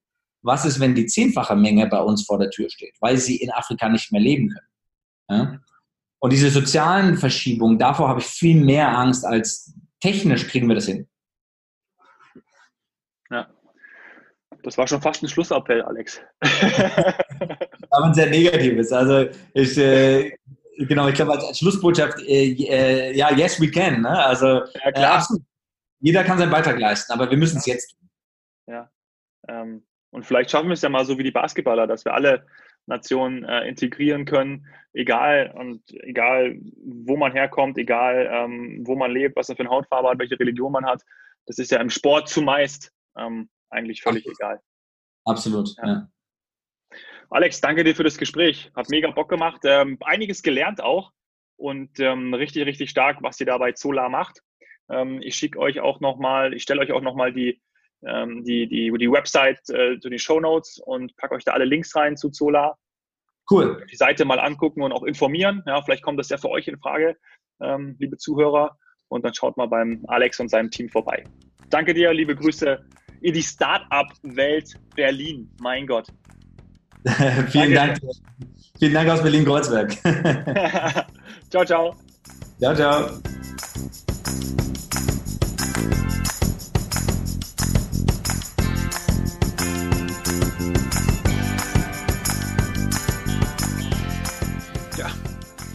Was 0.43 0.65
ist, 0.65 0.79
wenn 0.79 0.93
die 0.93 1.05
zehnfache 1.05 1.55
Menge 1.55 1.87
bei 1.87 1.99
uns 1.99 2.25
vor 2.25 2.37
der 2.37 2.49
Tür 2.49 2.69
steht, 2.69 2.95
weil 2.99 3.17
sie 3.17 3.37
in 3.37 3.51
Afrika 3.51 3.89
nicht 3.89 4.11
mehr 4.11 4.21
leben 4.21 4.49
können? 4.49 4.67
Ja? 5.29 5.59
Und 6.19 6.31
diese 6.31 6.49
sozialen 6.49 7.17
Verschiebungen, 7.17 7.77
davor 7.77 8.09
habe 8.09 8.19
ich 8.19 8.25
viel 8.25 8.63
mehr 8.63 8.97
Angst 8.97 9.25
als 9.25 9.73
technisch 9.99 10.47
kriegen 10.47 10.67
wir 10.67 10.75
das 10.75 10.85
hin. 10.85 11.07
Ja. 13.29 13.49
Das 14.63 14.77
war 14.77 14.87
schon 14.87 15.01
fast 15.01 15.23
ein 15.23 15.29
Schlussappell, 15.29 15.81
Alex. 15.81 16.21
Aber 17.89 18.05
ein 18.05 18.13
sehr 18.13 18.29
negatives. 18.29 18.91
Also 18.91 19.29
ich, 19.53 19.77
äh, 19.77 20.37
genau, 20.77 21.07
ich 21.07 21.15
glaube 21.15 21.33
als 21.33 21.57
Schlussbotschaft, 21.57 22.19
äh, 22.21 22.51
äh, 22.51 23.17
ja, 23.17 23.31
yes 23.33 23.59
we 23.61 23.71
can. 23.71 24.01
Ne? 24.01 24.09
Also 24.09 24.47
ja, 24.85 24.91
klar. 24.91 25.27
Äh, 25.29 25.39
jeder 25.99 26.23
kann 26.25 26.37
seinen 26.37 26.51
Beitrag 26.51 26.77
leisten, 26.79 27.13
aber 27.13 27.29
wir 27.29 27.37
müssen 27.37 27.57
es 27.57 27.65
jetzt 27.65 27.91
tun. 27.91 28.09
Ja. 28.67 28.91
Ähm, 29.47 29.85
und 30.13 30.25
vielleicht 30.25 30.51
schaffen 30.51 30.69
wir 30.69 30.73
es 30.73 30.81
ja 30.83 30.89
mal 30.89 31.05
so 31.05 31.17
wie 31.17 31.23
die 31.23 31.31
Basketballer, 31.31 31.87
dass 31.87 32.05
wir 32.05 32.13
alle 32.13 32.45
Nationen 32.85 33.43
äh, 33.45 33.67
integrieren 33.67 34.25
können, 34.25 34.67
egal 34.93 35.51
und 35.57 35.81
egal, 36.03 36.59
wo 36.83 37.17
man 37.17 37.31
herkommt, 37.31 37.79
egal, 37.79 38.29
ähm, 38.31 38.83
wo 38.85 38.95
man 38.95 39.11
lebt, 39.11 39.35
was 39.35 39.47
man 39.47 39.57
für 39.57 39.63
eine 39.63 39.71
Hautfarbe 39.71 40.09
hat, 40.09 40.19
welche 40.19 40.39
Religion 40.39 40.71
man 40.71 40.85
hat. 40.85 41.01
Das 41.47 41.57
ist 41.57 41.71
ja 41.71 41.79
im 41.79 41.89
Sport 41.89 42.29
zumeist 42.29 42.93
ähm, 43.17 43.49
eigentlich 43.71 44.03
völlig 44.03 44.27
Absolut. 44.27 44.39
egal. 44.39 44.61
Absolut, 45.25 45.75
ja. 45.77 45.87
ja. 45.87 46.07
Alex, 47.31 47.59
danke 47.59 47.83
dir 47.83 47.95
für 47.95 48.03
das 48.03 48.19
Gespräch. 48.19 48.71
Hat 48.75 48.89
mega 48.89 49.09
Bock 49.09 49.29
gemacht. 49.29 49.61
Ähm, 49.63 49.97
einiges 50.01 50.43
gelernt 50.43 50.79
auch 50.79 51.11
und 51.55 51.99
ähm, 51.99 52.35
richtig, 52.35 52.67
richtig 52.67 52.91
stark, 52.91 53.17
was 53.21 53.39
ihr 53.39 53.47
da 53.47 53.57
bei 53.57 53.71
Zola 53.71 54.09
macht. 54.09 54.43
Ähm, 54.89 55.21
ich 55.23 55.35
schicke 55.35 55.57
euch 55.57 55.79
auch 55.79 56.01
nochmal, 56.01 56.53
ich 56.53 56.61
stelle 56.61 56.81
euch 56.81 56.91
auch 56.91 57.01
nochmal 57.01 57.33
die 57.33 57.59
ähm, 58.07 58.43
die, 58.43 58.67
die, 58.67 58.91
die 58.97 59.11
Website 59.11 59.59
äh, 59.69 59.99
zu 59.99 60.09
den 60.09 60.19
Show 60.19 60.39
Notes 60.39 60.79
und 60.83 61.15
packe 61.17 61.35
euch 61.35 61.43
da 61.43 61.53
alle 61.53 61.65
Links 61.65 61.95
rein 61.95 62.17
zu 62.17 62.29
Zola. 62.29 62.75
Cool. 63.49 63.85
Die 63.91 63.95
Seite 63.95 64.25
mal 64.25 64.39
angucken 64.39 64.81
und 64.81 64.91
auch 64.91 65.03
informieren. 65.03 65.63
Ja, 65.65 65.81
vielleicht 65.81 66.03
kommt 66.03 66.19
das 66.19 66.29
ja 66.29 66.37
für 66.37 66.49
euch 66.49 66.67
in 66.67 66.77
Frage, 66.79 67.17
ähm, 67.61 67.95
liebe 67.99 68.17
Zuhörer. 68.17 68.77
Und 69.09 69.25
dann 69.25 69.33
schaut 69.33 69.57
mal 69.57 69.67
beim 69.67 70.03
Alex 70.07 70.39
und 70.39 70.49
seinem 70.49 70.71
Team 70.71 70.89
vorbei. 70.89 71.23
Danke 71.69 71.93
dir, 71.93 72.13
liebe 72.13 72.35
Grüße 72.35 72.79
in 73.21 73.33
die 73.33 73.43
Startup-Welt 73.43 74.79
Berlin. 74.95 75.49
Mein 75.59 75.87
Gott. 75.87 76.07
Vielen 77.49 77.73
Dank. 77.73 77.99
Vielen 78.79 78.93
Dank 78.93 79.09
aus 79.09 79.21
Berlin-Kreuzberg. 79.21 79.91
ciao, 81.49 81.65
ciao. 81.65 81.95
Ciao, 82.59 82.75
ciao. 82.75 83.21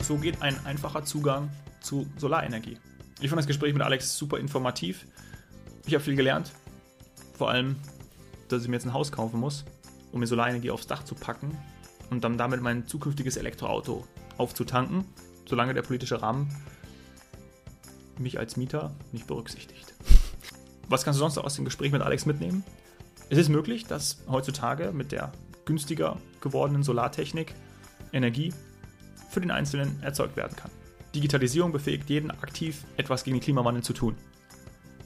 So 0.08 0.16
geht 0.16 0.40
ein 0.40 0.64
einfacher 0.64 1.04
Zugang 1.04 1.50
zu 1.82 2.06
Solarenergie. 2.16 2.78
Ich 3.20 3.28
fand 3.28 3.38
das 3.38 3.46
Gespräch 3.46 3.74
mit 3.74 3.82
Alex 3.82 4.16
super 4.16 4.38
informativ. 4.38 5.04
Ich 5.84 5.92
habe 5.92 6.02
viel 6.02 6.16
gelernt. 6.16 6.50
Vor 7.34 7.50
allem, 7.50 7.76
dass 8.48 8.62
ich 8.62 8.68
mir 8.68 8.76
jetzt 8.76 8.86
ein 8.86 8.94
Haus 8.94 9.12
kaufen 9.12 9.38
muss, 9.38 9.66
um 10.10 10.20
mir 10.20 10.26
Solarenergie 10.26 10.70
aufs 10.70 10.86
Dach 10.86 11.04
zu 11.04 11.14
packen 11.14 11.58
und 12.08 12.24
dann 12.24 12.38
damit 12.38 12.62
mein 12.62 12.86
zukünftiges 12.86 13.36
Elektroauto 13.36 14.06
aufzutanken, 14.38 15.04
solange 15.44 15.74
der 15.74 15.82
politische 15.82 16.22
Rahmen 16.22 16.48
mich 18.16 18.38
als 18.38 18.56
Mieter 18.56 18.94
nicht 19.12 19.26
berücksichtigt. 19.26 19.92
Was 20.88 21.04
kannst 21.04 21.18
du 21.18 21.22
sonst 21.22 21.36
aus 21.36 21.56
dem 21.56 21.66
Gespräch 21.66 21.92
mit 21.92 22.00
Alex 22.00 22.24
mitnehmen? 22.24 22.64
Es 23.28 23.36
ist 23.36 23.50
möglich, 23.50 23.84
dass 23.84 24.22
heutzutage 24.26 24.90
mit 24.92 25.12
der 25.12 25.32
günstiger 25.66 26.16
gewordenen 26.40 26.82
Solartechnik 26.82 27.54
Energie 28.10 28.54
für 29.28 29.40
den 29.40 29.50
Einzelnen 29.50 30.02
erzeugt 30.02 30.36
werden 30.36 30.56
kann. 30.56 30.70
Digitalisierung 31.14 31.72
befähigt 31.72 32.08
jeden 32.10 32.30
aktiv, 32.30 32.84
etwas 32.96 33.24
gegen 33.24 33.36
den 33.36 33.42
Klimawandel 33.42 33.82
zu 33.82 33.92
tun. 33.92 34.16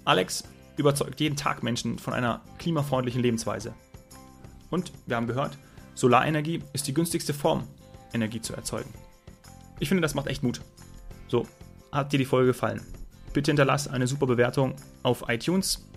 Alex 0.05 0.45
überzeugt 0.77 1.21
jeden 1.21 1.37
Tag 1.37 1.63
Menschen 1.63 1.99
von 1.99 2.15
einer 2.15 2.41
klimafreundlichen 2.59 3.23
Lebensweise. 3.23 3.75
Und 4.71 4.93
wir 5.07 5.17
haben 5.17 5.27
gehört, 5.27 5.59
Solarenergie 5.95 6.63
ist 6.73 6.87
die 6.87 6.95
günstigste 6.95 7.35
Form, 7.35 7.69
Energie 8.13 8.41
zu 8.41 8.55
erzeugen. 8.55 8.91
Ich 9.79 9.89
finde, 9.89 10.03
das 10.03 10.15
macht 10.15 10.27
echt 10.27 10.43
Mut. 10.43 10.61
So, 11.29 11.47
hat 11.91 12.13
dir 12.13 12.19
die 12.19 12.25
Folge 12.25 12.49
gefallen? 12.49 12.81
Bitte 13.33 13.51
hinterlass 13.51 13.89
eine 13.89 14.07
super 14.07 14.27
Bewertung 14.27 14.77
auf 15.03 15.25
iTunes. 15.29 15.89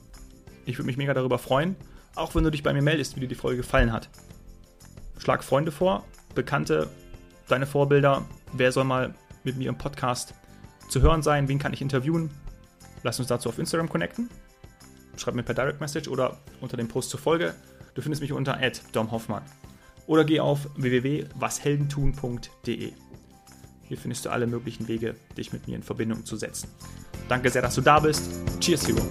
Ich 0.66 0.78
würde 0.78 0.88
mich 0.88 0.98
mega 0.98 1.14
darüber 1.14 1.38
freuen, 1.38 1.76
auch 2.16 2.36
wenn 2.36 2.44
du 2.44 2.52
dich 2.52 2.64
bei 2.64 2.74
mir 2.74 2.82
meldest, 2.82 3.16
wie 3.16 3.22
dir 3.22 3.28
die 3.28 3.36
Folge 3.36 3.58
gefallen 3.58 3.92
hat. 3.92 4.10
Schlag 5.18 5.44
Freunde 5.44 5.72
vor, 5.72 6.04
Bekannte, 6.34 6.90
deine 7.48 7.66
Vorbilder. 7.66 8.26
Wer 8.54 8.72
soll 8.72 8.84
mal 8.84 9.14
mit 9.44 9.58
mir 9.58 9.70
im 9.70 9.78
Podcast 9.78 10.34
zu 10.90 11.02
hören 11.02 11.22
sein? 11.22 11.48
Wen 11.48 11.60
kann 11.60 11.74
ich 11.74 11.82
interviewen? 11.82 12.30
Lass 13.04 13.20
uns 13.20 13.28
dazu 13.28 13.50
auf 13.50 13.60
Instagram 13.60 13.90
connecten. 13.90 14.30
Schreib 15.18 15.36
mir 15.36 15.44
per 15.44 15.56
Direct 15.56 15.80
Message 15.80 16.08
oder 16.08 16.38
unter 16.62 16.78
dem 16.78 16.88
Post 16.88 17.10
zur 17.10 17.20
Folge. 17.20 17.54
Du 17.94 18.02
findest 18.02 18.22
mich 18.22 18.34
unter 18.34 18.60
domhoffmann. 18.92 19.44
Oder 20.08 20.26
geh 20.26 20.40
auf 20.40 20.68
www.washeldentun.de. 20.76 22.94
Hier 23.88 23.98
findest 23.98 24.26
du 24.26 24.30
alle 24.30 24.48
möglichen 24.48 24.88
Wege, 24.88 25.16
dich 25.38 25.54
mit 25.54 25.68
mir 25.68 25.76
in 25.76 25.84
Verbindung 25.84 26.26
zu 26.26 26.36
setzen. 26.36 26.70
Danke 27.30 27.50
sehr, 27.50 27.62
dass 27.62 27.76
du 27.76 27.82
da 27.82 28.00
bist. 28.00 28.30
Cheers, 28.60 28.88
Hero. 28.88 29.02